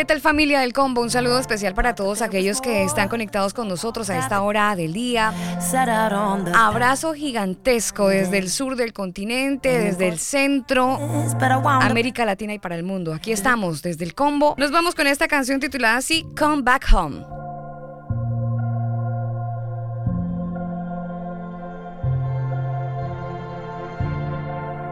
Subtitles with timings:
[0.00, 1.02] ¿Qué tal familia del combo?
[1.02, 4.94] Un saludo especial para todos aquellos que están conectados con nosotros a esta hora del
[4.94, 5.34] día.
[6.54, 10.98] Abrazo gigantesco desde el sur del continente, desde el centro,
[11.82, 13.12] América Latina y para el mundo.
[13.12, 14.54] Aquí estamos desde el combo.
[14.56, 17.49] Nos vamos con esta canción titulada así, Come Back Home.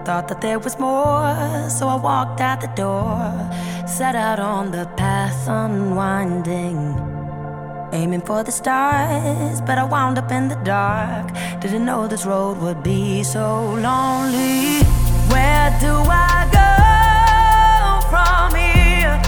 [0.09, 3.31] Thought that there was more, so I walked out the door.
[3.87, 6.79] Set out on the path unwinding.
[7.93, 11.27] Aiming for the stars, but I wound up in the dark.
[11.61, 14.81] Didn't know this road would be so lonely.
[15.29, 16.73] Where do I go
[18.09, 19.21] from here?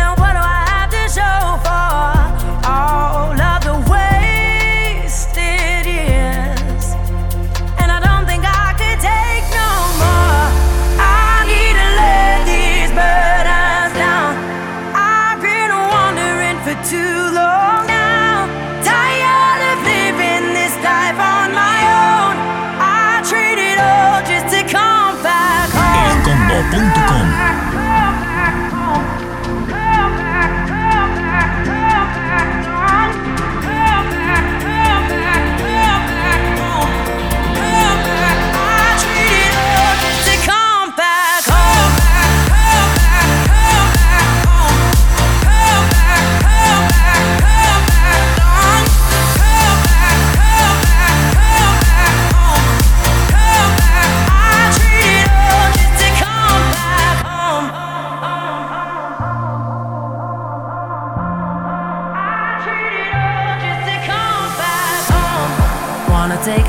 [0.00, 2.13] And what do I have to show for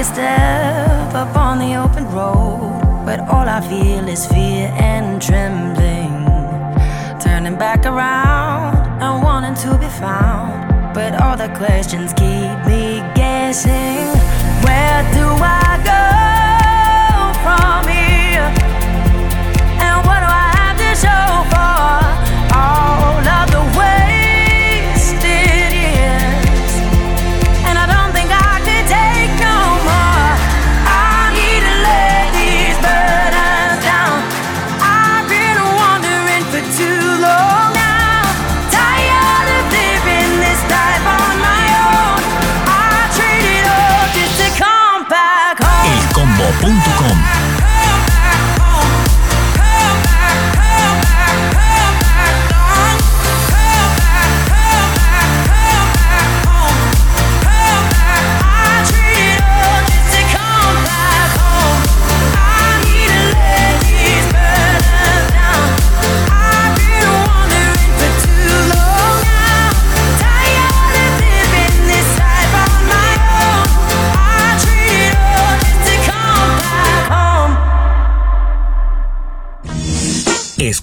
[0.05, 6.13] step up on the open road, but all I feel is fear and trembling.
[7.19, 14.05] Turning back around and wanting to be found, but all the questions keep me guessing.
[14.65, 16.14] Where do I go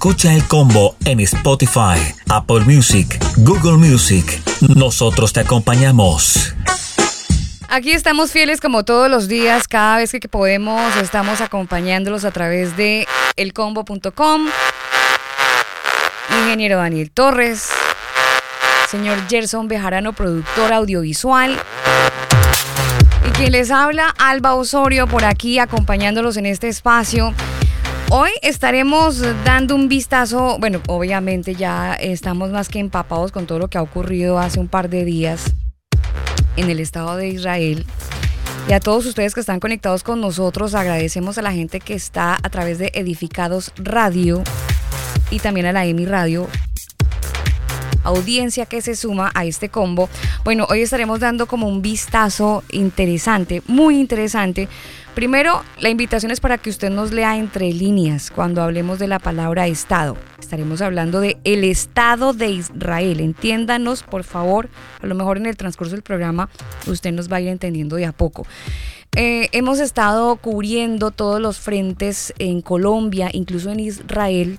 [0.03, 1.97] Escucha el combo en Spotify,
[2.29, 4.43] Apple Music, Google Music.
[4.75, 6.57] Nosotros te acompañamos.
[7.69, 12.77] Aquí estamos fieles como todos los días, cada vez que podemos, estamos acompañándolos a través
[12.77, 14.49] de elcombo.com.
[16.41, 17.69] Ingeniero Daniel Torres,
[18.91, 21.57] señor Gerson Bejarano, productor audiovisual.
[23.29, 27.33] Y quien les habla, Alba Osorio, por aquí acompañándolos en este espacio.
[28.15, 33.69] Hoy estaremos dando un vistazo, bueno, obviamente ya estamos más que empapados con todo lo
[33.69, 35.55] que ha ocurrido hace un par de días
[36.57, 37.87] en el Estado de Israel.
[38.69, 42.35] Y a todos ustedes que están conectados con nosotros, agradecemos a la gente que está
[42.35, 44.43] a través de Edificados Radio
[45.31, 46.49] y también a la EMI Radio,
[48.05, 50.11] audiencia que se suma a este combo.
[50.45, 54.69] Bueno, hoy estaremos dando como un vistazo interesante, muy interesante.
[55.15, 59.19] Primero, la invitación es para que usted nos lea entre líneas cuando hablemos de la
[59.19, 60.17] palabra Estado.
[60.41, 63.21] Estaremos hablando de el Estado de Israel.
[63.21, 64.71] Entiéndanos, por favor.
[65.03, 66.49] A lo mejor en el transcurso del programa
[66.87, 68.47] usted nos va a ir entendiendo de a poco.
[69.15, 74.59] Eh, hemos estado cubriendo todos los frentes en Colombia, incluso en Israel,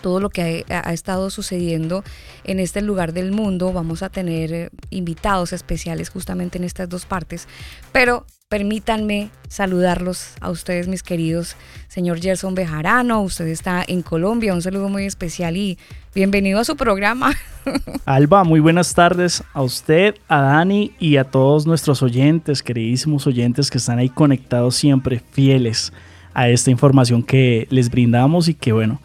[0.00, 2.04] todo lo que ha, estado sucediendo
[2.44, 3.72] en este lugar del mundo.
[3.72, 7.48] Vamos a tener eh, invitados especiales justamente en estas dos partes,
[7.90, 11.56] pero permítanme saludarlos a ustedes, mis queridos
[11.88, 13.20] señor Gerson Bejarano.
[13.20, 15.76] Usted está en Colombia, un saludo muy especial y
[16.14, 17.32] bienvenido a su programa.
[18.04, 23.72] Alba, muy buenas tardes a usted, a Dani y a todos nuestros oyentes, queridísimos oyentes
[23.72, 25.92] que están ahí conectados siempre, fieles
[26.32, 29.00] a esta información que les brindamos y que bueno,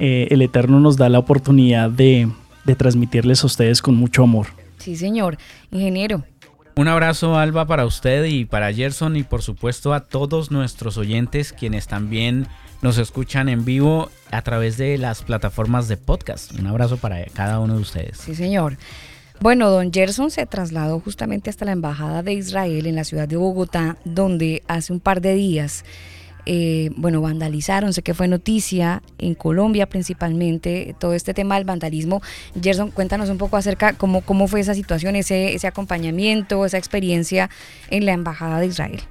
[0.00, 2.28] eh, el Eterno nos da la oportunidad de,
[2.64, 4.48] de transmitirles a ustedes con mucho amor.
[4.78, 5.38] Sí, señor.
[5.70, 6.24] Ingeniero,
[6.78, 11.52] un abrazo Alba para usted y para Gerson y por supuesto a todos nuestros oyentes
[11.52, 12.46] quienes también
[12.82, 16.52] nos escuchan en vivo a través de las plataformas de podcast.
[16.52, 18.18] Un abrazo para cada uno de ustedes.
[18.18, 18.76] Sí, señor.
[19.40, 23.36] Bueno, don Gerson se trasladó justamente hasta la Embajada de Israel en la ciudad de
[23.36, 25.84] Bogotá, donde hace un par de días
[26.50, 32.22] eh, bueno, vandalizaron, sé que fue noticia en Colombia principalmente, todo este tema del vandalismo.
[32.58, 37.50] Gerson, cuéntanos un poco acerca cómo, cómo fue esa situación, ese, ese acompañamiento, esa experiencia
[37.90, 39.02] en la Embajada de Israel.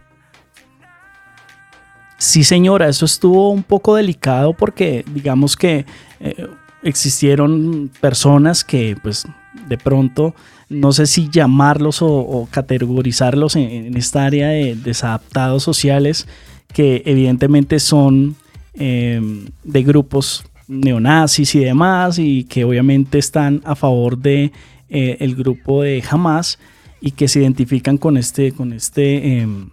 [2.18, 5.86] Sí, señora, eso estuvo un poco delicado porque digamos que
[6.20, 6.48] eh,
[6.82, 9.28] existieron personas que pues
[9.70, 10.34] de pronto
[10.70, 16.28] no sé si llamarlos o, categorizarlos en, esta área de desadaptados sociales
[16.74, 18.36] que evidentemente son
[18.74, 24.52] em, de grupos neonazis y demás y que obviamente están a favor de
[24.90, 26.60] eh, el grupo de Hamas
[27.02, 29.70] y que se identifican con este, con este em,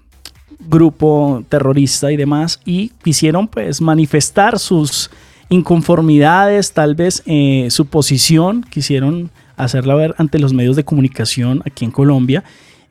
[0.68, 5.10] grupo terrorista y demás y quisieron pues manifestar sus
[5.48, 11.84] inconformidades, tal vez eh, su posición, quisieron hacerla ver ante los medios de comunicación aquí
[11.84, 12.44] en Colombia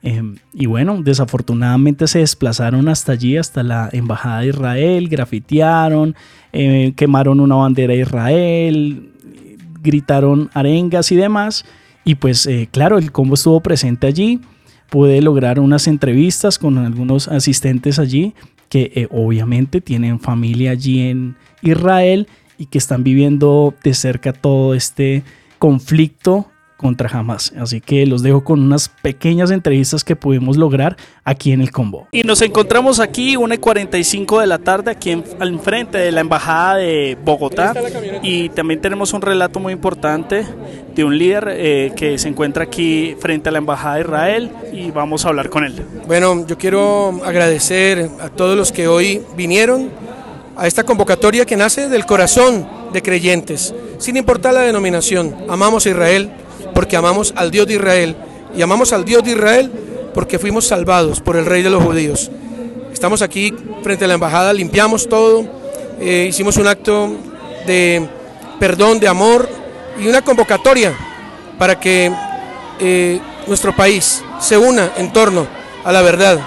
[0.03, 6.13] Em, y bueno, desafortunadamente se desplazaron hasta allí, hasta la Embajada de Israel, grafitearon,
[6.51, 9.09] eh, quemaron una bandera de Israel,
[9.81, 11.63] gritaron arengas y demás.
[12.03, 14.41] Y pues eh, claro, el combo estuvo presente allí,
[14.89, 18.33] pude lograr unas entrevistas con algunos asistentes allí
[18.67, 22.27] que eh, obviamente tienen familia allí en Israel
[22.57, 25.23] y que están viviendo de cerca todo este
[25.59, 26.47] conflicto
[26.77, 27.53] contra jamás.
[27.59, 32.07] Así que los dejo con unas pequeñas entrevistas que pudimos lograr aquí en el combo.
[32.11, 36.11] Y nos encontramos aquí, 1 y 45 de la tarde, aquí en, al frente de
[36.11, 37.73] la Embajada de Bogotá.
[38.21, 40.45] Y también tenemos un relato muy importante
[40.95, 44.91] de un líder eh, que se encuentra aquí frente a la Embajada de Israel y
[44.91, 45.73] vamos a hablar con él.
[46.07, 49.89] Bueno, yo quiero agradecer a todos los que hoy vinieron
[50.55, 55.35] a esta convocatoria que nace del corazón de creyentes, sin importar la denominación.
[55.49, 56.31] Amamos a Israel,
[56.73, 58.15] porque amamos al Dios de Israel.
[58.55, 59.71] Y amamos al Dios de Israel
[60.13, 62.29] porque fuimos salvados por el Rey de los Judíos.
[62.91, 65.45] Estamos aquí frente a la embajada, limpiamos todo,
[65.99, 67.11] eh, hicimos un acto
[67.65, 68.07] de
[68.59, 69.49] perdón, de amor
[69.99, 70.93] y una convocatoria
[71.57, 72.11] para que
[72.79, 75.47] eh, nuestro país se una en torno
[75.83, 76.39] a la verdad.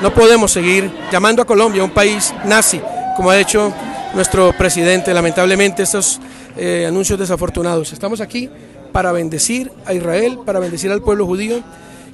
[0.00, 2.80] No podemos seguir llamando a Colombia un país nazi,
[3.16, 3.72] como ha hecho
[4.14, 6.20] nuestro presidente, lamentablemente, estos
[6.56, 7.92] eh, anuncios desafortunados.
[7.92, 8.48] Estamos aquí
[8.94, 11.56] para bendecir a Israel, para bendecir al pueblo judío.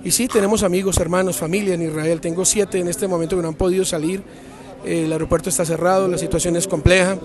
[0.03, 2.23] Y sí, tenemos amigos, hermanos, familia en Israel.
[2.23, 4.23] Tengo siete en este momento que no han podido salir.
[4.83, 7.19] El aeropuerto está cerrado, la situación es compleja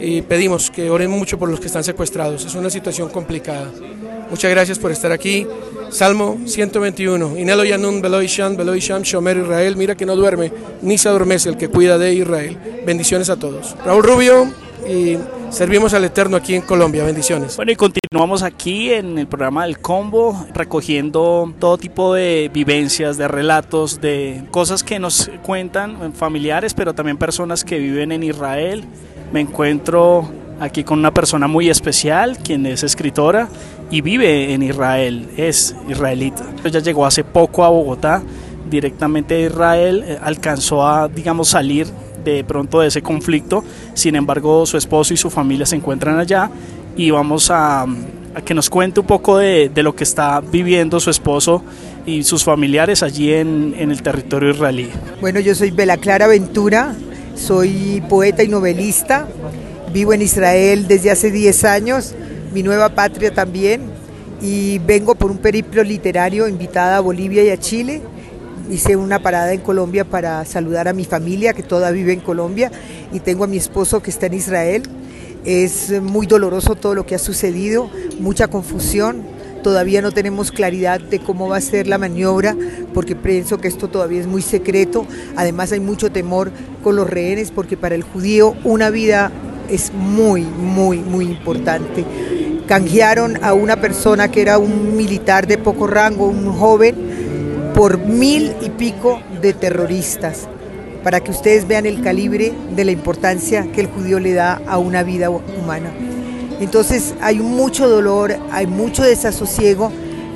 [0.00, 2.46] y pedimos que oren mucho por los que están secuestrados.
[2.46, 3.70] Es una situación complicada.
[4.30, 5.46] Muchas gracias por estar aquí.
[5.90, 7.36] Salmo 121.
[7.36, 8.56] Inelo Yanun Beloy Sham,
[9.02, 9.76] Shomer Israel.
[9.76, 12.56] Mira que no duerme, ni se adormece el que cuida de Israel.
[12.86, 13.76] Bendiciones a todos.
[13.84, 14.50] Raúl Rubio
[15.54, 17.04] servimos al Eterno aquí en Colombia.
[17.04, 17.56] Bendiciones.
[17.56, 23.28] Bueno, y continuamos aquí en el programa del Combo, recogiendo todo tipo de vivencias, de
[23.28, 28.84] relatos, de cosas que nos cuentan familiares, pero también personas que viven en Israel.
[29.32, 33.48] Me encuentro aquí con una persona muy especial, quien es escritora
[33.90, 36.44] y vive en Israel, es israelita.
[36.64, 38.22] Ella llegó hace poco a Bogotá,
[38.68, 41.86] directamente de Israel, eh, alcanzó a, digamos, salir
[42.24, 43.62] de pronto de ese conflicto.
[43.94, 46.50] Sin embargo, su esposo y su familia se encuentran allá
[46.96, 47.86] y vamos a,
[48.44, 51.62] que nos cuente un poco de, lo que está viviendo su esposo
[52.06, 54.90] y sus familiares allí en, en el territorio israelí.
[55.20, 56.94] Bueno, yo soy Bela Clara Ventura,
[57.34, 59.26] soy poeta y novelista,
[59.92, 62.14] vivo en Israel desde hace 10 años,
[62.52, 63.82] mi nueva patria también,
[64.40, 68.02] y vengo por un periplo literario invitada a Bolivia y a Chile
[68.70, 72.70] hice una parada en Colombia para saludar a mi familia que toda vive en Colombia
[73.12, 74.82] y tengo a mi esposo que está en Israel.
[75.44, 79.22] Es muy doloroso todo lo que ha sucedido, mucha confusión.
[79.62, 82.56] Todavía no tenemos claridad de cómo va a ser la maniobra
[82.92, 85.06] porque pienso que esto todavía es muy secreto.
[85.36, 86.50] Además hay mucho temor
[86.82, 89.32] con los rehenes porque para el judío una vida
[89.68, 92.04] es muy, muy, muy importante.
[92.66, 97.13] Canjearon a una persona que era un militar de poco rango, un joven,
[97.74, 100.48] por mil y pico de terroristas,
[101.02, 104.78] para que ustedes vean el calibre de la importancia que el judío le da a
[104.78, 105.92] una vida humana.
[106.60, 109.90] Entonces hay mucho dolor, hay mucho desasosiego,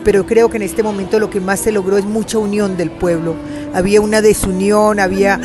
[0.05, 2.91] pero creo que en este momento lo que más se logró es mucha unión del
[2.91, 3.37] pueblo.
[3.73, 5.41] Había una desunión, había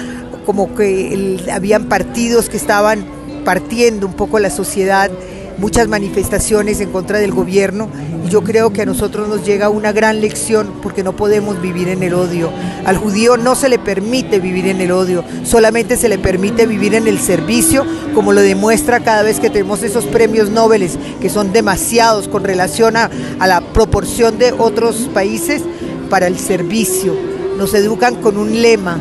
[0.45, 3.05] como que habían partidos que estaban
[3.45, 5.11] partiendo un poco la sociedad,
[5.57, 7.89] muchas manifestaciones en contra del gobierno
[8.25, 11.89] y yo creo que a nosotros nos llega una gran lección porque no podemos vivir
[11.89, 12.51] en el odio.
[12.85, 16.95] Al judío no se le permite vivir en el odio, solamente se le permite vivir
[16.95, 20.89] en el servicio, como lo demuestra cada vez que tenemos esos premios Nobel,
[21.21, 25.61] que son demasiados con relación a, a la proporción de otros países
[26.09, 27.15] para el servicio.
[27.57, 28.99] Nos educan con un lema,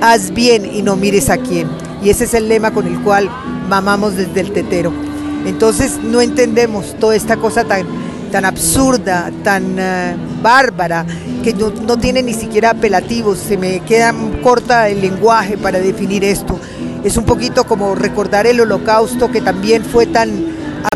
[0.00, 1.68] haz bien y no mires a quién.
[2.02, 3.28] Y ese es el lema con el cual
[3.68, 5.09] mamamos desde el tetero.
[5.46, 7.86] Entonces no entendemos toda esta cosa tan,
[8.30, 11.06] tan absurda, tan eh, bárbara,
[11.42, 13.38] que no, no, tiene ni siquiera apelativos.
[13.38, 16.58] Se me queda corta el lenguaje para definir esto.
[17.04, 20.30] Es un poquito como recordar el holocausto que también fue tan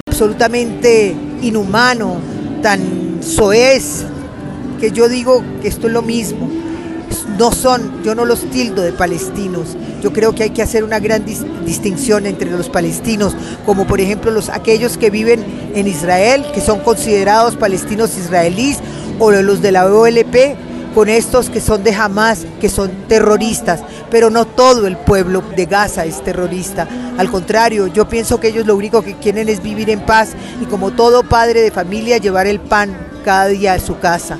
[0.06, 2.16] absolutamente inhumano,
[2.62, 4.04] tan soez,
[4.80, 6.63] que yo digo que esto es lo mismo
[7.38, 9.76] no son, yo no los tildo de palestinos.
[10.02, 11.24] Yo creo que hay que hacer una gran
[11.64, 16.80] distinción entre los palestinos, como por ejemplo los aquellos que viven en Israel, que son
[16.80, 18.78] considerados palestinos israelíes,
[19.18, 20.56] o los de la OLP,
[20.94, 25.66] con estos que son de Hamas, que son terroristas, pero no todo el pueblo de
[25.66, 26.86] Gaza es terrorista.
[27.18, 30.66] Al contrario, yo pienso que ellos lo único que quieren es vivir en paz y
[30.66, 34.38] como todo padre de familia llevar el pan cada día a su casa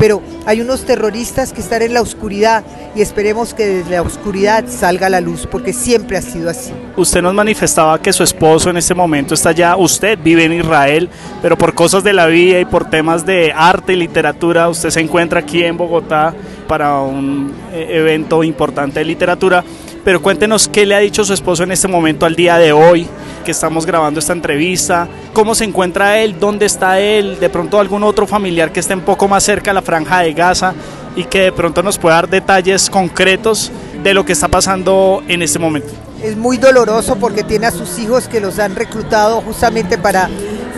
[0.00, 2.64] pero hay unos terroristas que están en la oscuridad
[2.96, 6.72] y esperemos que desde la oscuridad salga la luz, porque siempre ha sido así.
[6.96, 11.10] Usted nos manifestaba que su esposo en este momento está ya, usted vive en Israel,
[11.42, 15.00] pero por cosas de la vida y por temas de arte y literatura, usted se
[15.00, 16.34] encuentra aquí en Bogotá
[16.66, 19.62] para un eh, evento importante de literatura.
[20.04, 23.06] Pero cuéntenos qué le ha dicho su esposo en este momento al día de hoy,
[23.44, 28.02] que estamos grabando esta entrevista, cómo se encuentra él, dónde está él, de pronto algún
[28.02, 30.74] otro familiar que esté un poco más cerca a la franja de Gaza
[31.16, 33.70] y que de pronto nos pueda dar detalles concretos
[34.02, 35.90] de lo que está pasando en este momento.
[36.22, 40.30] Es muy doloroso porque tiene a sus hijos que los han reclutado justamente para,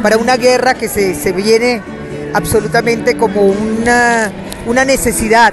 [0.03, 1.81] para una guerra que se, se viene
[2.35, 4.33] absolutamente como una,
[4.67, 5.53] una necesidad.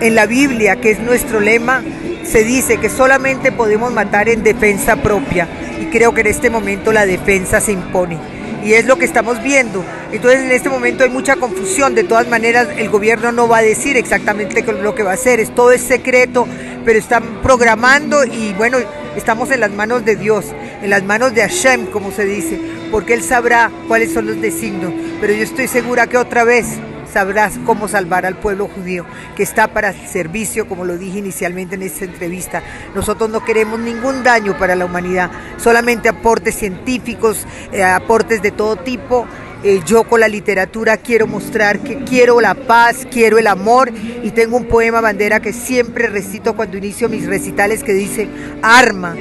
[0.00, 1.80] En la Biblia, que es nuestro lema,
[2.24, 5.48] se dice que solamente podemos matar en defensa propia
[5.80, 8.18] y creo que en este momento la defensa se impone
[8.64, 9.84] y es lo que estamos viendo.
[10.12, 13.62] Entonces en este momento hay mucha confusión, de todas maneras el gobierno no va a
[13.62, 16.46] decir exactamente lo que va a hacer, es todo es secreto,
[16.84, 18.78] pero están programando y bueno,
[19.16, 20.46] estamos en las manos de Dios,
[20.82, 22.60] en las manos de Hashem, como se dice,
[22.90, 26.66] porque Él sabrá cuáles son los designios, pero yo estoy segura que otra vez
[27.12, 29.04] sabrás cómo salvar al pueblo judío,
[29.36, 32.62] que está para servicio, como lo dije inicialmente en esta entrevista.
[32.94, 38.76] Nosotros no queremos ningún daño para la humanidad, solamente aportes científicos, eh, aportes de todo
[38.76, 39.26] tipo.
[39.64, 44.30] Eh, yo con la literatura quiero mostrar que quiero la paz, quiero el amor y
[44.32, 48.28] tengo un poema bandera que siempre recito cuando inicio mis recitales que dice,
[48.60, 49.14] arma,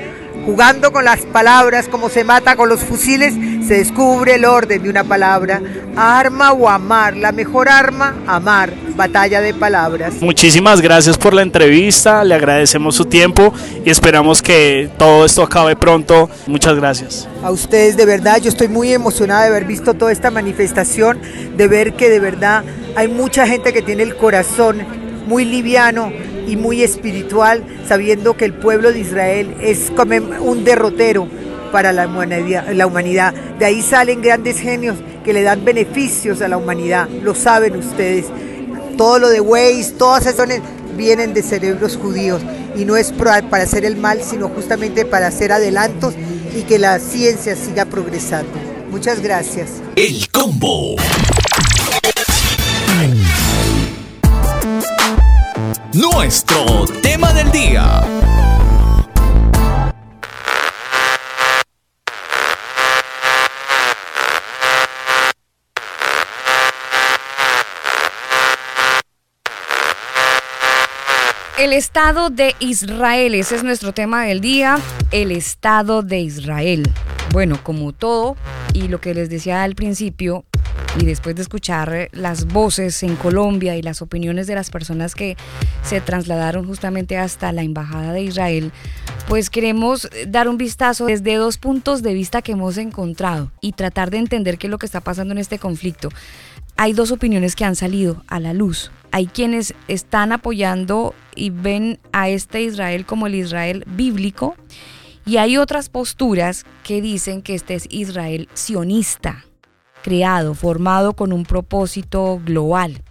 [0.45, 4.89] Jugando con las palabras como se mata con los fusiles, se descubre el orden de
[4.89, 5.61] una palabra.
[5.95, 8.73] Arma o amar, la mejor arma, amar.
[8.95, 10.15] Batalla de palabras.
[10.21, 13.53] Muchísimas gracias por la entrevista, le agradecemos su tiempo
[13.85, 16.29] y esperamos que todo esto acabe pronto.
[16.47, 17.27] Muchas gracias.
[17.43, 21.19] A ustedes de verdad, yo estoy muy emocionada de haber visto toda esta manifestación,
[21.55, 22.63] de ver que de verdad
[22.95, 24.85] hay mucha gente que tiene el corazón
[25.27, 26.11] muy liviano
[26.47, 31.27] y muy espiritual, sabiendo que el pueblo de Israel es como un derrotero
[31.71, 33.33] para la humanidad, la humanidad.
[33.59, 38.25] De ahí salen grandes genios que le dan beneficios a la humanidad, lo saben ustedes.
[38.97, 40.47] Todo lo de Waze, todas esas
[40.95, 42.41] vienen de cerebros judíos
[42.75, 46.13] y no es para hacer el mal, sino justamente para hacer adelantos
[46.55, 48.51] y que la ciencia siga progresando.
[48.89, 49.69] Muchas gracias.
[49.95, 50.95] El combo.
[55.93, 58.01] Nuestro tema del día.
[71.61, 74.79] El Estado de Israel, ese es nuestro tema del día,
[75.11, 76.81] el Estado de Israel.
[77.33, 78.35] Bueno, como todo,
[78.73, 80.43] y lo que les decía al principio,
[80.99, 85.37] y después de escuchar las voces en Colombia y las opiniones de las personas que
[85.83, 88.71] se trasladaron justamente hasta la Embajada de Israel
[89.31, 94.11] pues queremos dar un vistazo desde dos puntos de vista que hemos encontrado y tratar
[94.11, 96.09] de entender qué es lo que está pasando en este conflicto.
[96.81, 98.89] Hay dos opiniones que han salido a la luz.
[99.11, 104.55] Hay quienes están apoyando y ven a este Israel como el Israel bíblico
[105.23, 109.45] y hay otras posturas que dicen que este es Israel sionista,
[110.01, 113.03] creado, formado con un propósito global.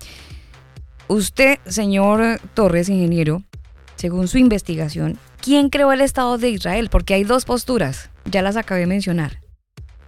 [1.06, 3.44] Usted, señor Torres, ingeniero,
[3.94, 6.88] según su investigación, ¿quién creó el Estado de Israel?
[6.90, 9.38] Porque hay dos posturas, ya las acabé de mencionar.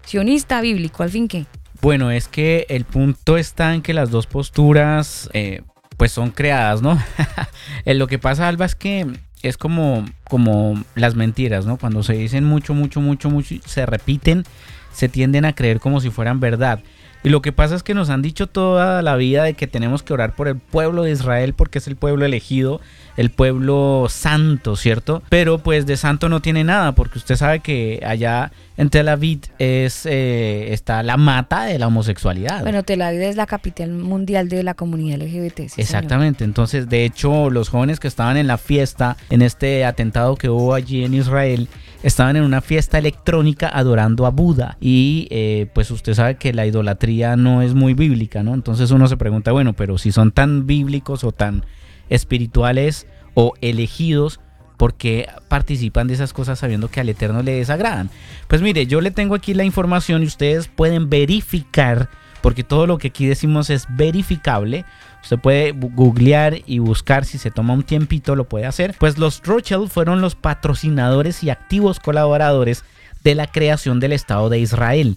[0.04, 1.46] Sionista, bíblico, al fin qué.
[1.82, 5.62] Bueno, es que el punto está en que las dos posturas eh,
[5.96, 6.96] pues son creadas, ¿no?
[7.84, 9.04] lo que pasa, Alba, es que
[9.42, 11.78] es como, como las mentiras, ¿no?
[11.78, 14.44] Cuando se dicen mucho, mucho, mucho, mucho, se repiten,
[14.92, 16.78] se tienden a creer como si fueran verdad.
[17.24, 20.04] Y lo que pasa es que nos han dicho toda la vida de que tenemos
[20.04, 22.80] que orar por el pueblo de Israel porque es el pueblo elegido,
[23.16, 25.22] el pueblo santo, ¿cierto?
[25.28, 29.40] Pero pues de santo no tiene nada porque usted sabe que allá en Tel Aviv
[29.58, 32.62] es, eh, está la mata de la homosexualidad.
[32.62, 35.60] Bueno, Tel Aviv es la capital mundial de la comunidad LGBT.
[35.76, 40.48] Exactamente, entonces de hecho los jóvenes que estaban en la fiesta, en este atentado que
[40.48, 41.68] hubo allí en Israel,
[42.02, 46.66] estaban en una fiesta electrónica adorando a Buda y eh, pues usted sabe que la
[46.66, 48.54] idolatría no es muy bíblica, ¿no?
[48.54, 51.64] Entonces uno se pregunta, bueno, pero si son tan bíblicos o tan
[52.12, 54.38] espirituales o elegidos,
[54.76, 58.10] ¿por qué participan de esas cosas sabiendo que al Eterno le desagradan?
[58.48, 62.10] Pues mire, yo le tengo aquí la información y ustedes pueden verificar,
[62.42, 64.84] porque todo lo que aquí decimos es verificable.
[65.22, 68.94] Usted puede googlear y buscar si se toma un tiempito, lo puede hacer.
[68.98, 72.84] Pues los Rothschild fueron los patrocinadores y activos colaboradores
[73.24, 75.16] de la creación del Estado de Israel.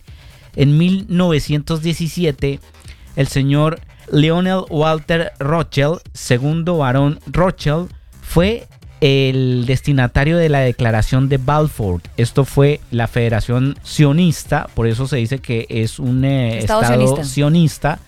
[0.55, 2.59] En 1917,
[3.15, 3.81] el señor
[4.11, 7.89] Lionel Walter Rothschild, segundo varón Rothschild,
[8.21, 8.67] fue
[9.01, 12.01] el destinatario de la declaración de Balfour.
[12.17, 17.99] Esto fue la Federación Sionista, por eso se dice que es un eh, Estado, sionista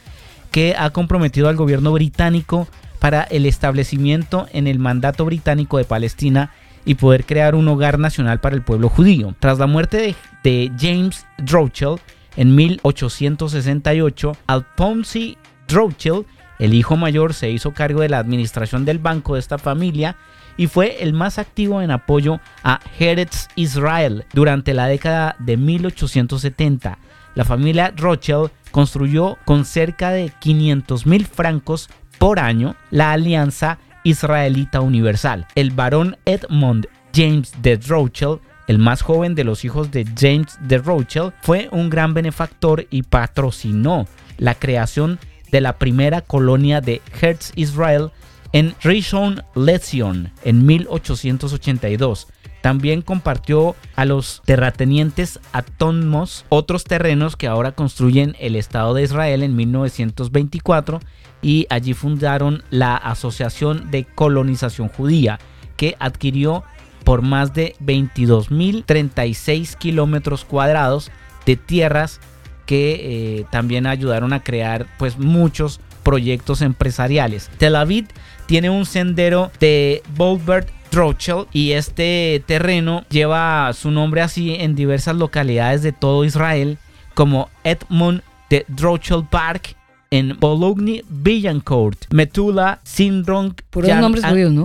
[0.52, 2.68] que ha comprometido al gobierno británico
[3.00, 6.52] para el establecimiento en el mandato británico de Palestina
[6.86, 9.36] y poder crear un hogar nacional para el pueblo judío.
[9.40, 12.00] Tras la muerte de, James Rothschild
[12.38, 16.26] en 1868, Alphonse Rothschild,
[16.60, 20.16] el hijo mayor, se hizo cargo de la administración del banco de esta familia
[20.58, 26.98] y fue el más activo en apoyo a Eretz Israel durante la década de 1870.
[27.36, 34.82] La familia Rothschild construyó con cerca de 500 mil francos por año la Alianza Israelita
[34.82, 35.46] Universal.
[35.54, 40.78] El barón Edmund James de Rothschild el más joven de los hijos de James de
[40.78, 44.06] Rothschild, fue un gran benefactor y patrocinó
[44.38, 45.20] la creación
[45.52, 48.12] de la primera colonia de Hertz Israel
[48.54, 52.28] en Rishon Lezion en 1882.
[52.62, 59.44] También compartió a los terratenientes atónomos otros terrenos que ahora construyen el Estado de Israel
[59.44, 61.00] en 1924
[61.42, 65.40] y allí fundaron la Asociación de Colonización Judía
[65.78, 66.64] que adquirió
[67.04, 71.12] por más de 22.036 kilómetros cuadrados
[71.46, 72.20] de tierras
[72.68, 77.50] que eh, también ayudaron a crear pues muchos proyectos empresariales.
[77.58, 78.08] Tel Aviv
[78.46, 85.16] tiene un sendero de Bolbert Rothschild y este terreno lleva su nombre así en diversas
[85.16, 86.78] localidades de todo Israel
[87.14, 89.76] como Edmund de Rothschild Park
[90.12, 93.56] en Bologna, Villancourt, Metula, Sinron,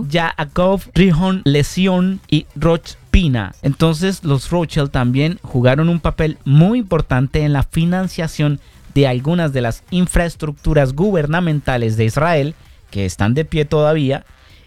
[0.08, 3.54] Yaakov, Rihon, Lesion y Roch Pina.
[3.62, 8.60] Entonces los Rothschild también jugaron un papel muy importante en la financiación
[8.94, 12.54] de algunas de las infraestructuras gubernamentales de Israel
[12.90, 14.24] que están de pie todavía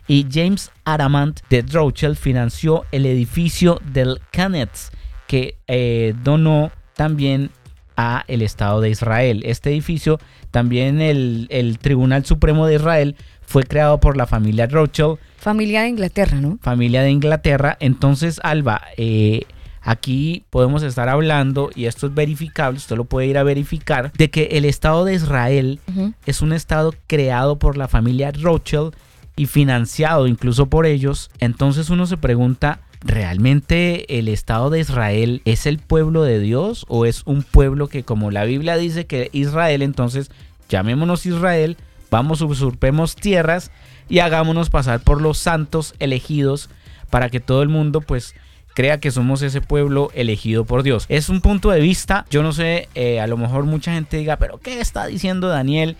[0.07, 4.91] y James Aramant de Rothschild financió el edificio del Canetz
[5.27, 7.49] que eh, donó también
[7.97, 9.41] a el Estado de Israel.
[9.45, 10.19] Este edificio,
[10.51, 15.17] también el, el Tribunal Supremo de Israel, fue creado por la familia Rothschild.
[15.37, 16.57] Familia de Inglaterra, ¿no?
[16.61, 17.77] Familia de Inglaterra.
[17.79, 19.43] Entonces, Alba, eh,
[19.81, 24.29] aquí podemos estar hablando, y esto es verificable, usted lo puede ir a verificar, de
[24.29, 25.79] que el Estado de Israel
[26.25, 28.93] es un Estado creado por la familia Rothschild
[29.35, 31.29] y financiado incluso por ellos.
[31.39, 37.05] Entonces uno se pregunta, ¿realmente el Estado de Israel es el pueblo de Dios o
[37.05, 40.31] es un pueblo que como la Biblia dice que Israel, entonces
[40.69, 41.77] llamémonos Israel,
[42.09, 43.71] vamos, usurpemos tierras
[44.09, 46.69] y hagámonos pasar por los santos elegidos
[47.11, 48.33] para que todo el mundo pues
[48.73, 51.05] crea que somos ese pueblo elegido por Dios.
[51.07, 54.37] Es un punto de vista, yo no sé, eh, a lo mejor mucha gente diga,
[54.37, 55.95] pero ¿qué está diciendo Daniel?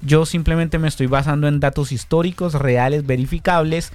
[0.00, 3.92] Yo simplemente me estoy basando en datos históricos, reales, verificables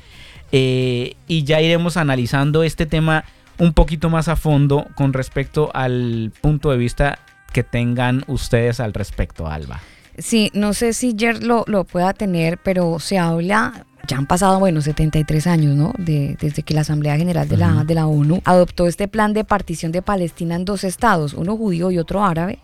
[0.56, 3.26] eh, y ya iremos analizando este tema
[3.58, 7.18] un poquito más a fondo con respecto al punto de vista
[7.52, 9.82] que tengan ustedes al respecto, Alba.
[10.20, 14.60] Sí, no sé si Jer lo, lo pueda tener, pero se habla, ya han pasado,
[14.60, 15.92] bueno, 73 años, ¿no?
[15.98, 19.44] De, desde que la Asamblea General de la, de la ONU adoptó este plan de
[19.44, 22.60] partición de Palestina en dos estados, uno judío y otro árabe,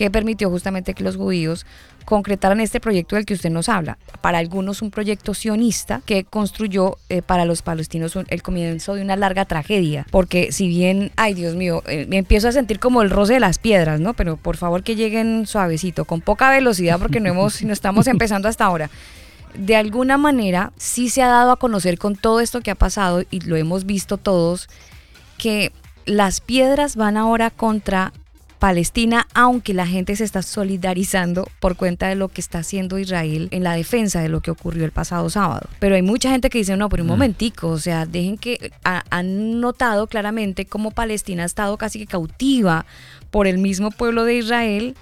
[0.00, 1.66] que permitió justamente que los judíos
[2.06, 3.98] concretaran este proyecto del que usted nos habla.
[4.22, 9.16] Para algunos un proyecto sionista que construyó eh, para los palestinos el comienzo de una
[9.16, 10.06] larga tragedia.
[10.10, 13.40] Porque si bien, ay Dios mío, eh, me empiezo a sentir como el roce de
[13.40, 14.14] las piedras, ¿no?
[14.14, 18.48] Pero por favor que lleguen suavecito, con poca velocidad porque no, hemos, no estamos empezando
[18.48, 18.88] hasta ahora
[19.52, 23.24] de alguna manera sí se ha dado a conocer con todo esto que ha pasado
[23.30, 24.68] y lo hemos visto todos,
[25.38, 25.72] que
[26.06, 28.12] las piedras van ahora contra
[28.60, 33.48] Palestina, aunque la gente se está solidarizando por cuenta de lo que está haciendo Israel
[33.50, 35.68] en la defensa de lo que ocurrió el pasado sábado.
[35.78, 39.02] Pero hay mucha gente que dice, no, pero un momentico, o sea, dejen que ha-
[39.10, 42.84] han notado claramente cómo Palestina ha estado casi que cautiva
[43.30, 44.94] por el mismo pueblo de Israel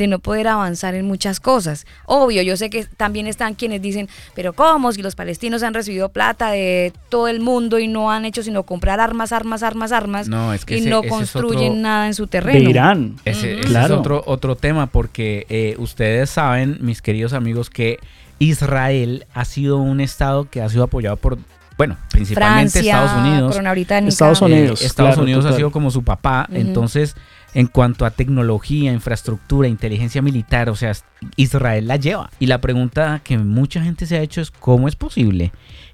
[0.00, 1.86] de no poder avanzar en muchas cosas.
[2.06, 4.92] Obvio, yo sé que también están quienes dicen, pero ¿cómo?
[4.92, 8.64] Si los palestinos han recibido plata de todo el mundo y no han hecho sino
[8.64, 12.14] comprar armas, armas, armas, armas No, es que y ese- no construyen otro- nada en
[12.14, 12.68] su De terreno.
[12.70, 13.16] Irán.
[13.24, 13.94] Ese, ese Claro.
[13.94, 17.98] es otro, otro tema porque eh, ustedes saben, mis queridos amigos, que
[18.38, 21.38] Israel ha sido un estado que ha sido apoyado por,
[21.76, 23.52] bueno, principalmente Francia, Estados Unidos.
[23.52, 24.08] Corona Británica.
[24.08, 26.48] Estados Eh, Unidos, Estados claro, Unidos ha sido como su papá.
[26.52, 27.16] Entonces,
[27.54, 30.92] en cuanto a tecnología, infraestructura, inteligencia militar, o sea,
[31.36, 32.30] Israel la lleva.
[32.38, 35.52] Y la pregunta que mucha gente se ha hecho es cómo es posible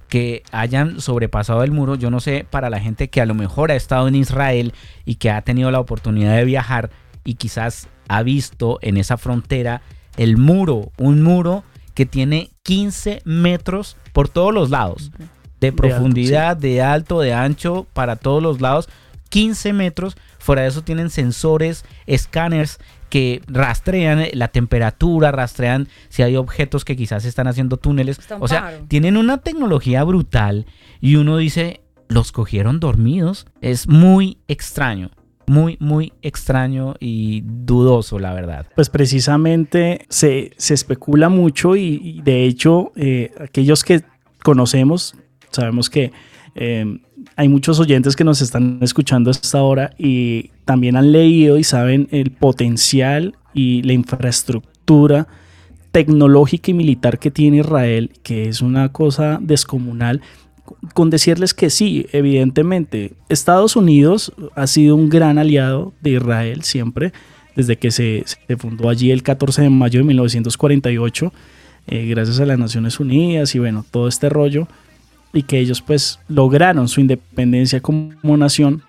[0.09, 1.95] que hayan sobrepasado el muro.
[1.97, 4.73] Yo no sé, para la gente que a lo mejor ha estado en Israel
[5.05, 6.91] y que ha tenido la oportunidad de viajar
[7.25, 9.83] y quizás ha visto en esa frontera
[10.17, 11.65] el muro, un muro
[11.95, 15.11] que tiene 15 metros por todos los lados
[15.61, 18.89] de alto, profundidad, de alto, de ancho, para todos los lados,
[19.29, 20.17] 15 metros.
[20.39, 22.79] Fuera de eso tienen sensores, escáneres
[23.11, 28.21] que rastrean la temperatura, rastrean si hay objetos que quizás están haciendo túneles.
[28.41, 30.67] O sea, tienen una tecnología brutal
[31.01, 33.47] y uno dice, los cogieron dormidos.
[33.61, 35.11] Es muy extraño,
[35.47, 38.67] muy, muy extraño y dudoso, la verdad.
[38.75, 44.03] Pues precisamente se, se especula mucho y, y de hecho eh, aquellos que
[44.43, 45.15] conocemos
[45.57, 46.13] sabemos que
[46.57, 46.99] eh,
[47.37, 51.65] hay muchos oyentes que nos están escuchando a esta hora y también han leído y
[51.65, 55.29] saben el potencial y la infraestructura
[55.93, 60.23] tecnológica y militar que tiene Israel, que es una cosa descomunal
[60.95, 67.13] con decirles que sí, evidentemente, Estados Unidos ha sido un gran aliado de Israel siempre,
[67.55, 71.33] desde que se, se fundó allí el 14 de mayo de 1948,
[71.87, 74.69] eh, gracias a las Naciones Unidas y bueno, todo este rollo,
[75.37, 78.83] y que ellos pues lograron su independencia como nación,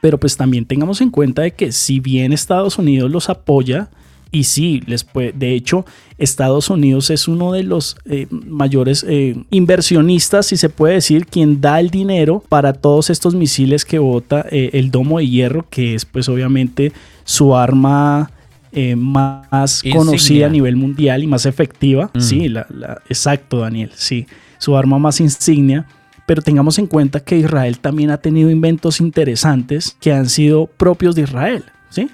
[0.00, 3.88] pero pues también tengamos en cuenta de que si bien Estados Unidos los apoya,
[4.30, 5.86] y sí, les puede, de hecho,
[6.18, 11.60] Estados Unidos es uno de los eh, mayores eh, inversionistas, si se puede decir, quien
[11.60, 15.94] da el dinero para todos estos misiles que bota eh, el domo de hierro, que
[15.94, 16.92] es pues obviamente
[17.24, 18.30] su arma
[18.96, 19.96] más Insignia.
[19.98, 22.10] conocida a nivel mundial y más efectiva.
[22.12, 22.20] Mm.
[22.20, 24.26] Sí, la, la- exacto, Daniel, sí,
[24.64, 25.86] su arma más insignia.
[26.26, 31.14] Pero tengamos en cuenta que Israel también ha tenido inventos interesantes que han sido propios
[31.14, 32.08] de Israel, ¿sí?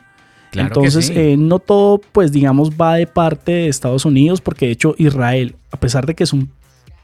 [0.51, 1.13] Claro Entonces, sí.
[1.15, 5.55] eh, no todo, pues digamos, va de parte de Estados Unidos, porque de hecho Israel,
[5.71, 6.51] a pesar de que es un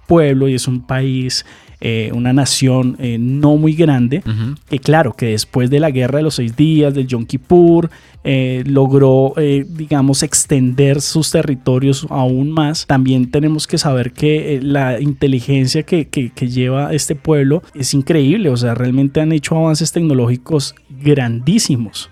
[0.07, 1.45] pueblo y es un país,
[1.81, 4.55] eh, una nación eh, no muy grande, Ujú.
[4.69, 7.91] que claro, que después de la guerra de los seis días, del Yom Kippur,
[8.25, 12.87] eh, logró, eh, digamos, extender sus territorios aún más.
[12.87, 17.95] También tenemos que saber que eh, la inteligencia que, que- que lleva este pueblo es
[17.95, 22.11] increíble, o sea, realmente han hecho avances tecnológicos grandísimos.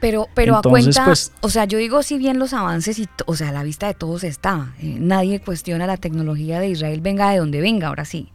[0.00, 3.08] Pero, pero Entonces, a cuenta, pues- o sea, yo digo si bien los avances y,
[3.24, 4.74] o sea, a la vista de todos está.
[4.80, 8.28] eh, nadie cuestiona la tecnología de Israel, venga de donde venga, ahora sí.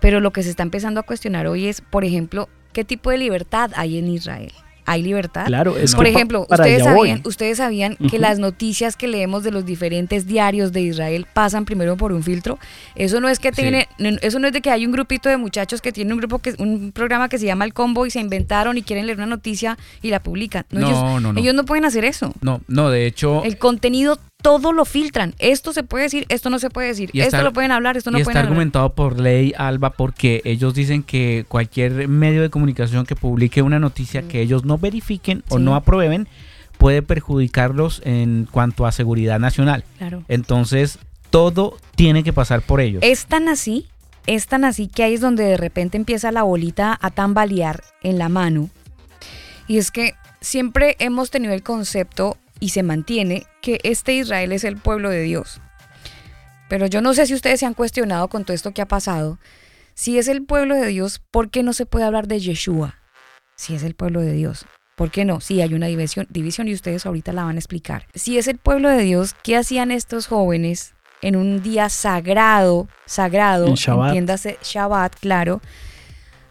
[0.00, 3.18] Pero lo que se está empezando a cuestionar hoy es, por ejemplo, ¿qué tipo de
[3.18, 4.52] libertad hay en Israel?
[4.86, 5.46] ¿Hay libertad?
[5.46, 7.08] Claro, es Por que ejemplo, para ustedes allá voy.
[7.08, 11.64] sabían, ustedes sabían que las noticias que leemos de los diferentes diarios de Israel pasan
[11.64, 12.58] primero por un filtro.
[12.94, 13.62] Eso no es que Sí.
[13.62, 13.88] tiene,
[14.20, 16.54] eso no es de que hay un grupito de muchachos que tiene un grupo que
[16.58, 19.78] un programa que se llama El Combo y se inventaron y quieren leer una noticia
[20.02, 20.64] y la publican.
[20.70, 21.40] No, No, ellos, no, no.
[21.40, 22.32] ellos no pueden hacer eso.
[22.42, 25.34] No, no, de hecho, El contenido todo lo filtran.
[25.38, 27.08] Esto se puede decir, esto no se puede decir.
[27.14, 28.52] Y esto está- lo pueden hablar, esto no y está pueden hablar.
[28.52, 33.78] argumentado por ley, Alba, porque ellos dicen que cualquier medio de comunicación que publique una
[33.78, 36.28] noticia que ellos no verifiquen o no aprueben
[36.76, 39.82] puede perjudicarlos en cuanto a seguridad nacional.
[39.96, 40.24] Claro.
[40.28, 40.98] Entonces,
[41.30, 43.02] todo tiene que pasar por ellos.
[43.02, 43.86] Es tan así
[44.26, 48.18] es tan así que ahí es donde de repente empieza la bolita a tambalear en
[48.18, 48.68] la mano.
[49.68, 54.64] Y es que siempre hemos tenido el concepto y se mantiene que este Israel es
[54.64, 55.60] el pueblo de Dios.
[56.68, 59.38] Pero yo no sé si ustedes se han cuestionado con todo esto que ha pasado.
[59.94, 62.96] Si es el pueblo de Dios, ¿por qué no se puede hablar de Yeshua?
[63.56, 64.66] Si es el pueblo de Dios.
[64.96, 65.40] ¿Por qué no?
[65.40, 68.06] Sí, hay una división, división y ustedes ahorita la van a explicar.
[68.14, 73.66] Si es el pueblo de Dios, ¿qué hacían estos jóvenes en un día sagrado, sagrado,
[73.66, 74.08] En Shabbat.
[74.08, 75.60] entiéndase Shabbat, claro,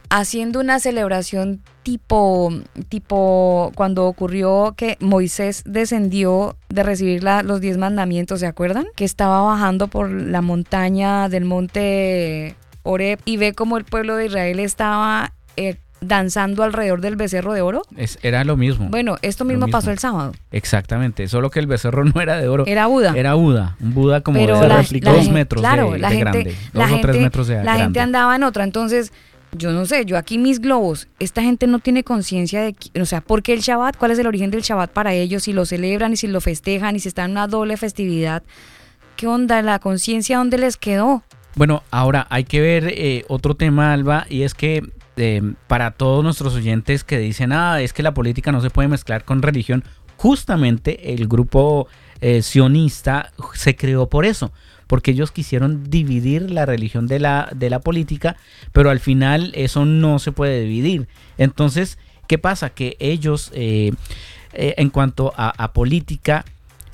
[0.10, 2.52] haciendo una celebración tipo,
[2.89, 8.86] tipo cuando ocurrió que Moisés descendió de recibir la- los diez mandamientos, ¿se acuerdan?
[8.96, 14.26] Que estaba bajando por la montaña del monte Oreb y ve como el pueblo de
[14.28, 17.82] Israel estaba eh, danzando alrededor del becerro de oro.
[17.96, 18.89] Es- era lo mismo.
[18.89, 19.78] Bueno, esto mismo, mismo.
[19.78, 20.34] pasó el sábado.
[20.52, 22.66] Exactamente, solo que el becerro no era de oro.
[22.68, 23.13] Era Buda.
[23.16, 26.10] Era Buda, un Buda como pero de la, dos la gente- metros claro, de, la
[26.10, 26.56] de gente, grande.
[26.74, 27.84] la Dos o tres metros de la grande.
[27.84, 28.63] gente andaba en otra.
[28.66, 29.13] Entonces,
[29.58, 33.22] yo no sé, yo aquí mis globos, esta gente no tiene conciencia de, o sea,
[33.22, 33.98] ¿por qué el Shabbat?
[33.98, 35.44] ¿Cuál es el origen del Shabbat para ellos?
[35.44, 38.44] Si lo celebran y si lo festejan y si está en una doble festividad.
[39.16, 39.62] ¿Qué onda?
[39.62, 41.24] ¿La conciencia dónde les quedó?
[41.56, 44.82] Bueno, ahora hay que ver eh, otro tema, Alba, y es que
[45.18, 48.88] eh, para todos nuestros oyentes que dicen, ah, es que la política no se puede
[48.88, 49.84] mezclar con religión,
[50.18, 51.88] justamente el grupo
[52.22, 54.52] eh, sionista se creó por eso,
[54.94, 58.38] porque ellos quisieron dividir la religión de la, de la política,
[58.74, 61.08] pero al final eso no se puede dividir.
[61.40, 62.70] Entonces, ¿qué pasa?
[62.70, 63.94] Que ellos, eh,
[64.54, 66.46] eh, en cuanto a, política,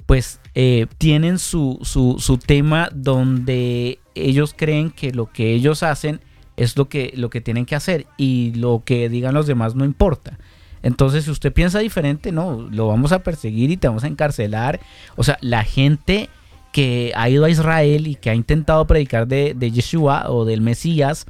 [0.06, 6.22] pues eh, tienen su, su, su tema donde ellos creen que lo que ellos hacen
[6.56, 9.84] es lo que, lo que tienen que hacer y lo que digan los demás no
[9.84, 10.40] importa.
[10.84, 14.80] Entonces, si usted piensa diferente, no, lo vamos a perseguir y te vamos a encarcelar.
[15.18, 16.30] O sea, la gente
[16.72, 20.62] que ha ido a Israel y que ha intentado predicar de, de Yeshua o del
[20.62, 21.26] Mesías,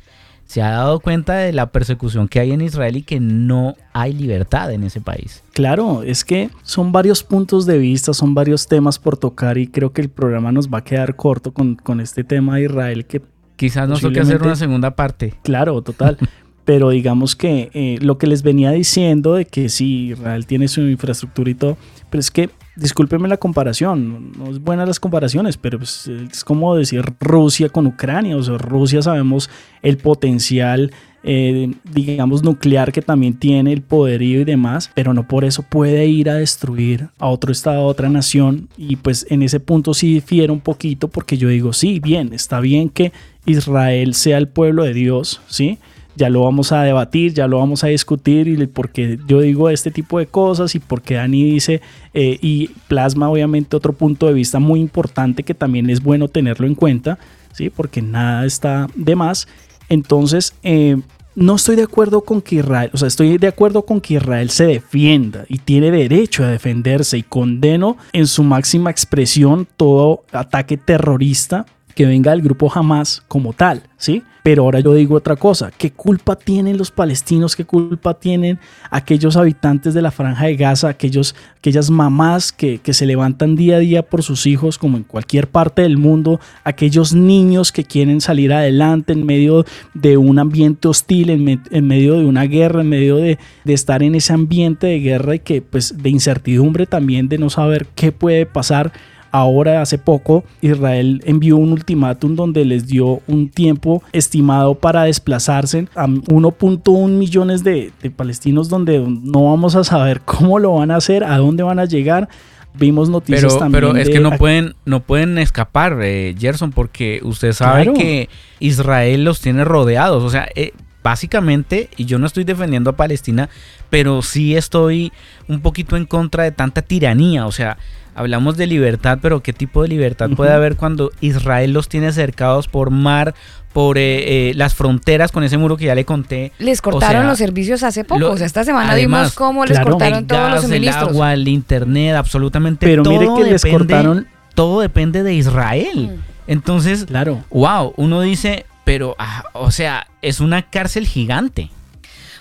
[0.45, 4.13] se ha dado cuenta de la persecución que hay en Israel y que no hay
[4.13, 5.43] libertad en ese país.
[5.53, 9.93] Claro, es que son varios puntos de vista, son varios temas por tocar y creo
[9.93, 13.21] que el programa nos va a quedar corto con, con este tema de Israel que
[13.59, 15.33] Quizás nos toque hacer una segunda parte.
[15.43, 16.17] Claro, total.
[16.65, 20.81] Pero digamos que eh, lo que les venía diciendo de que sí, Israel tiene su
[20.81, 21.77] infraestructura y todo,
[22.09, 26.75] pero es que, discúlpenme la comparación, no es buena las comparaciones, pero pues, es como
[26.75, 29.49] decir Rusia con Ucrania, o sea, Rusia sabemos
[29.81, 30.91] el potencial,
[31.23, 36.05] eh, digamos, nuclear que también tiene, el poderío y demás, pero no por eso puede
[36.07, 40.13] ir a destruir a otro estado, a otra nación, y pues en ese punto sí
[40.13, 43.11] difiere un poquito, porque yo digo, sí, bien, está bien que
[43.45, 45.79] Israel sea el pueblo de Dios, ¿sí?
[46.19, 49.89] Ya lo vamos a debatir, ya lo vamos a discutir y porque yo digo este
[49.89, 51.79] tipo de cosas y porque Dani dice
[52.13, 56.67] eh, y plasma obviamente otro punto de vista muy importante que también es bueno tenerlo
[56.67, 57.17] en cuenta,
[57.53, 57.69] ¿sí?
[57.69, 59.47] Porque nada está de más.
[59.87, 60.97] Entonces, eh,
[61.35, 64.49] no estoy de acuerdo con que Israel, o sea, estoy de acuerdo con que Israel
[64.49, 70.75] se defienda y tiene derecho a defenderse y condeno en su máxima expresión todo ataque
[70.75, 74.23] terrorista que venga del grupo Hamas como tal, ¿sí?
[74.41, 77.55] Pero ahora yo digo otra cosa, ¿qué culpa tienen los palestinos?
[77.55, 78.57] ¿Qué culpa tienen
[78.89, 83.75] aquellos habitantes de la franja de Gaza, aquellos, aquellas mamás que, que se levantan día
[83.75, 88.21] a día por sus hijos, como en cualquier parte del mundo, aquellos niños que quieren
[88.21, 92.89] salir adelante en medio de un ambiente hostil, en, en medio de una guerra, en
[92.89, 97.27] medio de, de estar en ese ambiente de guerra y que pues de incertidumbre también
[97.27, 98.93] de no saber qué puede pasar?
[99.31, 105.87] Ahora, hace poco, Israel envió un ultimátum donde les dio un tiempo estimado para desplazarse
[105.95, 110.95] a 1.1 millones de, de palestinos donde no vamos a saber cómo lo van a
[110.95, 112.27] hacer, a dónde van a llegar.
[112.75, 113.81] Vimos noticias Pero, también.
[113.83, 117.97] pero es de- que no pueden, no pueden escapar, eh, Gerson, porque usted sabe Claro.
[117.97, 120.23] que Israel los tiene rodeados.
[120.23, 120.71] O sea, eh,
[121.03, 123.49] básicamente, y yo no estoy defendiendo a Palestina,
[123.89, 125.11] pero sí estoy
[125.47, 127.45] un poquito en contra de tanta tiranía.
[127.45, 127.77] O sea,
[128.15, 132.67] hablamos de libertad, pero ¿qué tipo de libertad puede haber cuando Israel los tiene cercados
[132.67, 133.33] por mar,
[133.73, 136.51] por eh, eh, las fronteras con ese muro que ya le conté?
[136.59, 138.19] Les O cortaron sea, los servicios hace poco.
[138.19, 140.63] lo- o sea, esta semana además, vimos cómo les claro, cortaron el todos los gas,
[140.63, 141.09] el suministros.
[141.09, 144.27] agua, el internet, absolutamente Pero todo mire que les depende- cortaron.
[144.53, 146.19] todo depende de Israel.
[146.47, 147.43] Entonces, Claro.
[147.51, 151.69] wow, uno dice, pero, ah, o sea, es una cárcel gigante.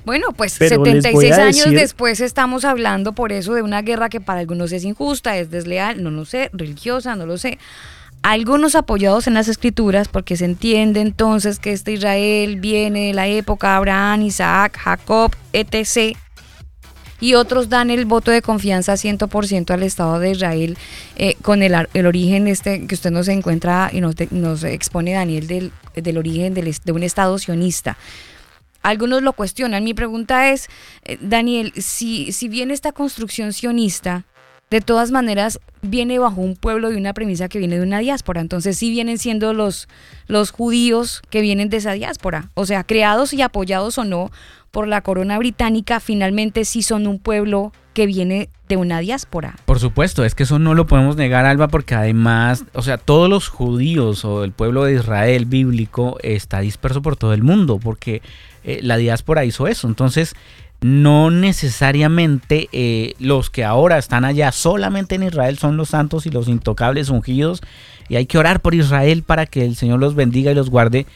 [0.07, 3.61] Bueno, pues Pero les voy 76 a años decir- después estamos hablando por eso de
[3.61, 7.37] una guerra que para algunos es injusta, es desleal, no lo sé, religiosa, no lo
[7.37, 7.59] sé.
[8.23, 13.27] Algunos apoyados en las escrituras, porque se entiende entonces que este Israel viene de la
[13.27, 16.17] época de Abraham, Isaac, Jacob, etc.
[17.21, 20.79] y otros dan el voto de confianza 100% al Estado de Israel
[21.17, 25.47] eh, con el, el, origen este que usted nos encuentra y nos, nos expone, Daniel,
[25.47, 27.97] del, del origen de un Estado sionista.
[28.83, 29.85] Algunos lo cuestionan.
[29.85, 30.69] Mi pregunta es,
[31.05, 34.25] eh, Daniel, si, si bien esta construcción sionista
[34.71, 38.41] de todas maneras viene bajo un pueblo y una premisa que viene de una diáspora.
[38.41, 39.89] Entonces sí vienen siendo los,
[40.27, 42.51] los judíos que vienen de esa diáspora.
[42.55, 44.31] O sea, creados y apoyados o no
[44.71, 49.57] por la corona británica, finalmente sí son un pueblo que viene de una diáspora.
[49.65, 53.29] Por supuesto, es que eso no lo podemos negar, Alba, porque además, o sea, todos
[53.29, 58.23] los judíos o el pueblo de Israel bíblico está disperso por todo el mundo, porque
[58.63, 59.89] eh, la diáspora hizo eso.
[59.89, 60.37] Entonces,
[60.81, 66.31] no necesariamente eh, los que ahora están allá solamente en Israel son los santos y
[66.31, 67.63] los intocables ungidos
[68.09, 71.07] y hay que orar por Israel para que el Señor los bendiga y los guarde.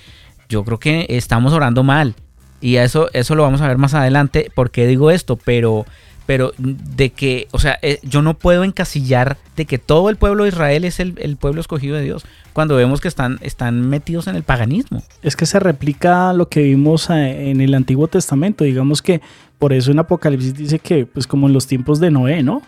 [0.49, 2.17] Yo creo que estamos orando mal
[2.63, 4.51] y eso, eso lo vamos a ver más adelante.
[4.55, 5.37] ¿Por qué digo esto?
[5.37, 5.85] Pero
[6.27, 10.45] pero de que, o sea, eh, yo no puedo encasillar de que todo el pueblo
[10.45, 14.37] de Israel es el, pueblo escogido de Dios, cuando vemos que están, están metidos en
[14.37, 15.03] el paganismo.
[15.23, 19.21] Es que se replica lo que vimos eh, en el Antiguo Testamento, digamos que
[19.59, 22.63] por eso en Apocalipsis dice que, pues como en los tiempos de Noé, ¿no?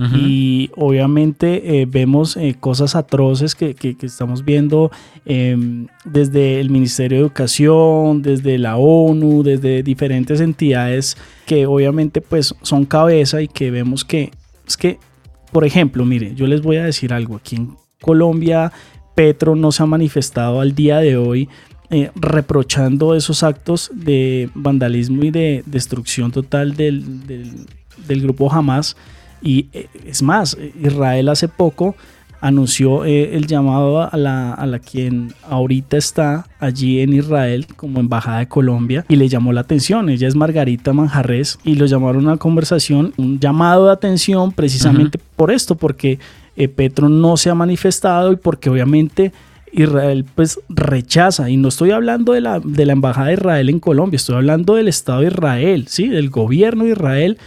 [0.00, 4.92] Y obviamente eh, vemos eh, cosas atroces que, estamos viendo
[5.24, 12.54] em, desde el Ministerio de Educación, desde la ONU, desde diferentes entidades que obviamente pues
[12.62, 14.30] son cabeza y que vemos que
[14.68, 14.98] es que,
[15.50, 18.70] por ejemplo, mire, yo les voy a decir algo, aquí en Colombia
[19.16, 21.48] Petro no se ha manifestado al día de hoy
[21.90, 27.66] eh, reprochando esos actos de vandalismo y de destrucción total del, del,
[28.06, 28.94] del grupo Hamas
[29.42, 31.94] y eh, es más, Israel hace poco
[32.40, 38.00] anunció eh, el llamado a la, a la quien ahorita está allí en Israel como
[38.00, 40.08] embajada de Colombia y le llamó la atención.
[40.08, 45.18] Ella es Margarita Manjarres y lo llamaron a una conversación, un llamado de atención precisamente
[45.36, 46.18] por esto, porque
[46.56, 49.32] eh, Petro no se ha manifestado y porque obviamente
[49.72, 53.80] Israel pues rechaza, y no estoy hablando de la, de la embajada de Israel en
[53.80, 56.08] Colombia, estoy hablando del Estado de Israel, ¿sí?
[56.08, 57.38] del gobierno de Israel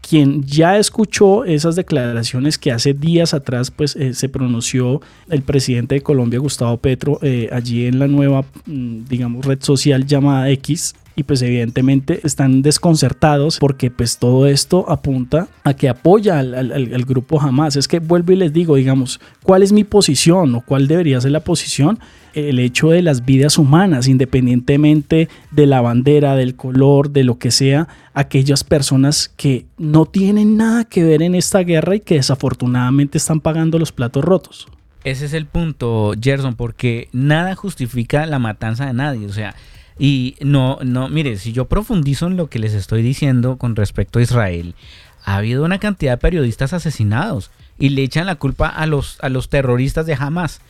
[0.00, 5.96] quien ya escuchó esas declaraciones que hace días atrás pues eh, se pronunció el presidente
[5.96, 10.94] de Colombia Gustavo Petro eh, allí en la nueva mm, digamos red social llamada X
[11.18, 17.40] y pues evidentemente están desconcertados porque pues todo esto apunta a que apoya al, grupo
[17.40, 17.74] Hamas.
[17.74, 21.32] Es que vuelvo y les digo, digamos, ¿cuál es mi posición o cuál debería ser
[21.32, 21.98] la posición?
[22.34, 27.50] El hecho de las vidas humanas, independientemente de la bandera, del color, de lo que
[27.50, 33.18] sea, aquellas personas que no tienen nada que ver en esta guerra y que desafortunadamente
[33.18, 34.68] están pagando los platos rotos.
[35.02, 39.26] Ese es el punto, Gerson, porque nada justifica la matanza de nadie.
[39.26, 39.56] O sea,
[39.98, 44.18] y no, no, mire, si yo profundizo en lo que les estoy diciendo con respecto
[44.18, 44.74] a Israel,
[45.24, 49.28] ha habido una cantidad de periodistas asesinados y le echan la culpa a los, a
[49.28, 50.60] los terroristas de Hamas.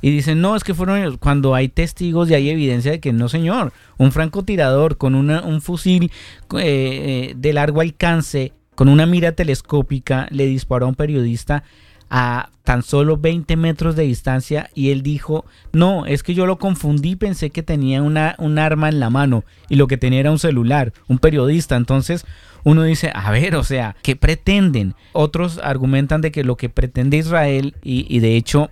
[0.00, 1.16] Y dicen, no, es que fueron ellos.
[1.18, 3.72] Cuando hay testigos y hay evidencia de que no, señor.
[3.96, 6.12] Un francotirador con un fusil
[6.56, 11.64] eh, eh, de largo alcance, con una mira telescópica, le disparó a un periodista
[12.10, 16.58] a tan solo 20 metros de distancia y él dijo, no, es que yo lo
[16.58, 20.30] confundí, pensé que tenía una, un arma en la mano y lo que tenía era
[20.30, 21.76] un celular, un periodista.
[21.76, 22.26] Entonces
[22.64, 24.94] uno dice, a ver, o sea, ¿qué pretenden?
[25.12, 28.70] Otros argumentan de que lo que pretende Israel y, y de hecho...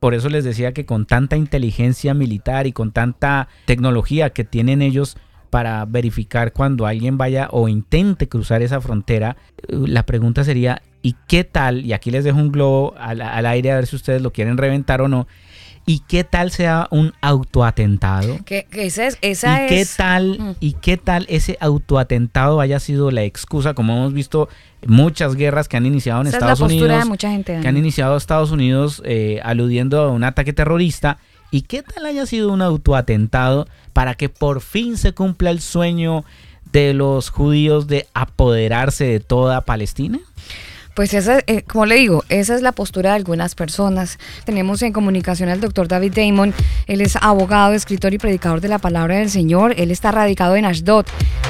[0.00, 4.80] Por eso les decía que con tanta inteligencia militar y con tanta tecnología que tienen
[4.80, 5.18] ellos,
[5.50, 9.36] para verificar cuando alguien vaya o intente cruzar esa frontera,
[9.68, 11.84] la pregunta sería, ¿y qué tal?
[11.84, 15.02] Y aquí les dejo un globo al, aire a ver si ustedes lo quieren reventar
[15.02, 15.26] o no.
[15.86, 18.38] ¿Y qué tal sea un autoatentado?
[18.44, 20.54] ¿Qué, esa es, esa ¿Y, qué tal, mm.
[20.60, 23.74] ¿Y qué tal ese autoatentado haya sido la excusa?
[23.74, 24.48] Como hemos visto
[24.86, 27.06] muchas guerras que han iniciado en Estados Unidos.
[27.06, 31.18] mucha gente, que han iniciado Estados Unidos eh, aludiendo a un ataque terrorista.
[31.50, 36.24] ¿Y qué tal haya sido un autoatentado para que por fin se cumpla el sueño
[36.72, 40.20] de los judíos de apoderarse de toda Palestina?
[41.00, 44.18] Pues esa, eh, como le digo, esa es la postura de algunas personas.
[44.44, 46.52] Tenemos en comunicación al doctor David Damon.
[46.86, 49.72] Él es abogado, escritor y predicador de la palabra del Señor.
[49.78, 51.06] Él está radicado en Ashdod,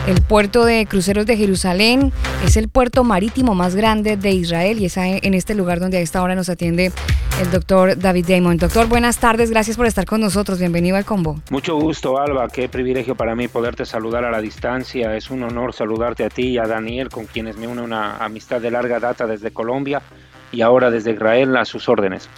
[0.06, 2.12] el puerto de cruceros de Jerusalén.
[2.44, 6.00] Es el puerto marítimo más grande de Israel y es en este lugar donde a
[6.00, 6.92] esta hora nos atiende
[7.40, 8.56] el doctor David Damon.
[8.56, 9.50] Doctor, buenas tardes.
[9.50, 10.60] Gracias por estar con nosotros.
[10.60, 11.40] Bienvenido al combo.
[11.50, 12.46] Mucho gusto, Alba.
[12.48, 15.16] Qué privilegio para mí poderte saludar a la distancia.
[15.16, 18.60] Es un honor saludarte a ti y a Daniel, con quienes me une una amistad
[18.60, 20.02] de larga data desde Colombia
[20.52, 22.28] y ahora desde Israel a sus órdenes.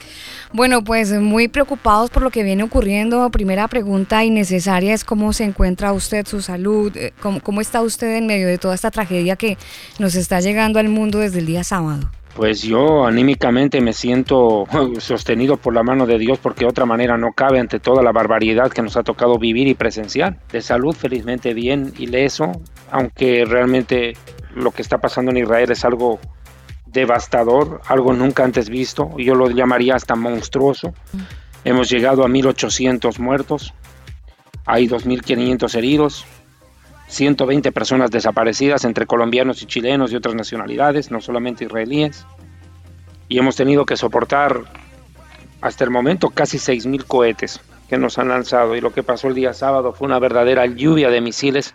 [0.53, 3.28] Bueno, pues muy preocupados por lo que viene ocurriendo.
[3.30, 8.16] Primera pregunta innecesaria es cómo se encuentra usted, su salud, eh, cómo, cómo está usted
[8.16, 9.57] en medio de toda esta tragedia que
[9.98, 12.11] nos está llegando al mundo desde el día sábado.
[12.36, 14.66] Pues yo anímicamente me siento
[14.98, 18.12] sostenido por la mano de Dios porque de otra manera no cabe ante toda la
[18.12, 20.38] barbaridad que nos ha tocado vivir y presenciar.
[20.50, 22.53] De salud felizmente bien ileso,
[22.90, 24.18] aunque realmente
[24.55, 26.20] lo que está pasando en Israel es algo
[26.93, 30.93] devastador, algo nunca antes visto, yo lo llamaría hasta monstruoso.
[31.64, 33.72] Hemos llegado a 1.800 muertos,
[34.66, 36.24] hay 2.500 heridos,
[37.09, 42.26] 120 personas desaparecidas entre colombianos y chilenos y otras nacionalidades, no solamente israelíes.
[43.28, 44.62] Y hemos tenido que soportar
[45.61, 48.74] hasta el momento casi 6.000 cohetes que nos han lanzado.
[48.76, 51.74] Y lo que pasó el día sábado fue una verdadera lluvia de misiles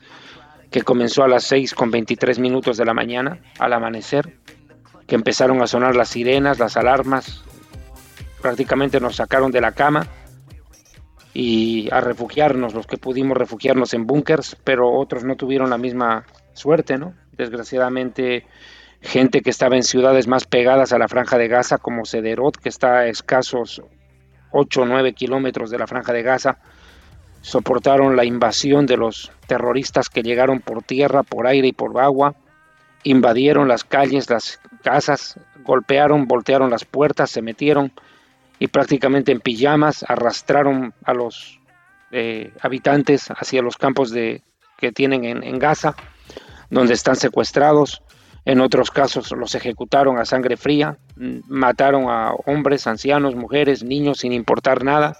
[0.72, 4.38] que comenzó a las 6 con 23 minutos de la mañana, al amanecer,
[5.08, 7.44] que empezaron a sonar las sirenas, las alarmas,
[8.42, 10.08] prácticamente nos sacaron de la cama
[11.34, 16.26] y a refugiarnos, los que pudimos refugiarnos en búnkers, pero otros no tuvieron la misma
[16.54, 17.14] suerte, ¿no?
[17.32, 18.46] Desgraciadamente,
[19.02, 22.70] gente que estaba en ciudades más pegadas a la franja de Gaza, como Sederot, que
[22.70, 23.84] está a escasos
[24.52, 26.58] 8 o 9 kilómetros de la franja de Gaza,
[27.42, 32.36] soportaron la invasión de los terroristas que llegaron por tierra, por aire y por agua,
[33.04, 37.92] invadieron las calles, las casas, golpearon, voltearon las puertas, se metieron
[38.60, 41.60] y prácticamente en pijamas arrastraron a los
[42.12, 44.42] eh, habitantes hacia los campos de,
[44.78, 45.96] que tienen en, en Gaza,
[46.70, 48.02] donde están secuestrados.
[48.46, 54.32] En otros casos los ejecutaron a sangre fría, mataron a hombres, ancianos, mujeres, niños sin
[54.32, 55.18] importar nada.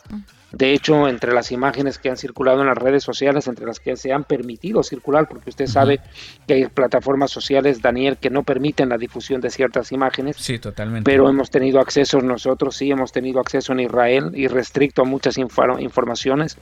[0.52, 3.98] De hecho, entre las imágenes que han circulado en las redes sociales, entre las que
[3.98, 6.00] se han permitido circular, porque usted sabe
[6.48, 10.38] que hay plataformas sociales, Daniel, que no permiten la difusión de ciertas imágenes.
[10.38, 11.10] Sí, totalmente.
[11.10, 15.38] Pero hemos tenido acceso nosotros, sí, hemos tenido acceso en Israel y restricto a muchas
[15.38, 16.58] informaciones.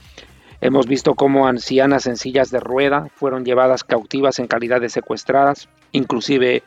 [0.62, 5.70] Hemos visto cómo ancianas en sillas de rueda fueron llevadas cautivas en calidad de secuestradas.
[5.92, 6.64] Inclusive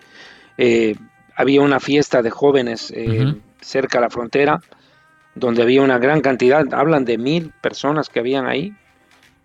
[0.56, 0.94] eh,
[1.34, 3.40] había una fiesta de jóvenes eh, uh -huh.
[3.60, 4.60] cerca a la frontera
[5.38, 8.74] donde había una gran cantidad, hablan de mil personas que habían ahí.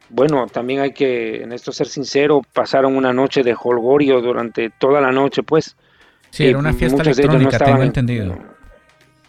[0.10, 5.02] Bueno, también hay que, en esto ser sincero, pasaron una noche de holgorio durante toda
[5.02, 5.76] la noche, pues.
[6.30, 8.38] Sí, era una fiesta electrónica, no tengo entendido.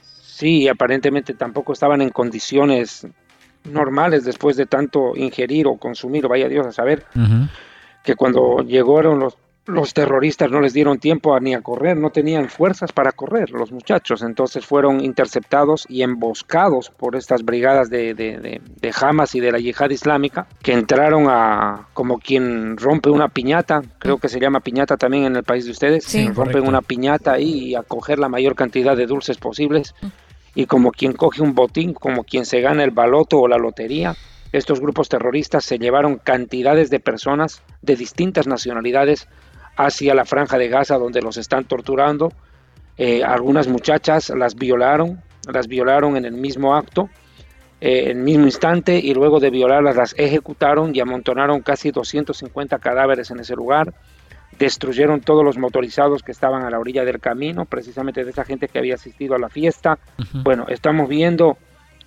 [0.00, 3.06] Sí, aparentemente tampoco estaban en condiciones
[3.64, 7.48] normales después de tanto ingerir o consumir, vaya Dios a saber, uh -huh.
[8.02, 9.36] que cuando llegaron los
[9.66, 13.50] los terroristas no les dieron tiempo a, ni a correr, no tenían fuerzas para correr
[13.50, 19.34] los muchachos, entonces fueron interceptados y emboscados por estas brigadas de, de, de, de, Hamas
[19.34, 24.28] y de la yihad islámica, que entraron a como quien rompe una piñata, creo que
[24.28, 26.68] se llama piñata también en el país de ustedes, sí, rompen correcto.
[26.68, 29.94] una piñata ahí y a coger la mayor cantidad de dulces posibles,
[30.54, 34.14] y como quien coge un botín, como quien se gana el baloto o la lotería,
[34.52, 39.26] estos grupos terroristas se llevaron cantidades de personas de distintas nacionalidades
[39.76, 42.32] hacia la franja de Gaza donde los están torturando.
[42.96, 45.20] Eh, algunas muchachas las violaron,
[45.52, 47.08] las violaron en el mismo acto,
[47.80, 52.78] eh, en el mismo instante, y luego de violarlas las ejecutaron y amontonaron casi 250
[52.78, 53.92] cadáveres en ese lugar.
[54.58, 58.68] Destruyeron todos los motorizados que estaban a la orilla del camino, precisamente de esa gente
[58.68, 59.98] que había asistido a la fiesta.
[60.18, 60.42] Uh -huh.
[60.44, 61.58] Bueno, estamos viendo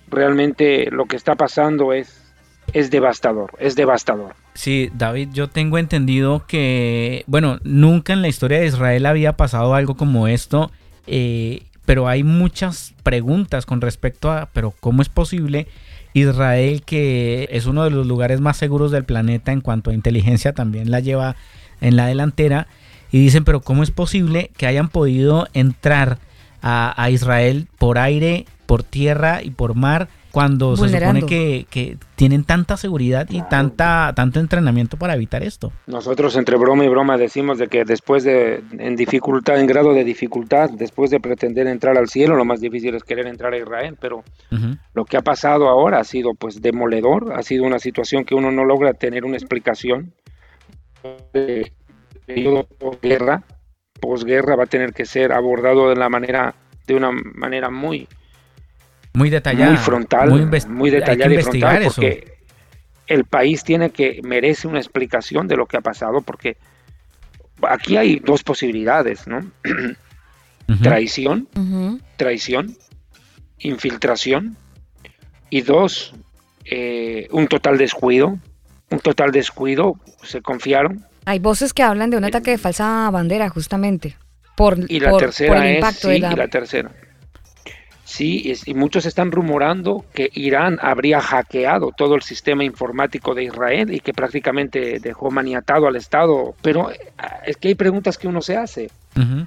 [0.08, 2.24] realmente lo que está pasando es
[2.72, 4.34] es devastador, es devastador.
[4.58, 9.72] Sí, David, yo tengo entendido que, bueno, nunca en la historia de Israel había pasado
[9.72, 10.72] algo como esto,
[11.06, 15.68] eh, pero hay muchas preguntas con respecto a, pero ¿cómo es posible
[16.12, 20.52] Israel, que es uno de los lugares más seguros del planeta en cuanto a inteligencia,
[20.54, 21.36] también la lleva
[21.80, 22.66] en la delantera?
[23.12, 26.18] Y dicen, pero ¿cómo es posible que hayan podido entrar
[26.62, 30.08] a, a Israel por aire, por tierra y por mar?
[30.38, 31.20] Cuando Vulnerando.
[31.20, 35.72] se supone que, que, tienen tanta seguridad y tanta tanto entrenamiento para evitar esto.
[35.88, 40.04] Nosotros entre broma y broma decimos de que después de en dificultad, en grado de
[40.04, 43.96] dificultad, después de pretender entrar al cielo, lo más difícil es querer entrar a Israel,
[44.00, 44.22] pero uh
[44.54, 44.78] -huh.
[44.94, 48.52] lo que ha pasado ahora ha sido pues demoledor, ha sido una situación que uno
[48.52, 50.12] no logra tener una explicación.
[51.32, 51.72] De
[52.26, 53.42] periodo posguerra,
[54.00, 56.54] posguerra va a tener que ser abordado de la manera
[56.86, 58.06] de una manera muy
[59.18, 62.32] muy detallada, muy frontal, muy, muy detallada y frontal, porque eso.
[63.08, 66.56] el país tiene que merece una explicación de lo que ha pasado, porque
[67.62, 69.40] aquí hay dos posibilidades, ¿no?
[70.70, 70.82] Uh -huh.
[70.82, 72.00] Traición, uh -huh.
[72.18, 72.76] traición,
[73.58, 74.58] infiltración
[75.48, 76.12] y dos,
[76.66, 78.38] eh, un total descuido,
[78.90, 81.06] un total descuido, se confiaron.
[81.24, 84.18] Hay voces que hablan de un ataque de falsa bandera, justamente,
[84.58, 86.32] por, y la por, tercera por el es, impacto sí, de la...
[86.34, 86.90] y la tercera
[88.08, 93.92] Sí, y muchos están rumorando que Irán habría hackeado todo el sistema informático de Israel
[93.92, 96.54] y que prácticamente dejó maniatado al Estado.
[96.62, 96.96] Pero eh,
[97.46, 98.90] es que hay preguntas que uno se hace.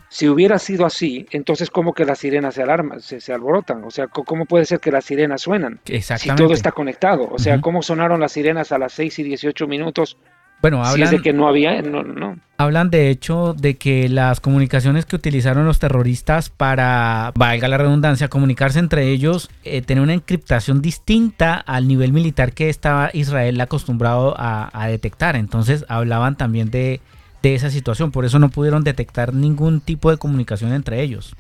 [0.10, 3.84] Si hubiera sido así, entonces ¿cómo que las sirenas se alarman, se, alborotan?
[3.86, 5.80] O sea, ¿cómo puede ser que las sirenas suenan?
[5.86, 7.30] Si todo está conectado.
[7.32, 10.18] O sea, ¿cómo sonaron las sirenas a las 6 y 18 minutos
[10.62, 12.38] bueno, hablan, de que no había, no, no.
[12.58, 18.28] Hablan de hecho de que las comunicaciones que utilizaron los terroristas para, valga la redundancia,
[18.28, 24.36] comunicarse entre ellos, eh, tener una encriptación distinta al nivel militar que estaba Israel acostumbrado
[24.38, 25.36] a, detectar.
[25.36, 27.02] Entonces hablaban también de,
[27.42, 31.36] de esa situación, por eso no pudieron detectar ningún tipo de comunicación entre ellos.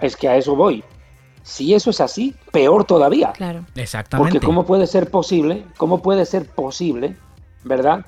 [0.00, 0.82] Es que a eso voy.
[1.44, 3.32] Si eso es así, peor todavía.
[3.32, 3.64] Claro.
[3.76, 4.32] Exactamente.
[4.32, 7.16] Porque cómo puede ser posible, cómo puede ser posible,
[7.64, 8.04] ¿verdad?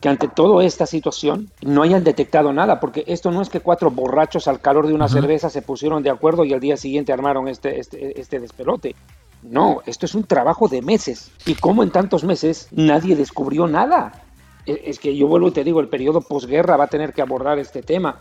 [0.00, 3.90] Que ante toda esta situación no hayan detectado nada, porque esto no es que cuatro
[3.90, 7.48] borrachos al calor de una cerveza se pusieron de acuerdo y al día siguiente armaron
[7.48, 8.94] este, este, este despelote.
[9.42, 11.30] No, esto es un trabajo de meses.
[11.46, 14.22] ¿Y cómo en tantos meses nadie descubrió nada?
[14.66, 17.22] E, es que yo vuelvo y te digo, el periodo posguerra va a tener que
[17.22, 18.20] abordar este tema.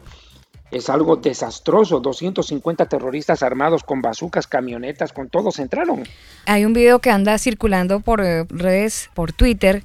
[0.71, 1.99] Es algo desastroso.
[1.99, 6.03] 250 terroristas armados con bazucas, camionetas, con todos entraron.
[6.45, 9.83] Hay un video que anda circulando por eh, redes, por Twitter,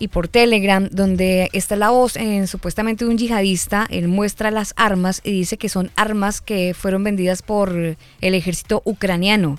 [0.00, 3.86] y por Telegram, donde está la voz en supuestamente un yihadista.
[3.90, 8.82] Él muestra las armas y dice que son armas que fueron vendidas por el ejército
[8.84, 9.58] ucraniano.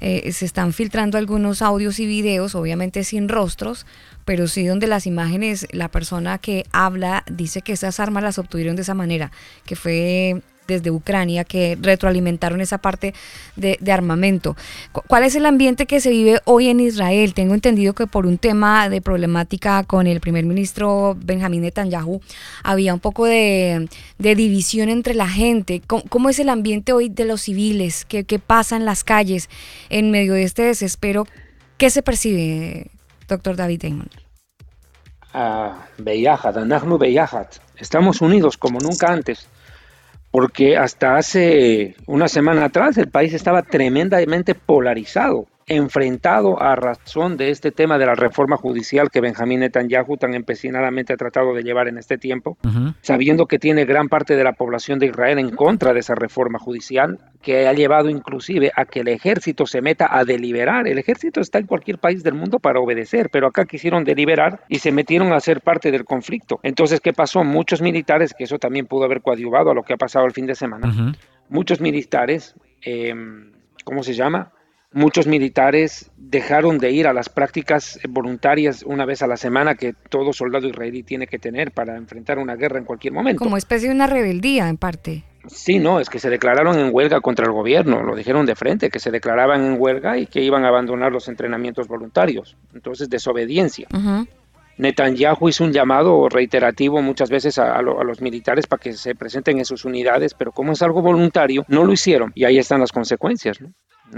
[0.00, 3.86] Eh, se están filtrando algunos audios y videos, obviamente sin rostros,
[4.24, 8.76] pero sí donde las imágenes, la persona que habla dice que esas armas las obtuvieron
[8.76, 9.30] de esa manera,
[9.66, 13.12] que fue desde Ucrania que retroalimentaron esa parte
[13.56, 14.56] de, armamento.
[14.92, 17.34] ¿Cuál es el ambiente que se vive hoy en Israel?
[17.34, 22.20] Tengo entendido que por un tema de problemática con el primer ministro Benjamín Netanyahu
[22.62, 25.82] había un poco de, división entre la gente.
[25.86, 28.04] ¿Cómo, es el ambiente hoy de los civiles?
[28.04, 29.50] ¿Qué, pasa en las calles
[29.90, 31.26] en medio de este desespero?
[31.76, 32.86] ¿Qué se percibe,
[33.28, 34.08] doctor David Damon?
[35.32, 35.86] Ah,
[37.76, 39.48] Estamos unidos como nunca antes
[40.30, 47.50] porque hasta hace una semana atrás el país estaba tremendamente polarizado enfrentado a razón de
[47.50, 51.86] este tema de la reforma judicial que Benjamín Netanyahu tan empecinadamente ha tratado de llevar
[51.86, 52.58] en este tiempo,
[53.02, 56.58] sabiendo que tiene gran parte de la población de Israel en contra de esa reforma
[56.58, 60.88] judicial, que ha llevado inclusive a que el ejército se meta a deliberar.
[60.88, 64.80] El ejército está en cualquier país del mundo para obedecer, pero acá quisieron deliberar y
[64.80, 66.58] se metieron a ser parte del conflicto.
[66.64, 67.44] Entonces, ¿qué pasó?
[67.44, 70.46] Muchos militares, que eso también pudo haber coadyuvado a lo que ha pasado el fin
[70.46, 71.14] de semana,
[71.48, 73.14] muchos militares, eh,
[73.84, 74.50] ¿cómo se llama?
[74.92, 79.94] Muchos militares dejaron de ir a las prácticas voluntarias una vez a la semana que
[80.08, 83.38] todo soldado israelí tiene que tener para enfrentar una guerra en cualquier momento.
[83.38, 85.22] Como especie de una rebeldía, en parte.
[85.46, 88.90] Sí, no, es que se declararon en huelga contra el gobierno, lo dijeron de frente,
[88.90, 92.56] que se declaraban en huelga y que iban a abandonar los entrenamientos voluntarios.
[92.74, 93.86] Entonces, desobediencia.
[94.76, 99.58] Netanyahu hizo un llamado reiterativo muchas veces a, a, los militares para que se presenten
[99.58, 102.90] en sus unidades, pero como es algo voluntario, no lo hicieron y ahí están las
[102.90, 103.60] consecuencias.
[103.60, 103.72] ¿no?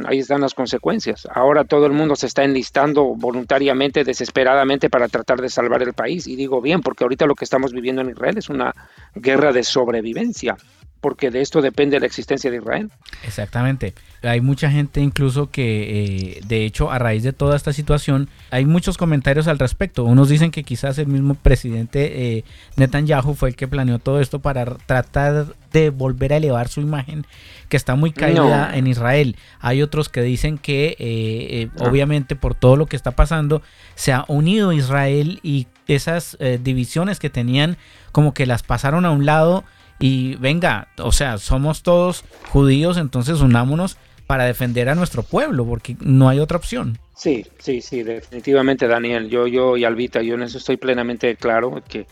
[0.07, 1.27] Ahí están las consecuencias.
[1.33, 6.27] Ahora todo el mundo se está enlistando voluntariamente, desesperadamente para tratar de salvar el país.
[6.27, 8.75] Y digo bien, porque ahorita lo que estamos viviendo en Israel es una
[9.15, 10.57] guerra de sobrevivencia
[11.03, 12.91] porque de esto depende la existencia de Israel.
[13.27, 13.93] Exactamente.
[14.23, 18.67] Hay mucha gente incluso que, eh, de hecho, a raíz de toda esta situación, hay
[18.67, 20.05] muchos comentarios al respecto.
[20.05, 22.45] Unos dicen que quizás el mismo presidente eh,
[22.77, 27.27] Netanyahu fue el que planeó todo esto para tratar de volver a elevar su imagen,
[27.69, 29.35] que está muy caída en Israel.
[29.59, 33.61] Hay otros que dicen que, eh, obviamente, por todo lo que está pasando,
[33.97, 37.77] se ha unido Israel y esas divisiones que tenían,
[38.13, 39.65] como que las pasaron a un lado
[40.03, 43.97] y venga, o sea, somos todos judíos, entonces unámonos
[44.27, 46.99] para defender a nuestro pueblo, porque no hay otra opción.
[47.15, 49.29] Sí, sí, sí, definitivamente, Daniel.
[49.29, 52.09] Yo, yo y Albita, yo en eso estoy plenamente claro que,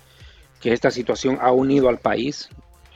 [0.61, 2.49] que esta situación ha unido al país.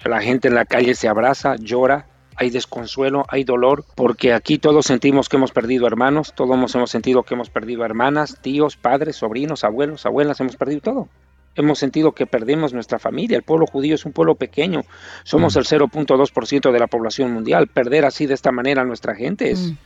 [0.05, 4.87] La gente en la calle se abraza, llora, hay desconsuelo, hay dolor, porque aquí todos
[4.87, 9.65] sentimos que hemos perdido hermanos, todos hemos sentido que hemos perdido hermanas, tíos, padres, sobrinos,
[9.65, 11.09] abuelos, abuelas, hemos perdido todo
[11.57, 13.37] hemos sentido que perdemos nuestra familia.
[13.37, 14.83] El pueblo judío es un pueblo pequeño,
[15.25, 15.59] somos mm.
[15.59, 17.69] el 0.2% de la población mundial.
[17.69, 19.77] Perder así de esta manera a nuestra gente es, mm.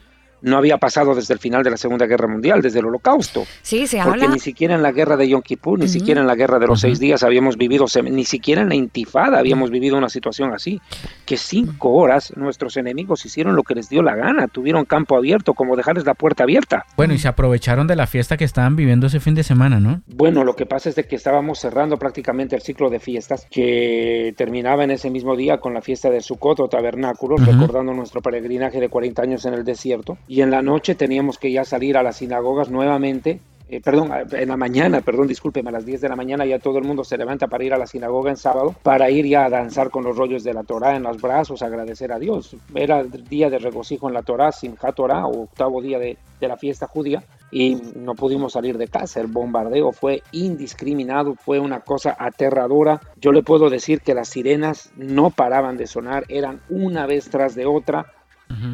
[0.43, 3.45] No había pasado desde el final de la Segunda Guerra Mundial, desde el Holocausto.
[3.63, 4.35] Sí, se Porque habla.
[4.35, 6.81] ni siquiera en la guerra de Yom Kippur, ni siquiera en la guerra de los
[6.81, 10.81] seis días habíamos vivido, ni siquiera en la intifada habíamos vivido una situación así.
[11.25, 15.55] Que cinco horas nuestros enemigos hicieron lo que les dio la gana, tuvieron campo abierto,
[15.55, 16.87] como dejarles la puerta abierta.
[16.97, 20.03] Bueno, y se aprovecharon de la fiesta que estaban viviendo ese fin de semana, ¿no?
[20.07, 24.35] Bueno, lo que pasa es de que estábamos cerrando prácticamente el ciclo de fiestas que
[24.37, 28.81] terminaba en ese mismo día con la fiesta de Sukkot o tabernáculos, recordando nuestro peregrinaje
[28.81, 30.19] de 40 años en el desierto.
[30.29, 33.41] Y en la noche teníamos que ya salir a las sinagogas nuevamente.
[33.71, 36.79] eh, perdón, en la mañana, perdón, discúlpeme, a las 10 de la mañana ya todo
[36.79, 39.51] el mundo se levanta para ir a la sinagoga en sábado, para ir ya a
[39.51, 42.57] danzar con los rollos de la Torah en los brazos, agradecer a Dios.
[42.75, 46.49] Era el día de regocijo en la Torah, Simchat Torah, o octavo día de, de
[46.49, 49.21] la fiesta judía, y no pudimos salir de casa.
[49.21, 53.01] El bombardeo fue indiscriminado, fue una cosa aterradora.
[53.21, 57.55] Yo le puedo decir que las sirenas no paraban de sonar, eran una vez tras
[57.55, 58.07] de otra.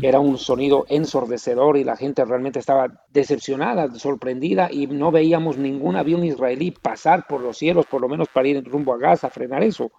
[0.03, 5.97] Era un sonido ensordecedor y la gente realmente estaba decepcionada, sorprendida y no veíamos ningún
[5.97, 9.63] avión israelí pasar por los cielos, por lo menos para ir rumbo a Gaza, frenar
[9.63, 9.91] eso.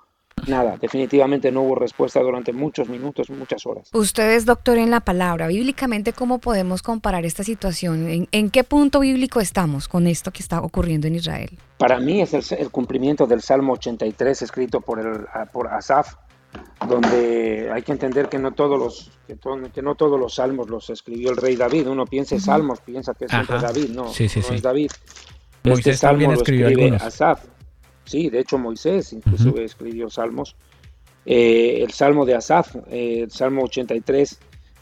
[0.48, 3.90] Nada, definitivamente no hubo respuesta durante muchos minutos, muchas horas.
[3.94, 5.48] Usted es doctor en la palabra.
[5.48, 8.08] Bíblicamente, ¿cómo podemos comparar esta situación?
[8.08, 11.58] ¿En, en qué punto bíblico estamos con esto que está ocurriendo en Israel?
[11.78, 16.14] Para mí es el, el cumplimiento del Salmo 83 escrito por, el, por Asaf,
[16.88, 20.70] donde hay que entender que no todos los que, to- que no todos los salmos
[20.70, 21.88] los escribió el rey David.
[21.88, 23.60] Uno piensa en salmos, piensa que es siempre.
[23.60, 24.56] David, no, Sí, sí, no sí.
[24.56, 24.92] es David.
[25.64, 27.08] Moisés también lo escribió escribe algunos.
[27.08, 27.44] Asaf.
[28.04, 30.56] Sí, de hecho Moisés inclusive escribió salmos.
[31.26, 34.38] Eh, el salmo de Asaf, eh, el salmo 83,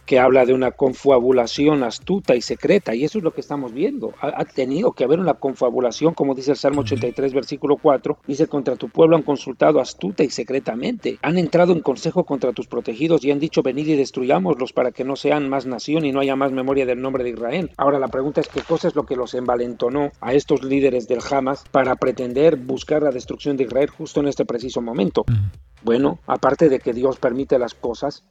[0.05, 4.13] que habla de una confabulación astuta y secreta, y eso es lo que estamos viendo.
[4.21, 8.47] Ha, ha tenido que haber una confabulación, como dice el Salmo 83, versículo 4, dice,
[8.47, 13.23] contra tu pueblo han consultado astuta y secretamente, han entrado en consejo contra tus protegidos
[13.23, 16.35] y han dicho, venid y destruyámoslos para que no sean más nación y no haya
[16.35, 17.71] más memoria del nombre de Israel.
[17.77, 21.19] Ahora la pregunta es, ¿qué cosa es lo que los envalentonó a estos líderes del
[21.29, 25.25] Hamas para pretender buscar la destrucción de Israel justo en este preciso momento?
[25.83, 28.23] Bueno, aparte de que Dios permite las cosas,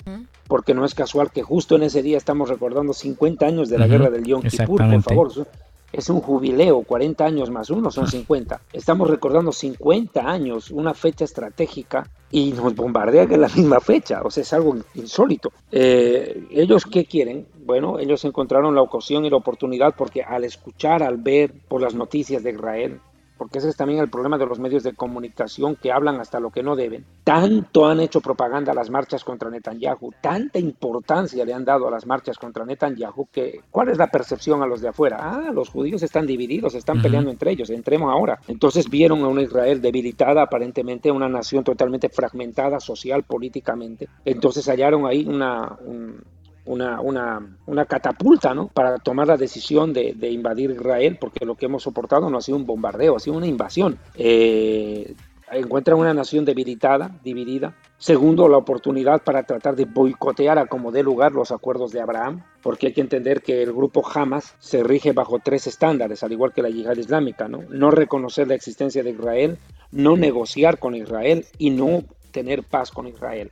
[0.48, 3.86] porque no es casual que justo en ese día estamos recordando 50 años de la
[3.86, 5.28] guerra del Yom Kippur, por favor.
[5.30, 5.46] es un-
[5.94, 8.62] Es un jubileo, 40 años más uno son 50.
[8.72, 14.22] Estamos recordando 50 años, una fecha estratégica, y nos bombardean en la misma fecha.
[14.24, 15.52] O sea, es algo insólito.
[15.70, 17.46] Eh, ¿Ellos qué quieren?
[17.66, 21.94] Bueno, ellos encontraron la ocasión y la oportunidad porque al escuchar, al ver por las
[21.94, 22.98] noticias de Israel,
[23.42, 26.50] porque ese es también el problema de los medios de comunicación que hablan hasta lo
[26.50, 27.04] que no deben.
[27.24, 31.90] Tanto han hecho propaganda a las marchas contra Netanyahu, tanta importancia le han dado a
[31.90, 35.16] las marchas contra Netanyahu, que ¿cuál es la percepción a los de afuera?
[35.20, 38.38] Ah, los judíos están divididos, están peleando entre ellos, entremos ahora.
[38.46, 44.08] Entonces vieron a una Israel debilitada, aparentemente una nación totalmente fragmentada social, políticamente.
[44.24, 45.76] Entonces hallaron ahí una...
[45.84, 46.22] un-
[46.64, 48.68] una, una, una catapulta ¿no?
[48.68, 52.42] para tomar la decisión de, de invadir Israel, porque lo que hemos soportado no ha
[52.42, 53.98] sido un bombardeo, ha sido una invasión.
[54.14, 55.14] Eh,
[55.52, 57.76] encuentran una nación debilitada, dividida.
[57.98, 62.42] Segundo, la oportunidad para tratar de boicotear a como dé lugar los acuerdos de Abraham,
[62.62, 66.52] porque hay que entender que el grupo Hamas se rige bajo tres estándares, al igual
[66.52, 67.62] que la yihad islámica, ¿no?
[67.68, 69.58] No reconocer la existencia de Israel,
[69.90, 73.50] no negociar con Israel y no tener paz con Israel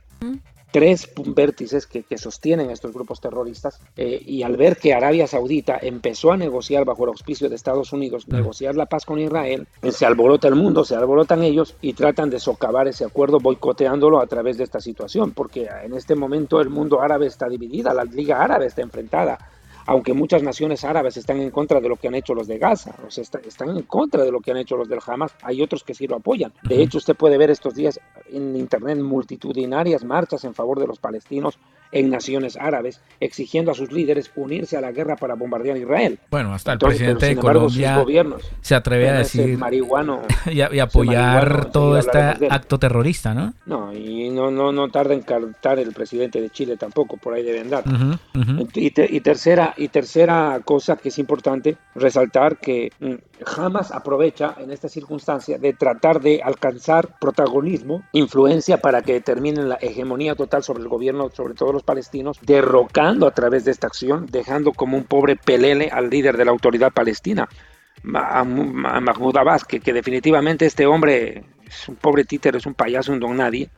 [0.71, 5.77] tres vértices que, que sostienen estos grupos terroristas eh, y al ver que Arabia Saudita
[5.81, 9.91] empezó a negociar bajo el auspicio de Estados Unidos, negociar la paz con Israel, eh,
[9.91, 14.27] se alborota el mundo, se alborotan ellos y tratan de socavar ese acuerdo boicoteándolo a
[14.27, 18.41] través de esta situación, porque en este momento el mundo árabe está dividida, la Liga
[18.41, 19.37] Árabe está enfrentada,
[19.85, 22.95] aunque muchas naciones árabes están en contra de lo que han hecho los de Gaza,
[23.05, 25.61] o sea, está- están en contra de lo que han hecho los del Hamas, hay
[25.61, 26.53] otros que sí lo apoyan.
[26.63, 27.99] De hecho, usted puede ver estos días
[28.31, 31.57] en internet multitudinarias marchas en favor de los palestinos
[31.91, 36.19] en naciones árabes, exigiendo a sus líderes unirse a la guerra para bombardear Israel.
[36.29, 38.03] Bueno, hasta el Entonces, presidente de embargo, Colombia
[38.61, 42.19] se atreve a decir marihuano y, a- y ese apoyar marihuano, todo este
[42.49, 43.53] acto terrorista, ¿no?
[43.65, 47.43] No, y no, no, no tarda en cantar el presidente de Chile tampoco, por ahí
[47.43, 47.83] debe andar.
[47.87, 48.67] Ujú, ujú.
[48.75, 52.91] Y, te- y tercera, y tercera cosa que es importante resaltar que
[53.45, 59.75] Hamas aprovecha en esta circunstancia de tratar de alcanzar protagonismo, influencia para que determinen la
[59.75, 64.27] hegemonía total sobre el gobierno, sobre todos los palestinos, derrocando a través de esta acción,
[64.29, 67.47] dejando como un pobre pelele al líder de la autoridad palestina,
[68.03, 73.19] Ma- Mahmoud Abbas, que, definitivamente este hombre es un pobre títere, es un payaso, un
[73.19, 73.69] don nadie,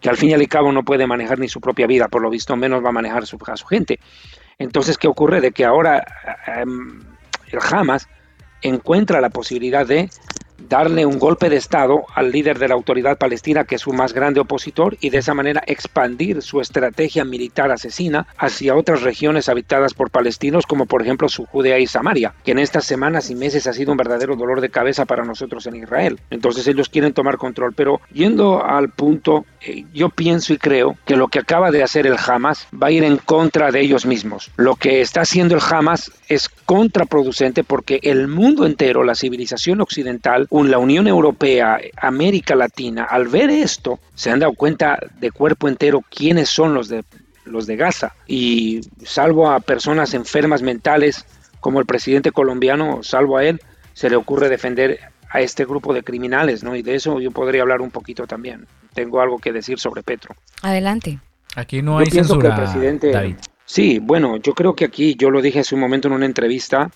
[0.00, 2.30] que al fin y al cabo no puede manejar ni su propia vida, por lo
[2.30, 3.98] visto menos va a manejar a su gente.
[4.58, 5.40] Entonces, ¿qué ocurre?
[5.40, 6.04] De que ahora
[6.46, 7.00] em,
[7.50, 8.08] el Hamas
[8.62, 10.10] encuentra la posibilidad de
[10.58, 14.12] darle un golpe de Estado al líder de la autoridad palestina, que es su más
[14.12, 19.94] grande opositor, y de esa manera expandir su estrategia militar asesina hacia otras regiones habitadas
[19.94, 23.66] por palestinos, como por ejemplo su Judea y Samaria, que en estas semanas y meses
[23.66, 26.18] ha sido un verdadero dolor de cabeza para nosotros en Israel.
[26.30, 27.72] Entonces ellos quieren tomar control.
[27.74, 32.06] Pero yendo al punto, eh, yo pienso y creo que lo que acaba de hacer
[32.06, 34.50] el Hamas va a ir en contra de ellos mismos.
[34.56, 40.45] Lo que está haciendo el Hamas es contraproducente porque el mundo entero, la civilización occidental,
[40.50, 46.02] la Unión Europea, América Latina, al ver esto, se han dado cuenta de cuerpo entero
[46.08, 47.04] quiénes son los de,
[47.44, 48.14] los de Gaza.
[48.26, 51.24] Y salvo a personas enfermas mentales
[51.60, 53.60] como el presidente colombiano, salvo a él,
[53.92, 56.76] se le ocurre defender a este grupo de criminales, ¿no?
[56.76, 58.66] Y de eso yo podría hablar un poquito también.
[58.94, 60.34] Tengo algo que decir sobre Petro.
[60.62, 61.18] Adelante.
[61.56, 65.74] Aquí no hay censura, presidente, Sí, bueno, yo creo que aquí, yo lo dije hace
[65.74, 66.88] un momento en una entrevista,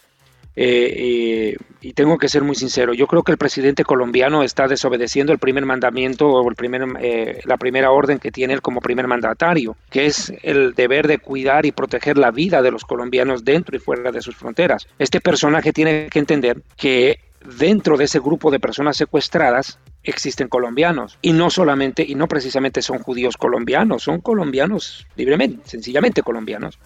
[0.56, 4.66] eh, eh, y tengo que ser muy sincero, yo creo que el presidente colombiano está
[4.66, 8.80] desobedeciendo el primer mandamiento o el primer, eh, la primera orden que tiene él como
[8.80, 13.44] primer mandatario, que es el deber de cuidar y proteger la vida de los colombianos
[13.44, 14.86] dentro y fuera de sus fronteras.
[14.98, 17.20] Este personaje tiene que entender que
[17.58, 22.82] dentro de ese grupo de personas secuestradas existen colombianos y no solamente y no precisamente
[22.82, 26.78] son judíos colombianos, son colombianos libremente, sencillamente colombianos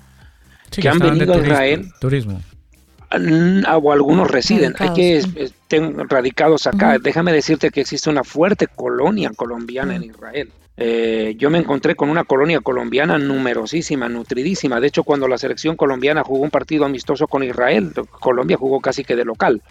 [0.70, 2.40] que, han venido a Israel turismo
[3.16, 6.98] o algunos residen, hay que estén radicados acá.
[6.98, 10.50] Déjame decirte que existe una fuerte colonia colombiana en Israel.
[10.76, 14.80] Eh, yo me encontré con una colonia colombiana numerosísima, nutridísima.
[14.80, 19.04] De hecho, cuando la selección colombiana jugó un partido amistoso con Israel, Colombia jugó casi
[19.04, 19.62] que de local.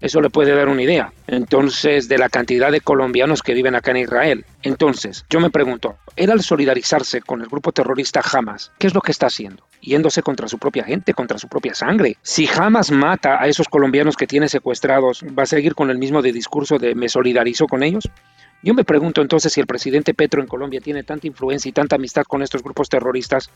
[0.00, 1.12] Eso le puede dar una idea.
[1.26, 4.44] Entonces, de la cantidad de colombianos que viven acá en Israel.
[4.62, 9.00] Entonces, yo me pregunto, ¿él al solidarizarse con el grupo terrorista Hamas, qué es lo
[9.00, 9.64] que está haciendo?
[9.80, 12.16] Yéndose contra su propia gente, contra su propia sangre.
[12.22, 16.22] Si Hamas mata a esos colombianos que tiene secuestrados, ¿va a seguir con el mismo
[16.22, 18.08] de discurso de me solidarizo con ellos?
[18.62, 21.96] Yo me pregunto entonces si el presidente Petro en Colombia tiene tanta influencia y tanta
[21.96, 23.50] amistad con estos grupos terroristas,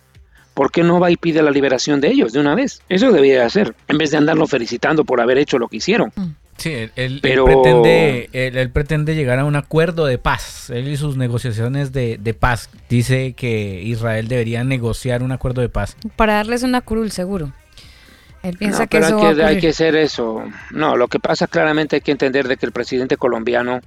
[0.55, 2.83] ¿por qué no va y pide la liberación de ellos de una vez?
[2.89, 6.13] Eso debería hacer, en vez de andarlo felicitando por haber hecho lo que hicieron.
[6.15, 6.35] Mm.
[6.59, 10.71] Sí, él, pretende, él, pretende llegar a un acuerdo de paz.
[10.71, 12.71] Él y sus negociaciones de, paz.
[12.89, 15.97] Dice que Israel debería negociar un acuerdo de paz.
[16.15, 17.53] Para darles una curul, seguro.
[18.45, 20.45] Él piensa que eso hay que, hay que hacer eso.
[20.71, 23.81] No, lo que pasa claramente hay que entender de que el presidente colombiano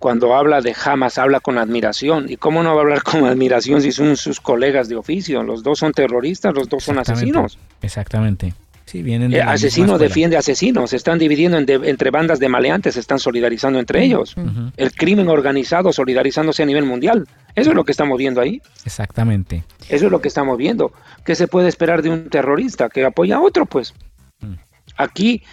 [0.00, 2.26] cuando habla de Hamas habla con admiración.
[2.28, 5.44] ¿Y cómo no va a hablar con admiración si son sus colegas de oficio?
[5.44, 7.58] Los dos son terroristas, los dos son asesinos.
[7.82, 8.54] Exactamente.
[8.86, 13.20] Sí, vienen eh, asesino defiende asesino, se están dividiendo entre bandas de maleantes, se están
[13.20, 14.34] solidarizando entre ellos.
[14.76, 17.28] El crimen organizado solidarizándose a nivel mundial.
[17.54, 18.60] Eso es lo que estamos viendo ahí.
[18.84, 19.62] Exactamente.
[19.88, 20.92] Eso es lo que estamos viendo.
[21.24, 23.64] ¿Qué se puede esperar de un terrorista que apoya a otro?
[23.64, 23.94] Pues
[24.40, 24.54] mm.
[24.96, 25.44] aquí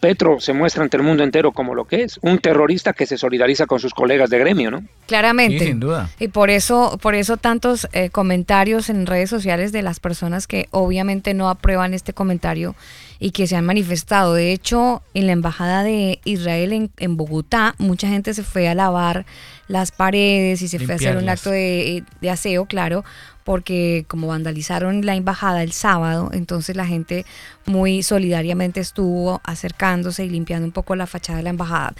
[0.00, 3.16] Petro se muestra ante el mundo entero como lo que es, un terrorista que se
[3.16, 4.82] solidariza con sus colegas de gremio, ¿no?
[5.06, 5.66] Claramente.
[5.66, 6.10] sin duda.
[6.18, 10.68] Y por eso, por eso tantos eh, comentarios en redes sociales de las personas que
[10.70, 12.74] obviamente no aprueban este comentario
[13.18, 14.34] y que se han manifestado.
[14.34, 18.74] De hecho, en la embajada de Israel en, en Bogotá, mucha gente se fue a
[18.74, 19.26] lavar
[19.68, 23.04] las paredes y se fue a hacer un acto de, de aseo, claro,
[23.50, 27.26] porque como vandalizaron la embajada el sábado, entonces la gente
[27.66, 31.94] muy solidariamente estuvo acercándose y limpiando un poco la fachada de la embajada.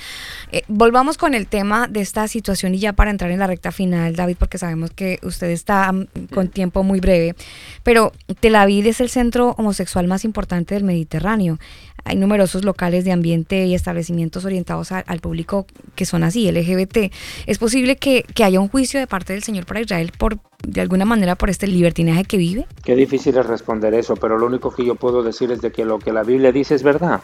[0.52, 3.72] Eh, volvamos con el tema de esta situación y ya para entrar en la recta
[3.72, 7.34] final, David, porque sabemos que usted está mm, con tiempo muy breve,
[7.82, 11.58] pero Tel Aviv es el centro homosexual más importante del Mediterráneo.
[12.04, 17.12] Hay numerosos locales de ambiente y establecimientos orientados al público que son así, LGBT.
[17.46, 20.80] ¿Es posible que, que haya un juicio de parte del Señor para Israel por de
[20.80, 22.66] alguna manera por este libertinaje que vive?
[22.84, 25.84] Qué difícil es responder eso, pero lo único que yo puedo decir es de que
[25.84, 27.20] lo que la Biblia dice es verdad.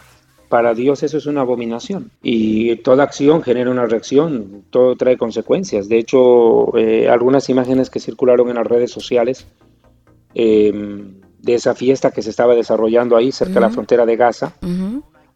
[0.48, 5.88] Para Dios eso es una abominación y toda acción genera una reacción, todo trae consecuencias.
[5.88, 9.44] De hecho, eh, algunas imágenes que circularon en las redes sociales
[10.34, 11.15] em,
[11.46, 14.52] de esa fiesta que se estaba desarrollando ahí cerca de la frontera de Gaza,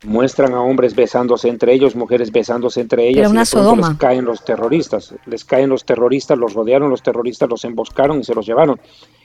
[0.05, 3.31] muestran a hombres besándose entre ellos, mujeres besándose entre ellas.
[3.31, 7.65] una y les caen los terroristas, les caen los terroristas, los rodearon los terroristas, los
[7.65, 8.81] emboscaron y se los llevaron.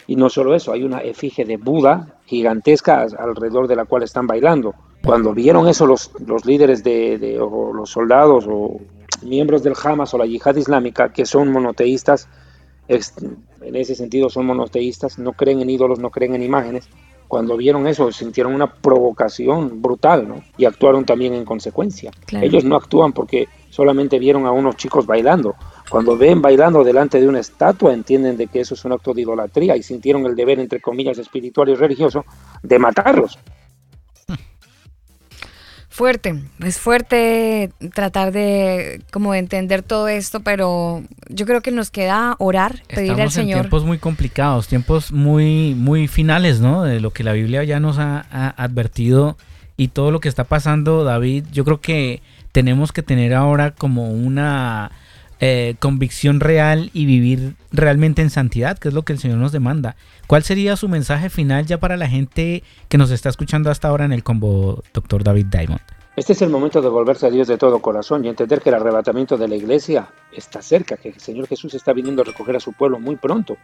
[0.08, 4.28] Y no solo eso, hay una efigie de Buda gigantesca alrededor de la cual están
[4.28, 4.76] bailando.
[5.04, 8.80] Cuando vieron eso los, los líderes de, o los soldados o
[9.24, 12.28] miembros del Hamas o la yihad islámica, que son monoteístas,
[12.88, 16.88] en ese sentido son monoteístas, no creen en ídolos, no creen en imágenes,
[17.28, 20.44] cuando vieron eso sintieron una provocación brutal ¿no?
[20.58, 22.12] y actuaron también en consecuencia.
[22.32, 25.56] Ellos no actúan porque solamente vieron a unos chicos bailando.
[25.90, 29.22] Cuando ven bailando delante de una estatua entienden de que eso es un acto de
[29.22, 32.26] idolatría y sintieron el deber, entre comillas, espiritual y religioso
[32.62, 33.40] de matarlos.
[35.96, 41.90] Fuerte, es fuerte tratar de como de entender todo esto, pero yo creo que nos
[41.90, 43.62] queda orar, pedirle al Estamos en Señor.
[43.62, 46.84] tiempos muy complicados, tiempos muy, muy finales, ¿no?
[46.84, 49.38] De lo que la Biblia ya nos ha, ha advertido
[49.78, 52.22] y todo lo que está pasando, David, yo creo que
[52.52, 54.92] tenemos que tener ahora como una
[55.40, 59.52] eh, convicción real y vivir realmente en santidad, que es lo que el Señor nos
[59.52, 59.96] demanda.
[60.28, 64.06] ¿Cuál sería su mensaje final ya para la gente que nos está escuchando hasta ahora
[64.06, 65.82] en el combo, doctor David Diamond?
[66.16, 68.76] Este es el momento de volverse a Dios de todo corazón y entender que el
[68.76, 72.62] arrebatamiento de la iglesia está cerca, que el Señor Jesús está viniendo a recoger a
[72.62, 73.58] su pueblo muy pronto.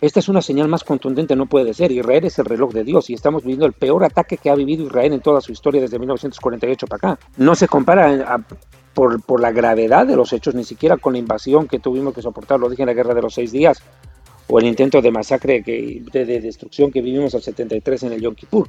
[0.00, 1.90] Esta es una señal más contundente, no puede ser.
[1.90, 4.86] Israel es el reloj de Dios y estamos viviendo el peor ataque que ha vivido
[4.86, 7.26] Israel en toda su historia desde 1948 para acá.
[7.36, 8.38] No se compara a,
[8.94, 12.22] por, por, la gravedad de los hechos, ni siquiera con la invasión que tuvimos que
[12.22, 13.82] soportar, lo dije en la guerra de los seis días,
[14.46, 18.20] o el intento de masacre, que, de, de destrucción que vivimos al 73 en el
[18.20, 18.68] Yom Kippur.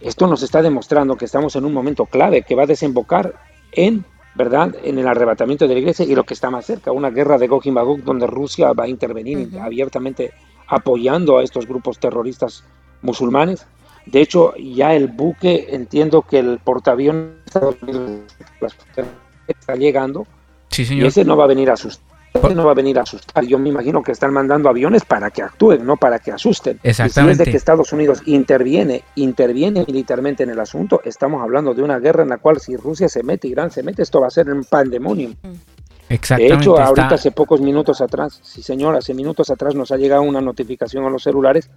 [0.00, 3.34] Esto nos está demostrando que estamos en un momento clave que va a desembocar
[3.72, 4.04] en,
[4.34, 7.38] ¿verdad?, en el arrebatamiento de la iglesia y lo que está más cerca, una guerra
[7.38, 9.62] de Gog y Magog donde Rusia va a intervenir uh -huh.
[9.62, 10.32] abiertamente
[10.66, 12.64] apoyando a estos grupos terroristas
[13.02, 13.66] musulmanes.
[14.06, 17.32] De hecho, ya el buque, entiendo que el portaaviones
[19.46, 20.26] está llegando
[20.70, 21.04] sí, señor.
[21.04, 22.13] y ese no va a venir a asustar
[22.54, 23.44] no va a venir a asustar.
[23.44, 26.80] Yo me imagino que están mandando aviones para que actúen, no para que asusten.
[26.82, 27.20] Exactamente.
[27.20, 31.74] Y si es de que Estados Unidos interviene, interviene militarmente en el asunto, estamos hablando
[31.74, 34.26] de una guerra en la cual si Rusia se mete, Irán se mete, esto va
[34.26, 35.34] a ser un pandemonium.
[36.08, 36.54] Exactamente.
[36.54, 37.14] De hecho, ahorita está...
[37.14, 41.10] hace pocos minutos atrás, sí señor, hace minutos atrás nos ha llegado una notificación a
[41.10, 41.70] los celulares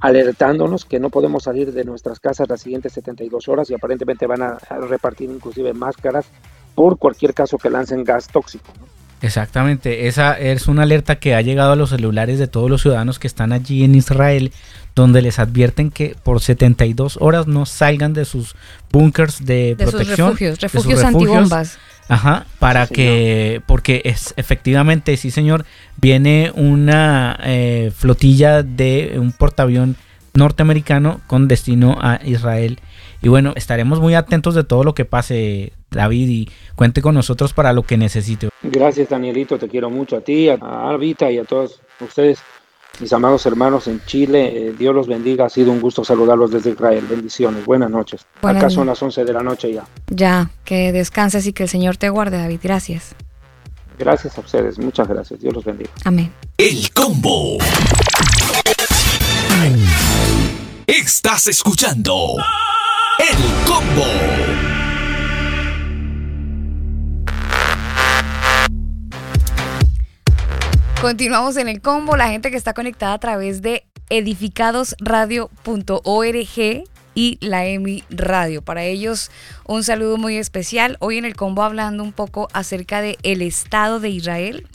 [0.00, 4.42] alertándonos que no podemos salir de nuestras casas las siguientes 72 horas y aparentemente van
[4.42, 6.26] a, a repartir inclusive máscaras
[6.74, 8.72] por cualquier caso que lancen gas tóxico.
[8.78, 8.97] ¿no?
[9.20, 13.18] Exactamente, esa es una alerta que ha llegado a los celulares de todos los ciudadanos
[13.18, 14.52] que están allí en Israel,
[14.94, 18.54] donde les advierten que por 72 horas no salgan de sus
[18.92, 21.78] bunkers de, de protección, sus refugios, refugios, antibombas.
[22.08, 23.62] Ajá, para sí, que, señor.
[23.66, 25.66] porque es efectivamente, sí señor,
[25.96, 29.96] viene una eh, flotilla de un portaavión
[30.38, 32.80] norteamericano con destino a Israel.
[33.20, 37.52] Y bueno, estaremos muy atentos de todo lo que pase, David, y cuente con nosotros
[37.52, 38.48] para lo que necesite.
[38.62, 40.56] Gracias, Danielito, te quiero mucho a ti, a
[40.88, 42.38] Alvita y a todos ustedes,
[43.00, 44.68] mis amados hermanos en Chile.
[44.68, 47.04] Eh, Dios los bendiga, ha sido un gusto saludarlos desde Israel.
[47.08, 48.24] Bendiciones, buenas noches.
[48.40, 49.84] Buenas Acá son las 11 de la noche ya.
[50.08, 52.60] Ya, que descanses y que el Señor te guarde, David.
[52.62, 53.16] Gracias.
[53.98, 55.40] Gracias a ustedes, muchas gracias.
[55.40, 55.90] Dios los bendiga.
[56.04, 56.32] Amén.
[56.56, 57.58] El combo.
[60.88, 62.36] Estás escuchando
[63.18, 63.36] El
[63.66, 64.06] combo.
[71.02, 72.16] Continuamos en el combo.
[72.16, 76.84] La gente que está conectada a través de edificadosradio.org
[77.14, 78.62] y la EMI Radio.
[78.62, 79.30] Para ellos,
[79.66, 80.96] un saludo muy especial.
[81.00, 84.66] Hoy en el combo hablando un poco acerca de el Estado de Israel.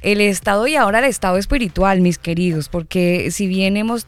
[0.00, 4.06] El Estado y ahora el Estado espiritual, mis queridos, porque si bien hemos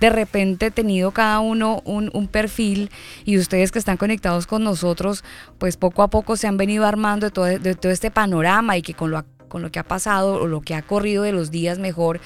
[0.00, 2.90] de repente tenido cada uno un, un, perfil
[3.24, 5.22] y ustedes que están conectados con nosotros,
[5.58, 8.82] pues poco a poco se han venido armando de todo, de todo este panorama y
[8.82, 11.50] que con lo, con lo que ha pasado o lo que ha corrido de los
[11.50, 12.20] días mejor,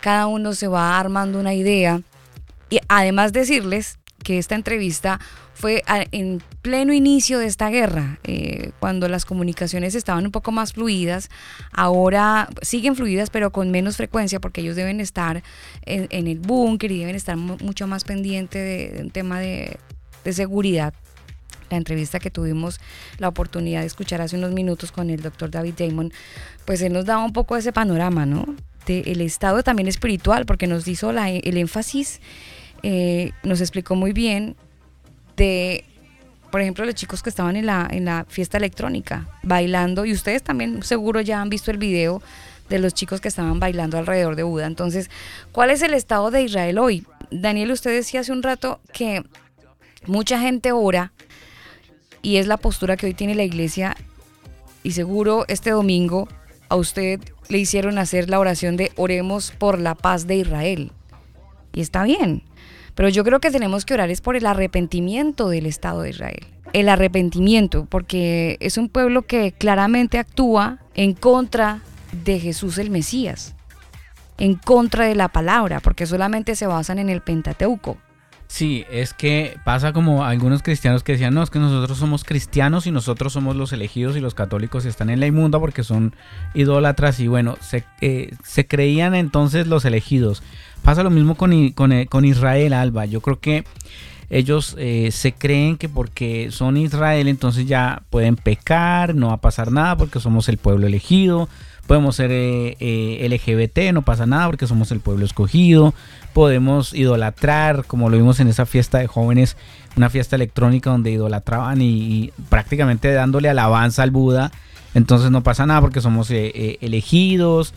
[0.00, 2.02] cada uno se va armando una idea.
[2.70, 5.20] Y además decirles que esta entrevista
[5.54, 5.82] fue
[6.12, 11.30] en pleno inicio de esta guerra, eh, cuando las comunicaciones estaban un poco más fluidas,
[11.72, 15.42] ahora siguen fluidas pero con menos frecuencia porque ellos deben estar
[15.84, 19.78] en, el búnker y deben estar mucho más pendientes de, de, un tema de,
[20.24, 20.94] de seguridad
[21.72, 22.80] la entrevista que tuvimos
[23.18, 26.12] la oportunidad de escuchar hace unos minutos con el doctor David Damon,
[26.64, 28.54] pues él nos daba un poco ese panorama, ¿no?
[28.86, 32.20] Del estado también espiritual, porque nos hizo el énfasis,
[32.82, 34.56] eh, nos explicó muy bien
[35.36, 35.84] de,
[36.50, 40.42] por ejemplo, los chicos que estaban en la, en la fiesta electrónica, bailando, y ustedes
[40.42, 42.22] también seguro ya han visto el video
[42.68, 44.66] de los chicos que estaban bailando alrededor de Buda.
[44.66, 45.10] Entonces,
[45.52, 47.06] ¿cuál es el estado de Israel hoy?
[47.30, 49.22] Daniel, usted decía hace un rato que
[50.06, 51.12] mucha gente ora
[52.22, 53.96] y es la postura que hoy tiene la iglesia
[54.82, 56.28] y seguro este domingo
[56.68, 60.92] a usted le hicieron hacer la oración de oremos por la paz de Israel.
[61.74, 62.42] Y está bien,
[62.94, 66.46] pero yo creo que tenemos que orar es por el arrepentimiento del Estado de Israel.
[66.72, 71.80] El arrepentimiento, porque es un pueblo que claramente actúa en contra
[72.24, 73.54] de Jesús el Mesías,
[74.38, 77.98] en contra de la palabra, porque solamente se basan en el Pentateuco.
[78.52, 82.86] Sí, es que pasa como algunos cristianos que decían, no, es que nosotros somos cristianos
[82.86, 86.14] y nosotros somos los elegidos y los católicos están en la inmunda porque son
[86.52, 90.42] idólatras y bueno, se, eh, se creían entonces los elegidos.
[90.82, 93.06] Pasa lo mismo con, con, con Israel, Alba.
[93.06, 93.64] Yo creo que
[94.32, 99.40] ellos eh, se creen que porque son Israel entonces ya pueden pecar, no va a
[99.42, 101.50] pasar nada porque somos el pueblo elegido,
[101.86, 105.92] podemos ser eh, eh, LGBT, no pasa nada porque somos el pueblo escogido,
[106.32, 109.58] podemos idolatrar, como lo vimos en esa fiesta de jóvenes,
[109.98, 114.50] una fiesta electrónica donde idolatraban y, prácticamente dándole alabanza al Buda,
[114.94, 117.74] entonces no pasa nada porque somos elegidos.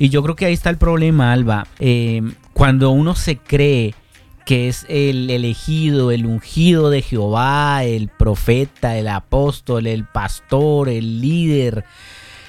[0.00, 1.68] Y yo creo que ahí está el problema, Alba.
[2.52, 3.94] Cuando uno se cree
[4.44, 11.20] que es el elegido, el ungido de Jehová, el profeta, el apóstol, el pastor, el
[11.20, 11.84] líder,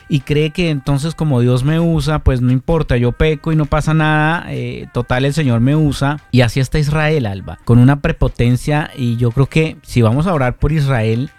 [0.10, 3.66] y cree que entonces como Dios me usa, pues no importa, yo peco y no
[3.66, 8.02] pasa nada, eh, total el Señor me usa, y así está Israel, Alba, con una
[8.02, 11.30] prepotencia, y yo creo que si vamos a orar por Israel,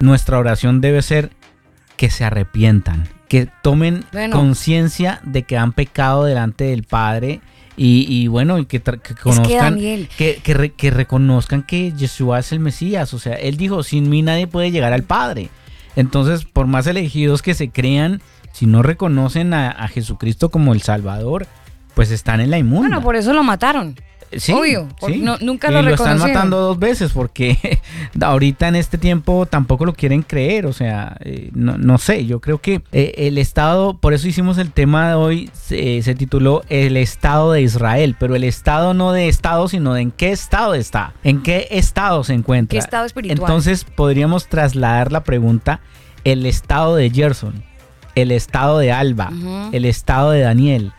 [0.00, 1.30] nuestra oración debe ser
[1.96, 7.40] que se arrepientan, que tomen conciencia de que han pecado delante del Padre
[7.76, 8.82] y, bueno, y que,
[9.22, 13.14] conozcan, que, que, reconozcan que Yeshua es el Mesías.
[13.14, 15.48] O sea, él dijo, sin mí nadie puede llegar al Padre.
[15.96, 18.20] Entonces, por más elegidos que se crean,
[18.52, 21.46] si no reconocen a, a Jesucristo como el Salvador,
[21.94, 22.88] pues están en la inmunda.
[22.88, 23.96] Bueno, por eso lo mataron.
[24.36, 24.88] Sí, Obvio,
[25.40, 27.80] nunca lo, y lo están matando dos veces porque
[28.20, 32.58] ahorita en este tiempo tampoco lo quieren creer, o sea, eh, no, sé, yo creo
[32.58, 37.52] que eh, el Estado, por eso hicimos el tema de hoy, se, tituló El Estado
[37.52, 41.42] de Israel, pero el Estado no de Estado, sino de en qué Estado está, en
[41.42, 42.76] qué Estado se encuentra.
[42.76, 43.40] ¿Qué Estado espiritual?
[43.40, 45.80] Entonces podríamos trasladar la pregunta,
[46.22, 47.64] el Estado de Gerson,
[48.14, 49.32] el Estado de Alba,
[49.72, 50.92] el Estado de Daniel,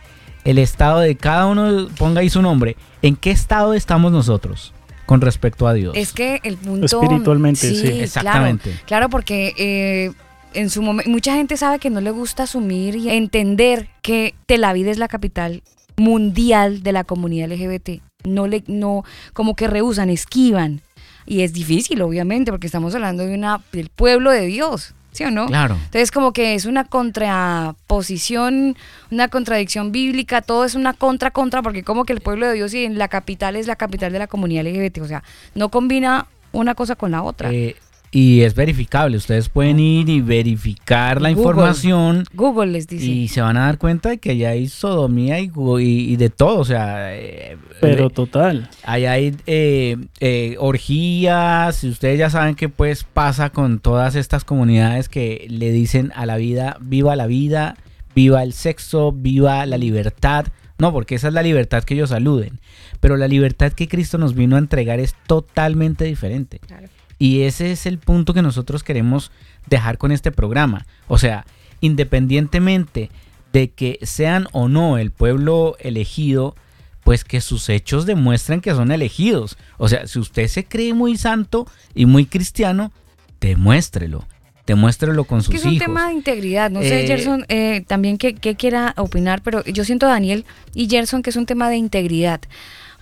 [0.44, 4.72] el Estado de cada uno, ponga ahí su nombre ¿En qué estado estamos nosotros?
[5.04, 5.94] con respecto a Dios.
[5.96, 6.86] Es que el punto...
[6.86, 7.86] Espiritualmente, sí.
[7.86, 8.72] Exactamente.
[8.86, 10.12] Claro, porque eh,
[10.54, 14.64] en su momento mucha gente sabe que no le gusta asumir y entender que Tel
[14.64, 15.62] Aviv es la capital
[15.96, 18.00] mundial de la comunidad LGBT.
[18.24, 20.80] No le, no, como que rehusan, esquivan.
[21.26, 24.94] Y es difícil, obviamente, porque estamos hablando de una, del pueblo de Dios.
[25.12, 25.46] ¿Sí o no?
[25.46, 25.74] Claro.
[25.74, 28.76] Entonces, como que es una contraposición,
[29.10, 32.84] una contradicción bíblica, todo es una contra-contra, porque como que el pueblo de Dios y
[32.84, 35.22] en la capital es la capital de la comunidad LGBT, o sea,
[35.54, 37.52] no combina una cosa con la otra.
[37.52, 37.76] Eh,
[38.14, 39.16] y es verificable.
[39.16, 42.24] Ustedes pueden ir y verificar la información.
[42.34, 43.06] Google les dice.
[43.06, 45.50] Y se van a dar cuenta de que allá hay sodomía y,
[45.80, 46.58] y, de todo.
[46.58, 47.16] O sea.
[47.16, 48.68] Eh, Pero total.
[48.84, 51.82] Allá hay eh, eh, orgías.
[51.84, 56.26] Y ustedes ya saben qué pues pasa con todas estas comunidades que le dicen a
[56.26, 57.78] la vida: viva la vida,
[58.14, 60.48] viva el sexo, viva la libertad.
[60.76, 62.60] No, porque esa es la libertad que ellos saluden.
[63.00, 66.58] Pero la libertad que Cristo nos vino a entregar es totalmente diferente.
[66.58, 66.88] Claro.
[67.22, 69.30] Y ese es el punto que nosotros queremos
[69.68, 70.86] dejar con este programa.
[71.06, 71.46] O sea,
[71.80, 73.10] independientemente
[73.52, 76.56] de que sean o no el pueblo elegido,
[77.04, 79.56] pues que sus hechos demuestren que son elegidos.
[79.78, 82.90] O sea, si usted se cree muy santo y muy cristiano,
[83.40, 84.26] demuéstrelo.
[84.66, 85.66] Demuéstrelo con sus hijos.
[85.66, 86.72] Es un tema de integridad.
[86.72, 90.44] No sé, eh, Gerson, eh, también que, quiera opinar, pero yo siento, Daniel
[90.74, 92.40] y Gerson, que es un tema de integridad.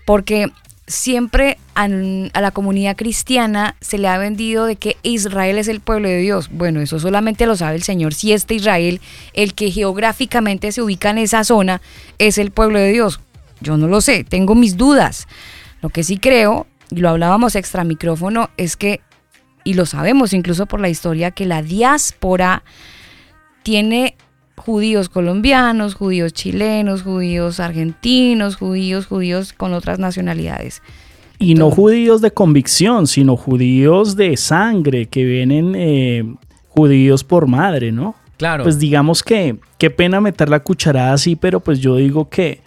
[0.05, 0.53] Porque
[0.91, 6.09] siempre a, la comunidad cristiana se le ha vendido de que Israel es el pueblo
[6.09, 6.51] de Dios.
[6.51, 8.13] Bueno, eso solamente lo sabe el Señor.
[8.13, 9.01] Si este Israel,
[9.33, 11.81] el que geográficamente se ubica en esa zona,
[12.19, 13.21] es el pueblo de Dios.
[13.61, 15.29] Yo no lo sé, tengo mis dudas.
[15.81, 19.01] Lo que sí creo, y lo hablábamos extra micrófono, es que,
[19.63, 22.65] y lo sabemos incluso por la historia, que la diáspora
[23.63, 24.17] tiene
[24.61, 30.83] judíos colombianos, judíos chilenos, judíos argentinos, judíos, judíos con otras nacionalidades.
[31.39, 36.35] Y no judíos de convicción, sino judíos de sangre, que vienen eh,
[36.69, 38.15] judíos por madre, ¿no?
[38.37, 38.65] Claro.
[38.65, 42.61] Pues digamos que, qué pena meter la cucharada así, pero pues yo digo que,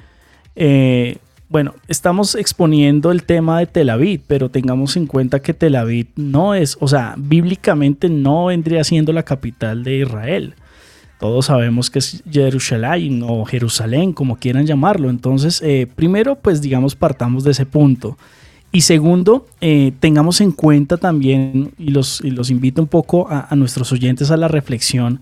[0.55, 1.17] eh,
[1.49, 6.07] bueno, estamos exponiendo el tema de Tel Aviv, pero tengamos en cuenta que Tel Aviv
[6.15, 10.55] no es, o sea, bíblicamente no vendría siendo la capital de Israel.
[11.23, 15.09] Todos sabemos que es Jerusalén o Jerusalén, como quieran llamarlo.
[15.09, 18.17] Entonces, eh, primero, pues digamos, partamos de ese punto.
[18.73, 22.19] Y segundo, eh, tengamos en cuenta también, y los,
[22.49, 25.21] invito un poco a, nuestros oyentes a la reflexión,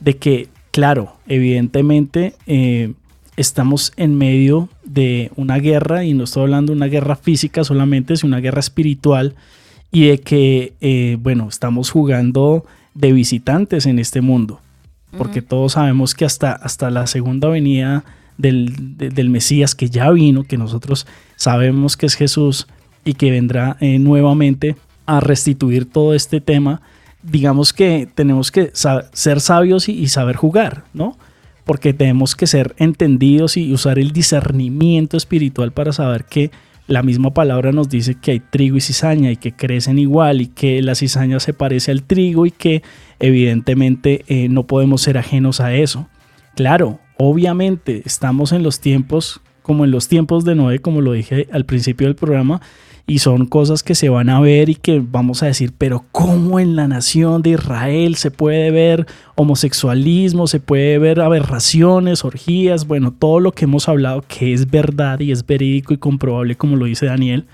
[0.00, 2.94] de que, claro, evidentemente eh,
[3.36, 8.16] estamos en medio de una guerra, y no estoy hablando de una guerra física solamente,
[8.16, 9.34] sino una guerra espiritual,
[9.90, 14.62] y de que, bueno, estamos jugando de visitantes en este mundo
[15.16, 18.04] porque todos sabemos que hasta, hasta la segunda venida
[18.38, 21.06] del, Mesías que ya vino, que nosotros
[21.36, 22.66] sabemos que es Jesús
[23.04, 26.80] y que vendrá eh, nuevamente a restituir todo este tema,
[27.22, 31.16] digamos que tenemos que ser sabios y, saber jugar, ¿no?
[31.64, 36.50] Porque tenemos que ser entendidos y usar el discernimiento espiritual para saber que
[36.86, 40.46] la misma palabra nos dice que hay trigo y cizaña y que crecen igual y
[40.48, 42.82] que la cizaña se parece al trigo y que
[43.20, 46.08] evidentemente eh, no podemos ser ajenos a eso.
[46.54, 51.48] Claro, obviamente estamos en los tiempos como en los tiempos de Noé, como lo dije
[51.52, 52.60] al principio del programa,
[53.06, 56.60] y son cosas que se van a ver y que vamos a decir, pero ¿cómo
[56.60, 63.12] en la nación de Israel se puede ver homosexualismo, se puede ver aberraciones, orgías, bueno,
[63.12, 66.84] todo lo que hemos hablado que es verdad y es verídico y comprobable como lo
[66.84, 67.46] dice Daniel,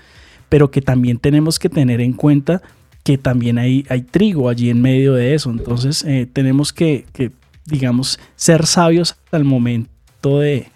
[0.49, 2.61] pero que también tenemos que tener en cuenta
[3.03, 7.31] que también hay, hay trigo allí en medio de eso, entonces eh, tenemos que, que,
[7.65, 10.67] digamos, ser sabios al momento de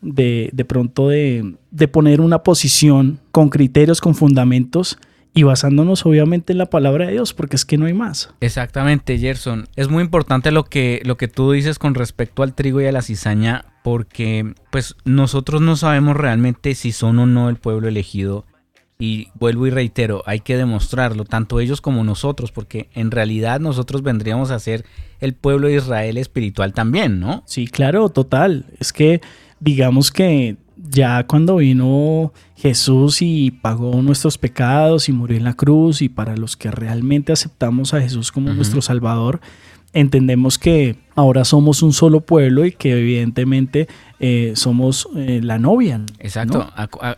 [0.00, 4.98] de, de pronto de, de poner una posición con criterios, con fundamentos
[5.34, 8.34] y basándonos obviamente en la palabra de Dios, porque es que no hay más.
[8.40, 9.68] Exactamente, Gerson.
[9.76, 12.92] Es muy importante lo que, lo que tú dices con respecto al trigo y a
[12.92, 18.46] la cizaña, porque pues nosotros no sabemos realmente si son o no el pueblo elegido.
[19.00, 24.02] Y vuelvo y reitero, hay que demostrarlo, tanto ellos como nosotros, porque en realidad nosotros
[24.02, 24.84] vendríamos a ser
[25.20, 27.44] el pueblo de Israel espiritual también, ¿no?
[27.46, 28.66] Sí, claro, total.
[28.80, 29.20] Es que
[29.60, 30.56] digamos que
[30.90, 36.36] ya cuando vino Jesús y pagó nuestros pecados y murió en la cruz y para
[36.36, 39.40] los que realmente aceptamos a Jesús como nuestro Salvador,
[39.92, 43.88] entendemos que ahora somos un solo pueblo y que evidentemente
[44.20, 46.00] eh, somos eh, la novia.
[46.20, 46.70] Exacto.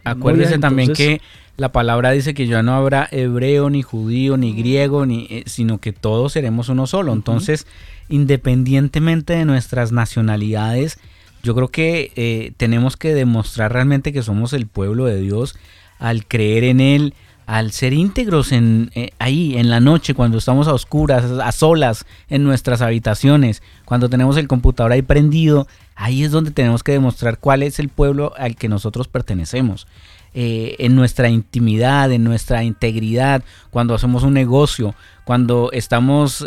[0.04, 1.20] acuérdese también que
[1.56, 5.78] la palabra dice que ya no habrá hebreo, ni judío, ni griego, ni, eh, sino
[5.78, 7.12] que todos seremos uno solo.
[7.12, 7.66] Entonces,
[8.08, 10.98] independientemente de nuestras nacionalidades,
[11.42, 15.56] yo creo que eh, tenemos que demostrar realmente que somos el pueblo de Dios
[15.98, 17.14] al creer en Él,
[17.46, 22.06] al ser íntegros en, eh, ahí en la noche, cuando estamos a oscuras, a solas,
[22.28, 25.66] en nuestras habitaciones, cuando tenemos el computador ahí prendido,
[25.96, 29.86] ahí es donde tenemos que demostrar cuál es el pueblo al que nosotros pertenecemos.
[30.32, 36.44] Eh, en nuestra intimidad, en nuestra integridad, cuando hacemos un negocio, cuando estamos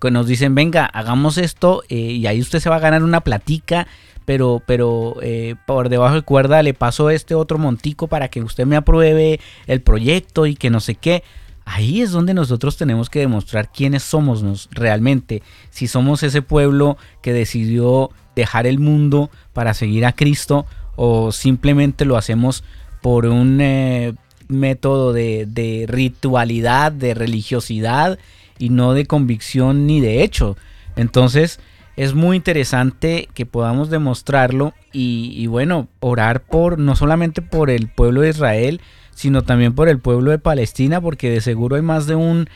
[0.00, 3.20] que nos dicen, venga, hagamos esto eh, y ahí usted se va a ganar una
[3.20, 3.86] platica,
[4.24, 8.66] pero, pero eh, por debajo de cuerda le paso este otro montico para que usted
[8.66, 11.22] me apruebe el proyecto y que no sé qué.
[11.64, 17.32] Ahí es donde nosotros tenemos que demostrar quiénes somos realmente, si somos ese pueblo que
[17.32, 22.64] decidió dejar el mundo para seguir a Cristo o simplemente lo hacemos
[23.02, 24.14] por un eh,
[24.48, 28.18] método de ritualidad, de religiosidad
[28.60, 30.56] y no de convicción ni de hecho.
[30.94, 31.58] Entonces
[31.96, 37.88] es muy interesante que podamos demostrarlo y, y, bueno, orar por no solamente por el
[37.88, 38.80] pueblo de Israel,
[39.14, 42.48] sino también por el pueblo de Palestina, porque de seguro hay más de un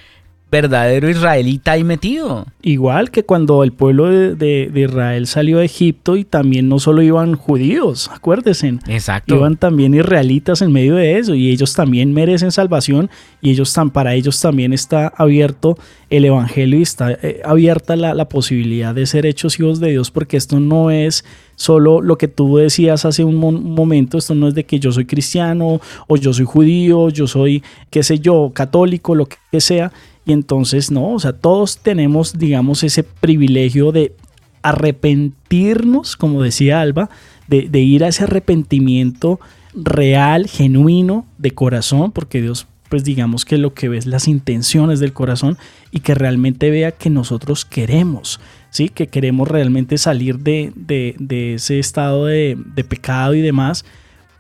[0.51, 2.47] verdadero israelita ahí metido.
[2.63, 7.35] Igual que cuando el pueblo de, Israel salió de Egipto y también no solo iban
[7.35, 8.79] judíos, acuérdense.
[8.87, 9.35] Exacto.
[9.35, 13.11] Iban también israelitas en medio de eso y ellos también merecen salvación
[13.43, 15.77] y ellos para ellos también está abierto
[16.11, 20.13] el evangelio y está eh, abierta la, la posibilidad de ser hechos hijos de Dios
[20.13, 21.25] porque esto no es
[21.57, 25.07] solo lo que tú decías hace un momento, esto no es de que yo soy
[25.07, 29.93] cristiano o yo soy judío, yo soy, qué sé yo, católico, lo que sea,
[30.27, 34.15] y entonces, no, o sea, todos tenemos, digamos, ese privilegio de
[34.63, 37.11] arrepentirnos, como decía Alba,
[37.47, 39.39] de, ir a ese arrepentimiento
[39.75, 45.01] real, genuino, de corazón, porque Dios, pues digamos que lo que ve es las intenciones
[45.01, 45.59] del corazón
[45.91, 48.89] y que realmente vea que nosotros queremos, ¿sí?
[48.89, 50.73] Que queremos realmente salir de,
[51.55, 52.57] ese estado de
[52.89, 53.85] pecado y demás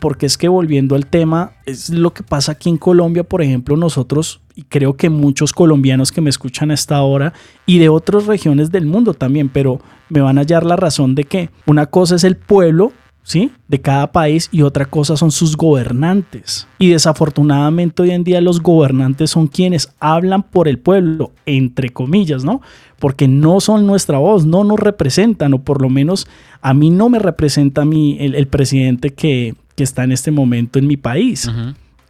[0.05, 3.75] porque es que volviendo al tema, es lo que pasa aquí en Colombia, por ejemplo,
[3.75, 7.33] nosotros, y creo que muchos colombianos que me escuchan a esta hora,
[7.65, 9.81] y de otras regiones del mundo también, pero
[10.11, 12.93] me van a hallar la razón de que una cosa es el pueblo,
[13.23, 13.51] ¿sí?
[13.67, 16.69] De cada país y otra cosa son sus gobernantes.
[16.79, 22.45] Y desafortunadamente hoy en día los gobernantes son quienes hablan por el pueblo, entre comillas,
[22.45, 22.61] ¿no?
[22.99, 26.27] Porque no son nuestra voz, no nos representan, o por lo menos
[26.61, 30.87] a mí no me representa a el presidente que, que está en este momento en
[30.87, 31.51] mi país.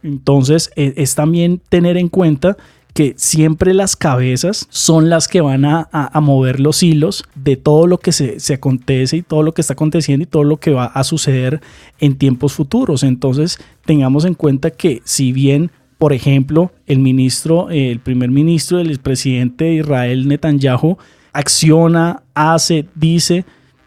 [0.03, 2.57] Entonces, e, es, también tener en cuenta
[2.93, 5.89] que siempre las cabezas son las que van a,
[6.21, 9.73] mover los hilos de todo lo que se, se, acontece y todo lo que está
[9.73, 11.59] aconteciendo y todo lo que va a suceder
[11.99, 13.03] en tiempos futuros.
[13.03, 18.97] Entonces, tengamos en cuenta que si bien, por ejemplo, el ministro, el primer ministro del
[18.99, 20.97] presidente de Israel, Netanyahu,
[21.33, 23.43] acciona, hace, dice,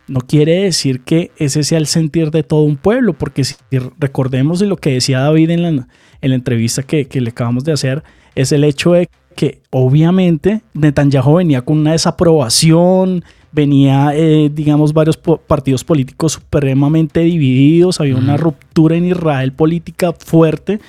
[0.08, 3.54] no quiere decir que ese sea el sentir de todo un pueblo, porque si
[3.98, 7.64] recordemos de lo que decía David en la, en la entrevista que, que, le acabamos
[7.64, 8.02] de hacer,
[8.34, 13.22] es el hecho de que obviamente Netanyahu venía con una desaprobación,
[13.52, 20.80] venía, eh, digamos, varios partidos políticos supremamente divididos, había una ruptura en Israel política fuerte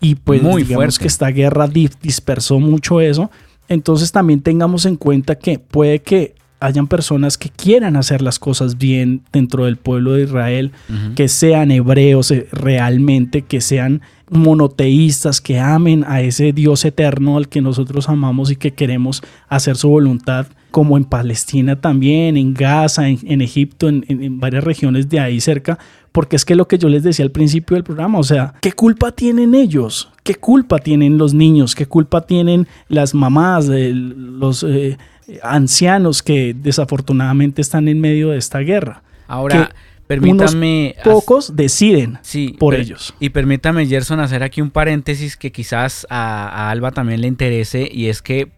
[0.00, 3.30] y pues Muy digamos que esta guerra dispersó mucho eso.
[3.68, 8.78] Entonces también tengamos en cuenta que puede que hayan personas que quieran hacer las cosas
[8.78, 10.72] bien dentro del pueblo de Israel,
[11.14, 17.48] que sean hebreos eh, realmente, que sean monoteístas, que amen a ese Dios eterno al
[17.48, 20.46] que nosotros amamos y que queremos hacer su voluntad,
[20.76, 25.78] como en Palestina también, en Gaza, en, Egipto, en, en varias regiones de ahí cerca,
[26.12, 28.72] porque es que lo que yo les decía al principio del programa, o sea, ¿qué
[28.72, 30.10] culpa tienen ellos?
[30.22, 31.74] ¿Qué culpa tienen los niños?
[31.74, 34.64] ¿Qué culpa tienen las mamás, los...
[34.64, 34.98] Eh,
[35.42, 39.02] ancianos que desafortunadamente están en medio de esta guerra.
[39.28, 39.70] Ahora,
[40.06, 40.94] permítame...
[41.02, 42.18] pocos deciden
[42.58, 43.14] por ellos.
[43.18, 48.08] Y permítame, Gerson, hacer aquí un paréntesis que quizás a, Alba también le interese y
[48.08, 48.52] es que,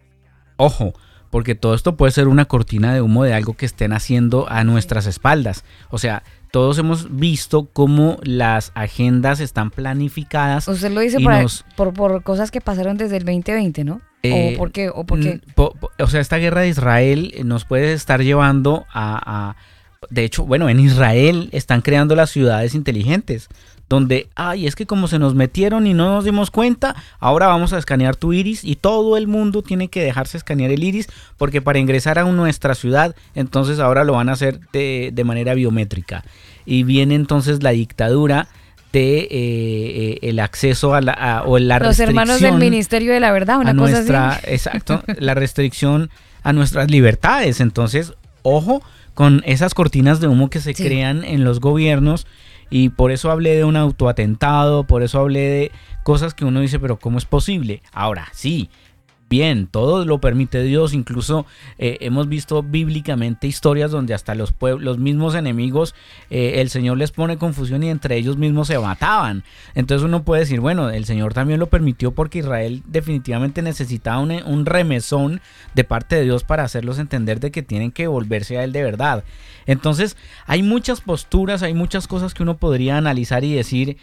[0.56, 0.94] ojo,
[1.30, 4.64] porque todo esto puede ser una cortina de humo de algo que estén haciendo a
[4.64, 5.64] nuestras espaldas.
[5.90, 10.66] O sea, todos hemos visto cómo las agendas están planificadas.
[10.68, 11.18] Usted lo dice
[11.76, 14.00] por, por, cosas que pasaron desde el 2020, ¿no?
[14.24, 14.88] ¿O por qué?
[14.88, 15.40] ¿O, por qué?
[15.56, 19.56] o sea, esta guerra de Israel nos puede estar llevando a,
[20.10, 23.48] De hecho, bueno, en Israel están creando las ciudades inteligentes,
[23.88, 27.72] donde, ay, es que como se nos metieron y no nos dimos cuenta, ahora vamos
[27.72, 31.62] a escanear tu iris y todo el mundo tiene que dejarse escanear el iris, porque
[31.62, 36.24] para ingresar a nuestra ciudad, entonces ahora lo van a hacer de, de manera biométrica.
[36.66, 38.48] Y viene entonces la dictadura
[38.92, 43.32] de eh, eh, el acceso a la o la los hermanos del ministerio de la
[43.32, 46.10] verdad una cosa nuestra, exacto la restricción
[46.42, 47.60] a nuestras libertades.
[47.60, 48.82] Entonces ojo
[49.14, 52.26] con esas cortinas de humo que se crean en los gobiernos
[52.70, 55.72] y por eso hablé de un autoatentado por eso hablé de
[56.02, 58.70] cosas que uno dice pero cómo es posible ahora sí
[59.28, 61.46] bien, todo lo permite Dios, incluso
[61.78, 65.94] eh, hemos visto bíblicamente historias donde hasta los pueblos, los mismos enemigos,
[66.30, 69.44] eh, el Señor les pone confusión y entre ellos mismos se mataban.
[69.74, 74.30] Entonces uno puede decir, bueno, el Señor también lo permitió porque Israel definitivamente necesitaba un,
[74.30, 75.40] un remesón
[75.74, 78.82] de parte de Dios para hacerlos entender de que tienen que volverse a Él de
[78.82, 79.24] verdad.
[79.66, 83.98] Entonces hay muchas posturas, hay muchas cosas que uno podría analizar y decir,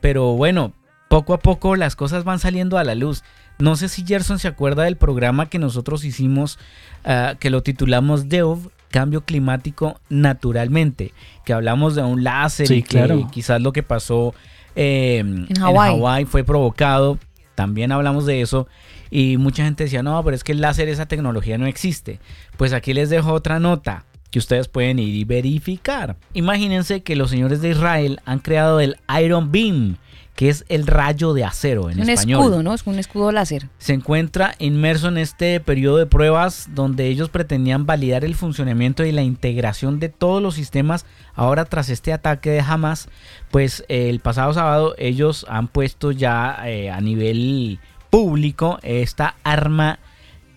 [0.00, 0.72] pero bueno,
[1.10, 3.24] poco a poco las cosas van saliendo a la luz.
[3.60, 6.58] No sé si Gerson se acuerda del programa que nosotros hicimos,
[7.04, 11.12] ah, que lo titulamos DEOV, Cambio Climático Naturalmente,
[11.44, 14.34] que hablamos de un láser y que quizás lo que pasó
[14.74, 17.18] em, en Hawái fue provocado.
[17.54, 18.66] También hablamos de eso
[19.10, 22.20] y mucha gente decía, no, pero es que el láser, esa tecnología no existe.
[22.56, 26.16] Pues aquí les dejo otra nota que ustedes pueden ir y verificar.
[26.34, 29.96] Imagínense que los señores de Israel han creado el Iron Beam,
[30.40, 32.38] que es el rayo de acero en español.
[32.38, 32.72] Un escudo, ¿no?
[32.72, 33.68] Es un escudo láser.
[33.76, 39.12] Se encuentra inmerso en este periodo de pruebas donde ellos pretendían validar el funcionamiento y
[39.12, 41.04] la integración de todos los sistemas.
[41.34, 43.10] Ahora tras este ataque de Hamas,
[43.50, 49.98] pues el pasado sábado ellos han puesto ya eh, a nivel público esta arma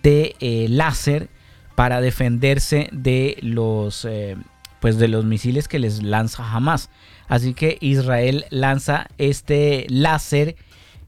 [0.02, 1.28] de eh, láser
[1.74, 4.38] para defenderse de los eh,
[4.80, 6.88] pues de los misiles que les lanza Hamas.
[7.28, 10.56] Así que Israel lanza este láser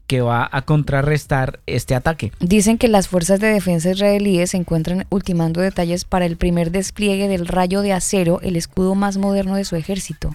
[0.06, 2.32] que va a contrarrestar este ataque.
[2.40, 7.28] Dicen que las fuerzas de defensa israelíes se encuentran ultimando detalles para el primer despliegue
[7.28, 10.32] del rayo de acero, el escudo más moderno de su ejército.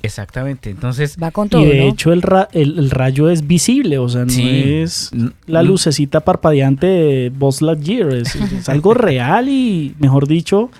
[0.00, 1.62] Exactamente, entonces va con todo.
[1.62, 5.10] Y de hecho el, el, rayo es visible, o sea, no es
[5.46, 10.70] la lucecita parpadeante de Buzz Lightyear, es algo real y, mejor dicho,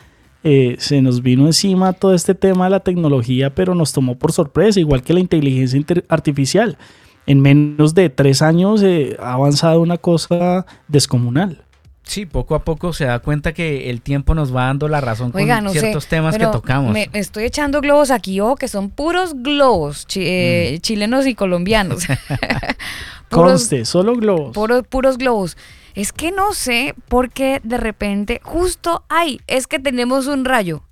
[0.45, 4.33] eh, se nos vino encima todo este tema de la tecnología, pero nos tomó por
[4.33, 6.79] sorpresa, igual que la inteligencia artificial.
[7.27, 11.65] En menos de tres años eh, ha avanzado una cosa descomunal.
[12.05, 15.31] Sí, poco a poco se da cuenta que el tiempo nos va dando la razón
[15.31, 16.95] con ciertos temas que tocamos.
[16.95, 20.81] Me estoy echando globos aquí, oh, que son puros globos eh, mm.
[20.81, 22.07] chilenos y colombianos.
[23.29, 24.57] Conste, solo globos.
[24.89, 25.59] puros globos.
[25.99, 30.85] Es que no sé por qué de repente, justo ahí, es que tenemos un rayo.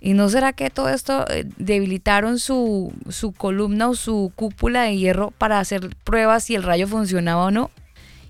[0.00, 4.96] ¿Y no será que todo esto eh, debilitaron su, su columna o su cúpula de
[4.96, 7.70] hierro para hacer pruebas si el rayo funcionaba o no?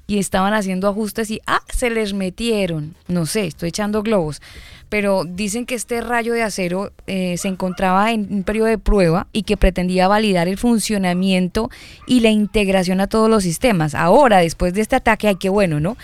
[0.06, 2.94] Y estaban haciendo ajustes y ah, se les metieron.
[3.09, 4.43] No sé, estoy echando globos.
[4.89, 9.26] Pero dicen que este rayo de acero eh, se encontraba en un periodo de prueba
[9.32, 11.70] y que pretendía validar el funcionamiento
[12.06, 13.94] y la integración a todos los sistemas.
[13.94, 15.97] Ahora, después de este ataque, hay que bueno, ¿no?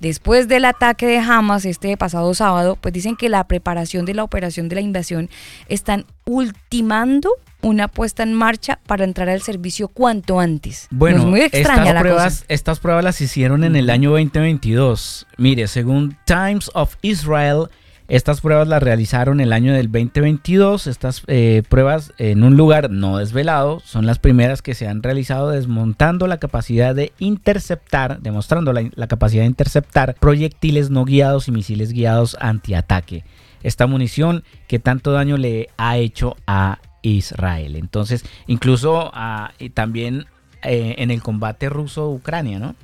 [0.00, 4.24] Después del ataque de Hamas este pasado sábado, pues dicen que la preparación de la
[4.24, 5.30] operación de la invasión
[5.68, 7.30] están ultimando
[7.62, 10.86] una puesta en marcha para entrar al servicio cuanto antes.
[10.90, 15.26] Bueno, muy extraña estas, pruebas, estas pruebas las hicieron en el año 2022.
[15.38, 17.68] Mire, según Times of Israel,
[18.06, 20.86] Estas pruebas las realizaron el año del 2022.
[20.86, 25.48] Estas eh, pruebas en un lugar no desvelado son las primeras que se han realizado
[25.48, 31.52] desmontando la capacidad de interceptar, demostrando la, la capacidad de interceptar proyectiles no guiados y
[31.52, 33.24] misiles guiados antiataque.
[33.62, 37.76] Esta munición que tanto daño le ha hecho a Israel.
[37.76, 40.26] Entonces, incluso ah, y también
[40.62, 42.74] eh, en el combate ruso-Ucrania, ¿no?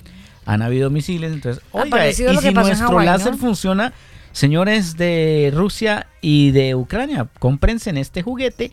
[0.47, 3.93] Han habido misiles, entonces, oiga, y si nuestro láser funciona,
[4.33, 8.71] señores de Rusia y de Ucrania, cómprense en este juguete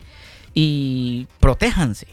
[0.54, 2.06] y protéjanse.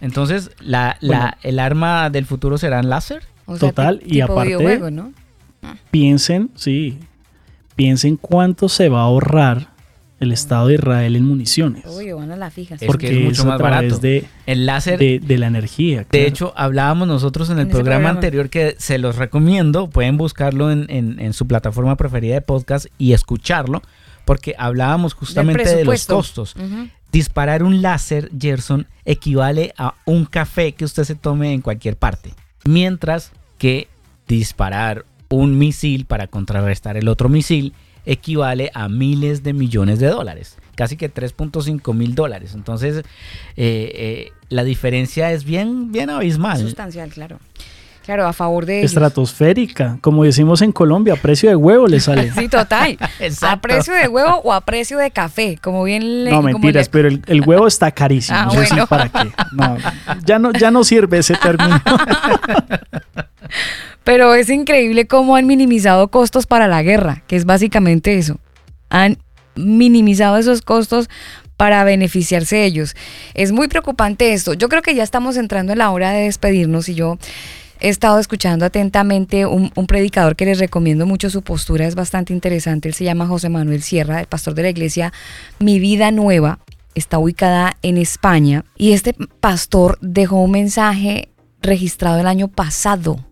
[0.00, 1.32] Entonces, la, la- Bueno.
[1.42, 3.22] el arma del futuro será el láser.
[3.46, 5.12] O sea, Total, y tipo aparte- videojuego, ¿no?
[5.90, 6.98] Piensen, sí,
[7.76, 9.68] piensen cuánto se va a ahorrar
[10.20, 11.84] el Estado de Israel en municiones.
[11.86, 12.74] Uy, van a la fija.
[12.76, 13.98] Es porque que es mucho a más través barato.
[13.98, 15.98] de, El láser de, de la energía.
[16.00, 16.26] De claro.
[16.26, 18.18] hecho, hablábamos nosotros en el En programa, programa.
[18.18, 19.88] anterior que se los recomiendo.
[19.88, 23.82] Pueden buscarlo en, en- en su plataforma preferida de podcast y escucharlo,
[24.24, 26.54] porque hablábamos justamente de los costos.
[27.12, 32.30] Disparar un láser, Gerson, equivale a un café que usted se tome en cualquier parte.
[32.64, 33.88] Mientras que
[34.28, 37.72] disparar un misil para contrarrestar el otro misil
[38.06, 40.56] equivale a miles de millones de dólares.
[40.74, 42.52] Casi que 3.5 mil dólares.
[42.54, 43.04] Entonces, eh,
[43.56, 46.58] eh, la diferencia es bien, bien abismal.
[46.58, 47.38] Sustancial, claro.
[48.06, 48.90] Claro, a favor de ellos.
[48.92, 52.32] Estratosférica, como decimos en Colombia, a precio de huevo le sale.
[52.32, 52.96] Sí, total.
[53.42, 56.90] A precio de huevo o a precio de café, como bien le No, mentiras, le-
[56.90, 58.38] pero el, el huevo está carísimo.
[58.38, 58.86] Ah, eso sí, bueno.
[58.86, 59.30] ¿para qué?
[59.52, 59.76] No,
[60.24, 61.80] ya no, ya no sirve ese término.
[64.04, 68.38] Pero es increíble cómo han minimizado costos para la guerra, que es básicamente eso.
[68.88, 69.18] Han
[69.54, 71.08] minimizado esos costos
[71.56, 72.96] para beneficiarse de ellos.
[73.34, 74.54] Es muy preocupante esto.
[74.54, 77.18] Yo creo que ya estamos entrando en la hora de despedirnos y yo
[77.80, 82.88] he estado escuchando atentamente un, predicador que les recomiendo mucho su postura, es bastante interesante.
[82.88, 85.12] Él se llama José Manuel Sierra, el pastor de la iglesia
[85.58, 86.60] Mi Vida Nueva.
[86.94, 91.28] Está ubicada en España y este pastor dejó un mensaje
[91.62, 93.24] registrado el año pasado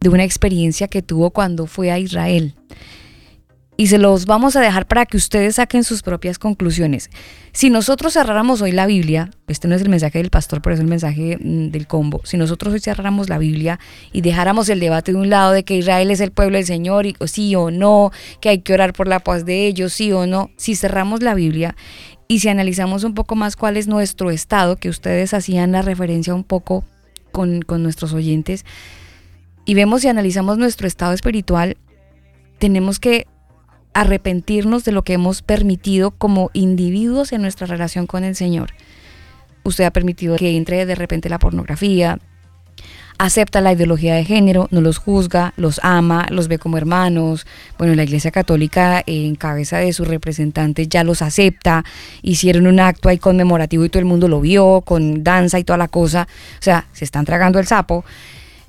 [0.00, 2.54] de una experiencia que tuvo cuando fue a Israel.
[3.80, 7.10] Y se los vamos a dejar para que ustedes saquen sus propias conclusiones.
[7.52, 10.80] Si nosotros cerráramos hoy la Biblia, este no es el mensaje del pastor, pero es
[10.80, 12.20] el mensaje mm, del combo.
[12.24, 13.78] Si nosotros hoy cerráramos la Biblia
[14.12, 17.06] y dejáramos el debate de un lado de que Israel es el pueblo del Señor,
[17.06, 18.10] y sí o no,
[18.40, 21.34] que hay que orar por la paz de ellos, sí o no, si cerramos la
[21.34, 21.76] Biblia
[22.26, 26.34] y si analizamos un poco más cuál es nuestro estado, que ustedes hacían la referencia
[26.34, 26.84] un poco
[27.30, 28.64] con, con nuestros oyentes,
[29.68, 31.76] y vemos y analizamos nuestro estado espiritual,
[32.58, 33.26] tenemos que
[33.92, 38.70] arrepentirnos de lo que hemos permitido como individuos en nuestra relación con el Señor.
[39.64, 42.18] Usted ha permitido que entre de repente la pornografía,
[43.18, 47.46] acepta la ideología de género, no los juzga, los ama, los ve como hermanos.
[47.76, 51.84] Bueno, la Iglesia Católica en cabeza de sus representantes ya los acepta,
[52.22, 55.76] hicieron un acto ahí conmemorativo y todo el mundo lo vio, con danza y toda
[55.76, 56.26] la cosa.
[56.58, 58.06] O sea, se están tragando el sapo.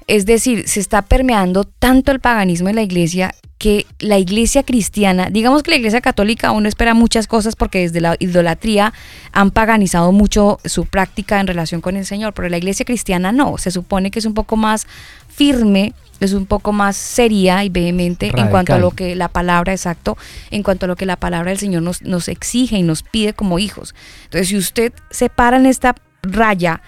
[0.09, 5.27] Es decir, se está permeando tanto el paganismo en la iglesia que la iglesia cristiana,
[5.29, 8.91] digamos que la iglesia católica aún espera muchas cosas porque desde la idolatría
[9.33, 13.59] han paganizado mucho su práctica en relación con el Señor, pero la iglesia cristiana no,
[13.59, 14.87] se supone que es un poco más
[15.27, 19.73] firme, es un poco más seria y vehemente en cuanto a lo que la palabra,
[19.73, 20.17] exacto,
[20.49, 23.33] en cuanto a lo que la palabra del Señor nos, nos exige y nos pide
[23.33, 23.93] como hijos.
[24.23, 26.81] Entonces, si usted se para en esta raya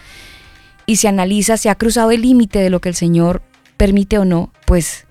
[0.91, 3.41] y se analiza si ha cruzado el límite de lo que el Señor
[3.77, 5.05] permite o no, pues,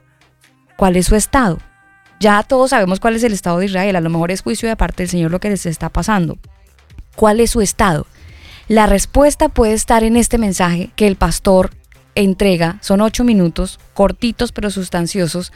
[0.77, 1.59] ¿cuál es su estado?
[2.21, 4.77] Ya todos sabemos cuál es el estado de Israel, a lo mejor es juicio de
[4.77, 6.37] parte del Señor lo que les está pasando.
[7.17, 8.07] ¿Cuál es su estado?
[8.69, 11.71] La respuesta puede estar en este mensaje que el pastor
[12.15, 15.51] entrega, son ocho minutos, cortitos pero sustanciosos,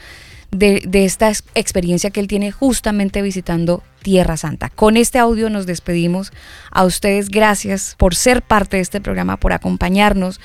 [0.51, 4.69] de, esta ex- experiencia que él tiene justamente visitando Tierra Santa.
[4.69, 6.31] Con este audio nos despedimos.
[6.71, 10.39] A ustedes gracias por ser parte de este programa, por acompañarnos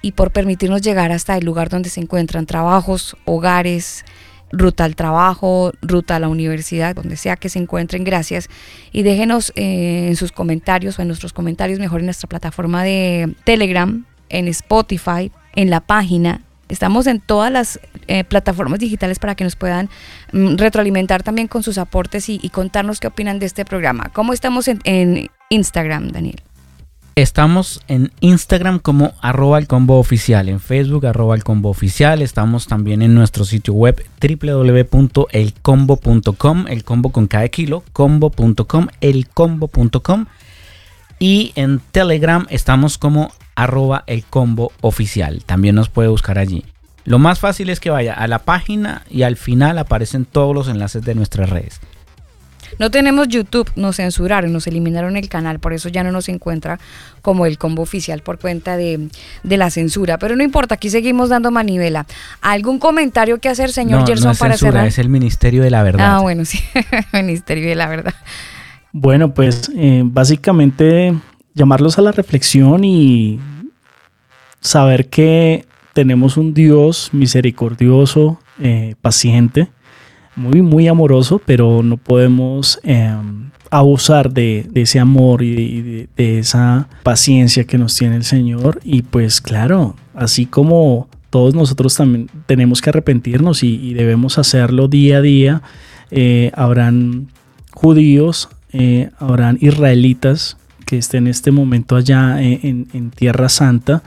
[0.00, 4.04] y por permitirnos llegar hasta el lugar donde se encuentran trabajos, hogares,
[4.50, 8.04] ruta al trabajo, ruta a la universidad, donde sea que se encuentren.
[8.04, 8.48] Gracias.
[8.92, 13.34] Y déjenos eh, en sus comentarios o en nuestros comentarios, mejor en nuestra plataforma de
[13.44, 16.42] Telegram, en Spotify, en la página.
[16.72, 17.78] Estamos en todas las
[18.08, 19.90] eh, plataformas digitales para que nos puedan
[20.32, 24.10] mm, retroalimentar también con sus aportes y, contarnos qué opinan de este programa.
[24.14, 26.40] ¿Cómo estamos en, en Instagram, Daniel?
[27.14, 32.68] Estamos en Instagram como arroba el combo oficial, en Facebook arroba el combo oficial, estamos
[32.68, 40.24] también en nuestro sitio web www.elcombo.com, el combo con cada kilo, combo.com, elcombo.com
[41.18, 46.64] y en Telegram estamos como arroba el combo oficial, también nos puede buscar allí.
[47.04, 50.68] Lo más fácil es que vaya a la página y al final aparecen todos los
[50.68, 51.80] enlaces de nuestras redes.
[52.78, 56.78] No tenemos YouTube, nos censuraron, nos eliminaron el canal, por eso ya no nos encuentra
[57.20, 59.08] como el combo oficial por cuenta de,
[59.42, 60.18] la censura.
[60.18, 62.06] Pero no importa, aquí seguimos dando manivela.
[62.40, 64.86] ¿Algún comentario que hacer, señor Gerson, no es para censura, cerrar?
[64.86, 66.16] Es el Ministerio de la Verdad.
[66.16, 66.60] Ah, bueno, sí,
[67.12, 68.14] Ministerio de la Verdad.
[68.92, 71.14] Bueno, pues eh, básicamente
[71.54, 73.40] llamarlos a la reflexión y
[74.60, 79.68] saber que tenemos un Dios misericordioso, eh, paciente,
[80.36, 87.64] muy, muy amoroso, pero no podemos em, abusar de, ese amor y de, esa paciencia
[87.64, 88.80] que nos tiene el Señor.
[88.84, 95.18] Y pues claro, así como todos nosotros también tenemos que arrepentirnos y, debemos hacerlo día
[95.18, 95.62] a día,
[96.10, 97.28] eh, habrán
[97.72, 100.56] judíos, eh, habrán israelitas
[100.92, 104.02] que estén en este momento allá en, en Tierra Santa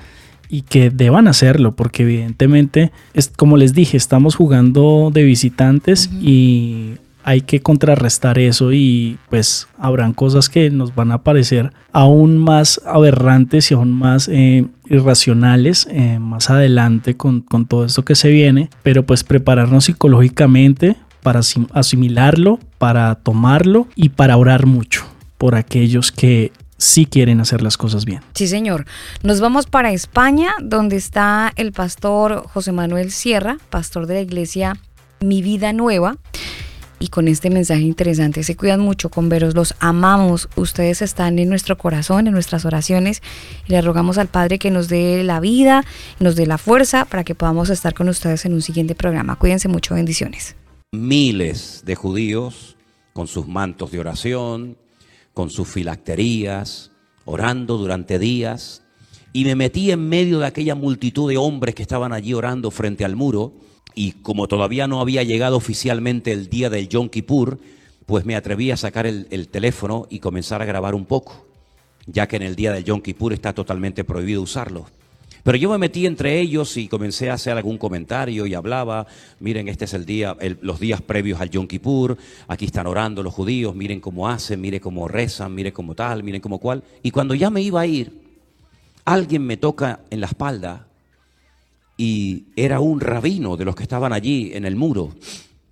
[0.49, 6.93] y que deban hacerlo, porque evidentemente, es, como les dije, estamos jugando de visitantes y
[7.23, 12.79] hay que contrarrestar eso y pues habrán cosas que nos van a parecer aún más
[12.85, 18.29] aberrantes y aún más eh, irracionales eh, más adelante con, con todo esto que se
[18.29, 21.39] viene, pero pues prepararnos psicológicamente para
[21.73, 25.03] asimilarlo, para tomarlo y para orar mucho
[25.37, 28.21] por aquellos que si quieren hacer las cosas bien.
[28.33, 28.85] Sí, señor.
[29.23, 34.77] Nos vamos para España, donde está el pastor José Manuel Sierra, pastor de la iglesia
[35.19, 36.17] Mi Vida Nueva.
[36.97, 41.49] Y con este mensaje interesante, se cuidan mucho con veros, los amamos, ustedes están en
[41.49, 43.21] nuestro corazón, en nuestras oraciones,
[43.67, 45.83] y le rogamos al Padre que nos dé la vida,
[46.19, 49.35] nos dé la fuerza para que podamos estar con ustedes en un siguiente programa.
[49.35, 50.55] Cuídense mucho, bendiciones.
[50.93, 52.77] Miles de judíos
[53.11, 54.77] con sus mantos de oración,
[55.35, 56.91] con sus filacterías,
[57.25, 58.81] orando durante días,
[59.33, 63.03] y me metí en medio de aquella multitud de hombres que estaban allí orando frente
[63.03, 63.53] al muro,
[63.93, 67.59] y como todavía no había llegado oficialmente el día del Yom Kippur,
[68.05, 71.45] pues me atreví a sacar el, el teléfono y comenzar a grabar un poco,
[72.05, 74.85] ya que en el día del Yom Kippur está totalmente prohibido usarlo.
[75.45, 79.05] Pero yo me metí entre ellos y comencé a hacer algún comentario y hablaba,
[79.39, 82.17] miren, este es el día, los días previos al Yom Kippur,
[82.47, 86.41] aquí están orando los judíos, miren cómo hacen, miren cómo rezan, miren cómo tal, miren
[86.41, 86.83] cómo cual.
[87.03, 88.23] Y cuando ya me iba a ir,
[89.05, 90.87] alguien me toca en la espalda
[91.95, 95.13] y era un rabino de los que estaban allí en el muro,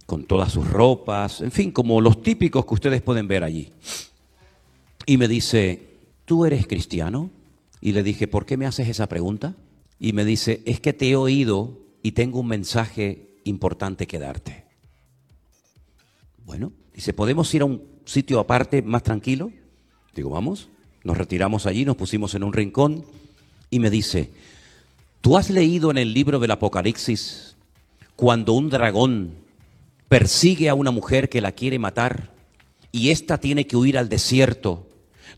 [0.06, 3.72] con todas sus ropas, en fin, como los típicos que ustedes pueden ver allí.
[5.08, 5.82] Y me dice,
[6.26, 7.32] ¿tú eres cristiano?
[7.82, 9.56] Y le dije, ¿por qué me haces esa pregunta?
[10.04, 14.66] Y me dice, es que te he oído y tengo un mensaje importante que darte.
[16.46, 19.50] Bueno, dice, ¿podemos ir a un sitio aparte más tranquilo?
[20.14, 20.68] Digo, vamos.
[21.06, 23.06] Nos retiramos allí, nos pusimos en un rincón
[23.70, 24.34] y me dice,
[25.22, 27.56] ¿tú has leído en el libro del Apocalipsis
[28.18, 29.36] cuando un dragón
[30.10, 32.34] persigue a una mujer que la quiere matar
[32.92, 34.86] y ésta tiene que huir al desierto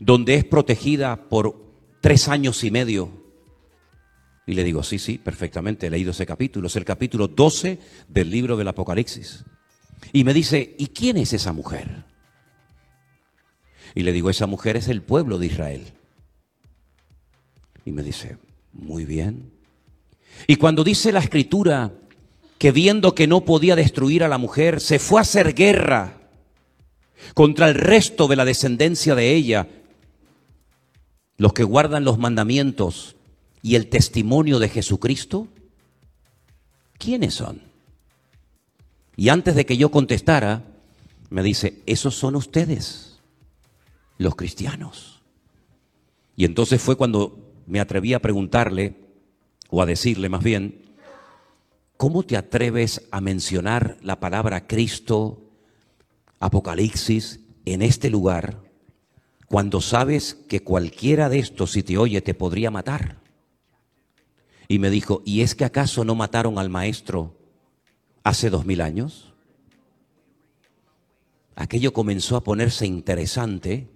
[0.00, 1.56] donde es protegida por
[2.00, 3.25] tres años y medio.
[4.46, 6.68] Y le digo, sí, sí, perfectamente, he leído ese capítulo.
[6.68, 9.44] Es el capítulo 12 del libro del Apocalipsis.
[10.12, 12.04] Y me dice, ¿y quién es esa mujer?
[13.96, 15.92] Y le digo, esa mujer es el pueblo de Israel.
[17.84, 18.38] Y me dice,
[18.72, 19.50] muy bien.
[20.46, 21.92] Y cuando dice la escritura
[22.58, 26.20] que viendo que no podía destruir a la mujer, se fue a hacer guerra
[27.34, 29.66] contra el resto de la descendencia de ella,
[31.36, 33.15] los que guardan los mandamientos
[33.66, 35.48] y el testimonio de Jesucristo?
[36.98, 37.62] ¿Quiénes son?
[39.16, 40.62] Y antes de que yo contestara,
[41.30, 43.18] me dice, esos son ustedes,
[44.18, 45.20] los cristianos.
[46.36, 48.94] Y entonces fue cuando me atreví a preguntarle,
[49.68, 50.84] o a decirle más bien,
[51.96, 55.42] ¿cómo te atreves a mencionar la palabra Cristo,
[56.38, 58.62] Apocalipsis, en este lugar
[59.48, 63.25] cuando sabes que cualquiera de estos, si te oye, te podría matar.
[64.68, 67.36] Y me dijo, ¿y es que acaso no mataron al maestro
[68.24, 69.32] hace dos mil años?
[71.54, 73.88] Aquello comenzó a ponerse interesante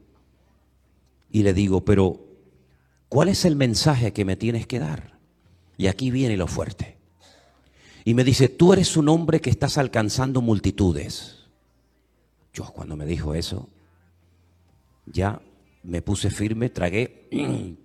[1.30, 2.24] y le digo, pero
[3.08, 5.18] ¿cuál es el mensaje que me tienes que dar?
[5.76, 6.98] Y aquí viene lo fuerte.
[8.04, 11.44] Y me dice, tú eres un hombre que estás alcanzando multitudes.
[12.52, 13.68] Yo cuando me dijo eso,
[15.06, 15.40] ya
[15.82, 17.28] me puse firme, tragué.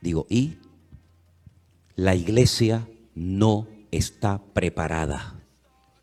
[0.00, 0.56] Digo, y
[1.96, 5.40] la iglesia no está preparada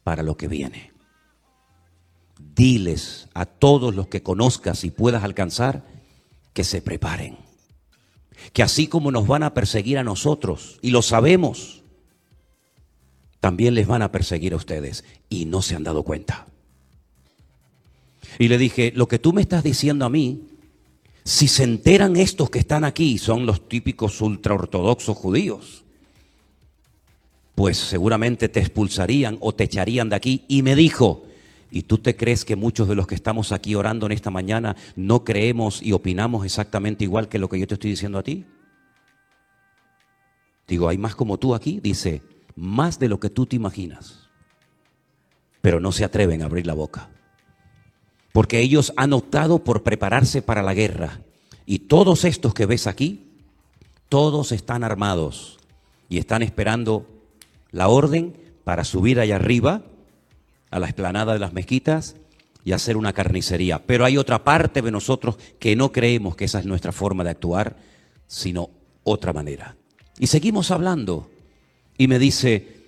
[0.04, 0.92] para lo que viene.
[2.56, 5.84] Diles a todos los que conozcas y puedas alcanzar
[6.54, 7.38] que se preparen.
[8.54, 11.84] Que así como nos van a perseguir a nosotros, y lo sabemos,
[13.40, 16.48] también les van a perseguir a ustedes y no se han dado cuenta.
[18.38, 20.48] Y le dije, lo que tú me estás diciendo a mí,
[21.30, 25.86] si se enteran estos que están aquí, son los típicos ultraortodoxos judíos,
[27.54, 30.44] pues seguramente te expulsarían o te echarían de aquí.
[30.48, 31.26] Y me dijo,
[31.70, 34.76] ¿y tú te crees que muchos de los que estamos aquí orando en esta mañana
[34.96, 38.46] no creemos y opinamos exactamente igual que lo que yo te estoy diciendo a ti?
[40.68, 41.80] Digo, ¿hay más como tú aquí?
[41.80, 42.24] Dice,
[42.56, 44.30] más de lo que tú te imaginas.
[45.62, 47.12] Pero no se atreven a abrir la boca.
[48.40, 51.20] Porque ellos han optado por prepararse para la guerra.
[51.66, 53.34] Y todos estos que ves aquí,
[54.08, 55.58] todos están armados
[56.08, 57.06] y están esperando
[57.72, 59.82] la orden para subir allá arriba
[60.72, 62.16] a la explanada de las mezquitas
[62.64, 63.86] y hacer una carnicería.
[63.86, 67.32] Pero hay otra parte de nosotros que no creemos que esa es nuestra forma de
[67.32, 67.76] actuar,
[68.26, 68.70] sino
[69.04, 69.76] otra manera.
[70.18, 71.30] Y seguimos hablando.
[71.98, 72.79] Y me dice,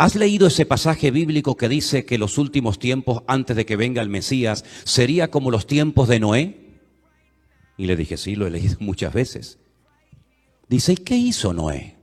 [0.00, 4.00] ¿has leído ese pasaje bíblico que dice que los últimos tiempos antes de que venga
[4.00, 6.78] el Mesías sería como los tiempos de Noé?
[7.76, 9.58] Y le dije, sí, lo he leído muchas veces.
[10.70, 11.98] Dice, ¿y qué hizo Noé?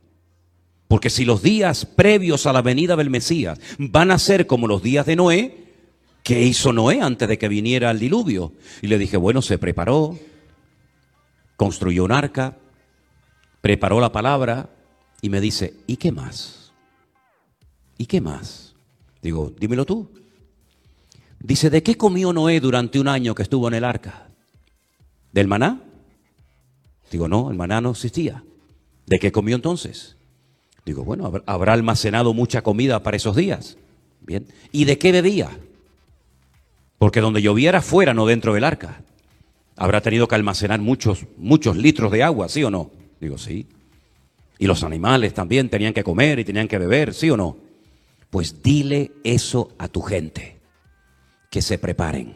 [0.87, 4.83] Porque si los días previos a la venida del Mesías van a ser como los
[4.83, 5.65] días de Noé,
[6.21, 8.53] ¿qué hizo Noé antes de que viniera el diluvio?
[8.83, 10.15] Y le dije, bueno, se preparó,
[11.55, 12.59] construyó un arca,
[13.61, 14.69] preparó la palabra
[15.19, 16.56] y me dice, ¿y qué más?
[17.97, 18.75] ¿Y qué más?
[19.21, 20.09] Digo, dímelo tú.
[21.39, 24.29] Dice, ¿de qué comió Noé durante un año que estuvo en el arca?
[25.31, 25.81] ¿Del maná?
[27.11, 28.43] Digo, no, el maná no existía.
[29.05, 30.17] ¿De qué comió entonces?
[30.85, 33.77] Digo, bueno, habrá almacenado mucha comida para esos días.
[34.21, 34.45] Bien.
[34.71, 35.49] ¿Y de qué bebía?
[36.97, 39.01] Porque donde lloviera fuera, no dentro del arca.
[39.75, 42.91] Habrá tenido que almacenar muchos, muchos litros de agua, ¿sí o no?
[43.21, 43.67] Digo, sí.
[44.59, 47.66] Y los animales también tenían que comer y tenían que beber, ¿sí o no?
[48.29, 50.59] Pues dile eso a tu gente,
[51.49, 52.35] que se preparen.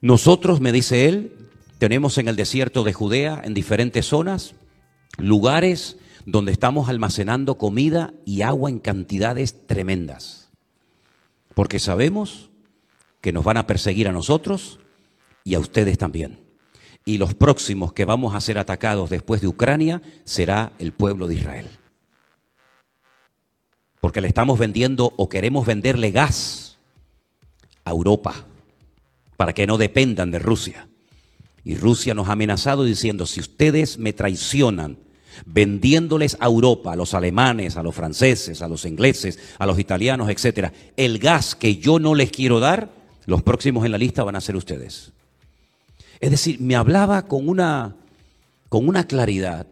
[0.00, 1.32] Nosotros, me dice él,
[1.78, 4.54] tenemos en el desierto de Judea, en diferentes zonas,
[5.18, 10.50] lugares donde estamos almacenando comida y agua en cantidades tremendas.
[11.54, 12.50] Porque sabemos
[13.20, 14.78] que nos van a perseguir a nosotros
[15.44, 16.40] y a ustedes también.
[17.04, 21.36] Y los próximos que vamos a ser atacados después de Ucrania será el pueblo de
[21.36, 21.68] Israel.
[24.00, 26.78] Porque le estamos vendiendo o queremos venderle gas
[27.84, 28.34] a Europa
[29.36, 30.88] para que no dependan de Rusia.
[31.64, 34.98] Y Rusia nos ha amenazado diciendo, si ustedes me traicionan
[35.44, 40.30] vendiéndoles a Europa, a los alemanes, a los franceses, a los ingleses, a los italianos,
[40.30, 42.90] etcétera, el gas que yo no les quiero dar,
[43.26, 45.12] los próximos en la lista van a ser ustedes.
[46.20, 47.96] Es decir, me hablaba con una,
[48.68, 49.66] con una claridad.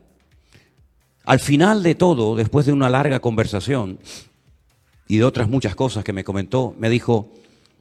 [1.24, 3.98] Al final de todo, después de una larga conversación
[5.08, 7.32] y de otras muchas cosas que me comentó, me dijo,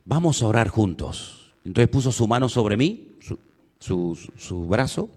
[0.06, 1.52] vamos a orar juntos.
[1.66, 3.18] Entonces puso su mano sobre mí,
[3.80, 5.10] su, brazo,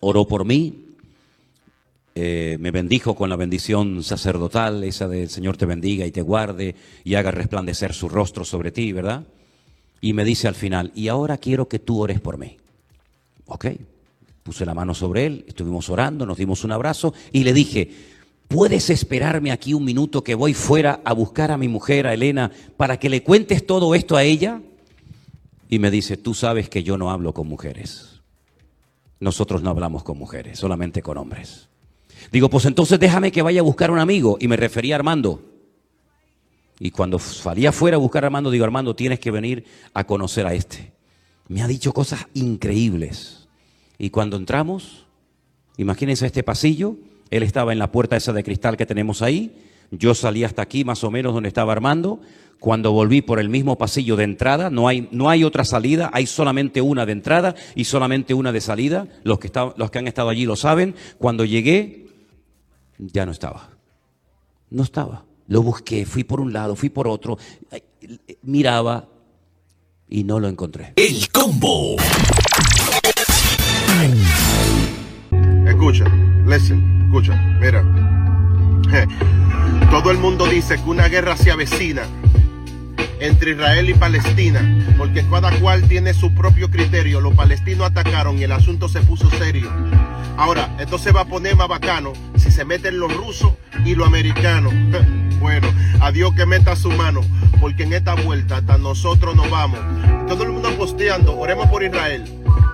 [0.00, 0.84] oró por mí,
[2.14, 6.74] eh, me bendijo con la bendición sacerdotal, esa del Señor te bendiga y te guarde
[7.04, 9.24] y haga resplandecer su rostro sobre ti, ¿verdad?
[10.00, 12.58] Y me dice al final, y ahora quiero que tú ores por mí.
[13.46, 13.66] Ok,
[14.48, 17.90] puse la mano sobre él, estuvimos orando, nos dimos un abrazo y le dije,
[18.48, 22.50] ¿puedes esperarme aquí un minuto que voy fuera a buscar a mi mujer, a Elena,
[22.78, 24.62] para que le cuentes todo esto a ella?
[25.68, 28.22] Y me dice, tú sabes que yo no hablo con mujeres.
[29.20, 31.68] Nosotros no hablamos con mujeres, solamente con hombres.
[32.32, 34.38] Digo, pues entonces déjame que vaya a buscar a un amigo.
[34.40, 35.42] Y me refería a Armando.
[36.80, 40.46] Y cuando salía afuera a buscar a Armando, digo, Armando, tienes que venir a conocer
[40.46, 40.90] a este.
[41.48, 43.37] Me ha dicho cosas increíbles.
[43.98, 45.06] Y cuando entramos,
[45.76, 46.96] imagínense este pasillo,
[47.30, 49.56] él estaba en la puerta esa de cristal que tenemos ahí,
[49.90, 52.20] yo salí hasta aquí más o menos donde estaba Armando,
[52.60, 56.26] cuando volví por el mismo pasillo de entrada, no hay, no hay otra salida, hay
[56.26, 60.28] solamente una de entrada y solamente una de salida, los que, los que han estado
[60.28, 62.06] allí lo saben, cuando llegué
[62.98, 63.70] ya no estaba.
[64.70, 65.24] No estaba.
[65.46, 67.38] Lo busqué, fui por un lado, fui por otro,
[68.42, 69.08] miraba
[70.08, 70.92] y no lo encontré.
[70.96, 71.96] El combo.
[75.68, 76.04] Escucha,
[76.46, 77.84] listen, escucha, mira.
[79.90, 82.02] Todo el mundo dice que una guerra se avecina
[83.20, 87.20] entre Israel y Palestina, porque cada cual tiene su propio criterio.
[87.20, 89.70] Los palestinos atacaron y el asunto se puso serio.
[90.38, 93.52] Ahora, esto se va a poner más bacano si se meten los rusos
[93.84, 94.72] y los americanos.
[95.40, 95.68] Bueno,
[96.00, 97.20] adiós que meta su mano,
[97.60, 99.80] porque en esta vuelta hasta nosotros nos vamos.
[100.28, 102.24] Todo el mundo posteando, oremos por Israel.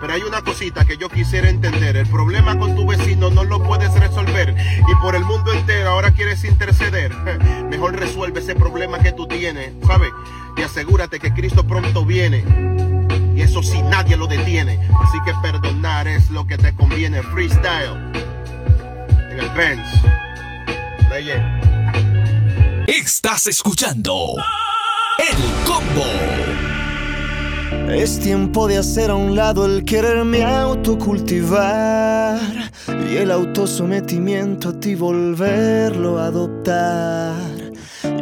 [0.01, 1.97] Pero hay una cosita que yo quisiera entender.
[1.97, 4.55] El problema con tu vecino no lo puedes resolver.
[4.87, 7.15] Y por el mundo entero ahora quieres interceder.
[7.71, 10.11] Mejor resuelve ese problema que tú tienes, ¿sabes?
[10.57, 12.45] Y asegúrate que Cristo pronto viene.
[13.35, 14.79] Y eso si nadie lo detiene.
[15.03, 17.23] Así que perdonar es lo que te conviene.
[17.23, 18.13] Freestyle.
[19.31, 19.87] En el Benz.
[21.09, 21.74] Leye.
[22.87, 24.35] Estás escuchando
[25.19, 25.37] El
[25.67, 26.05] Combo.
[27.91, 32.41] Es tiempo de hacer a un lado el quererme autocultivar
[33.11, 37.73] y el autosometimiento a ti volverlo a adoptar.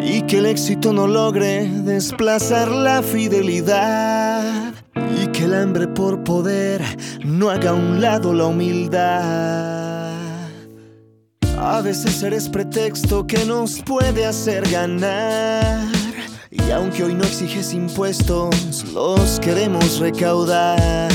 [0.05, 4.75] Y que el éxito no logre desplazar la fidelidad.
[5.21, 6.83] Y que el hambre por poder
[7.25, 10.12] no haga a un lado la humildad.
[11.65, 15.87] A veces eres pretexto que nos puede hacer ganar.
[16.51, 21.11] Y aunque hoy no exiges impuestos, los queremos recaudar.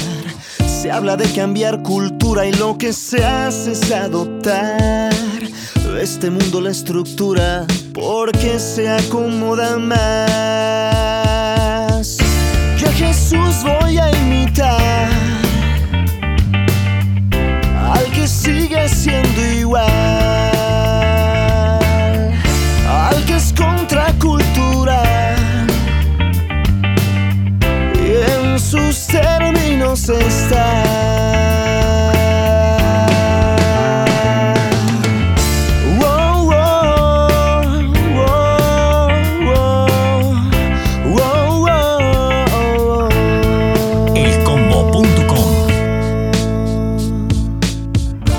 [0.66, 5.14] Se habla de cambiar cultura y lo que se hace es adoptar
[6.02, 9.98] este mundo la estructura porque se acomoda más.
[12.78, 15.10] Yo a Jesús voy a imitar
[17.94, 20.17] al que sigue siendo igual,
[30.08, 30.22] wow,
[36.00, 37.60] wow,
[41.14, 43.10] wow, wow.
[44.16, 45.68] Elcombo.com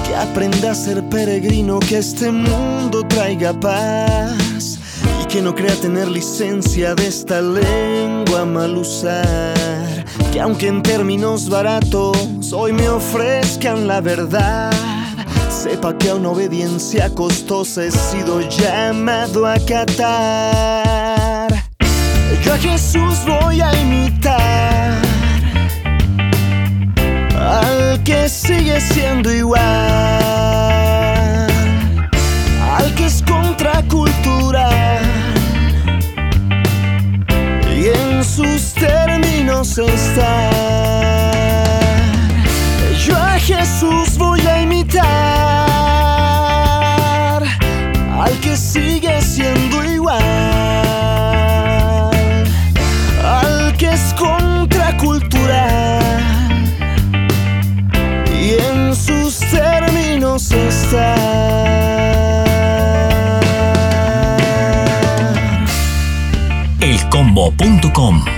[0.06, 4.78] Que aprenda a ser peregrino, que este mundo traiga paz
[5.22, 9.87] y que no crea tener licencia de esta lengua mal usar.
[10.32, 14.70] Que aunque en términos baratos hoy me ofrezcan la verdad,
[15.50, 21.48] sepa que a una obediencia costosa he sido llamado a catar.
[22.44, 24.98] Yo a Jesús voy a imitar
[27.40, 29.62] al que sigue siendo igual,
[32.76, 35.02] al que es contracultural
[37.76, 40.50] y en sus términos está.
[43.06, 45.02] Yo a Jesús voy a imitar
[48.20, 50.20] al que sigue siendo igual,
[53.24, 55.98] al que es contracultural
[58.30, 61.14] y en sus términos está.
[66.80, 68.37] Elcombo.com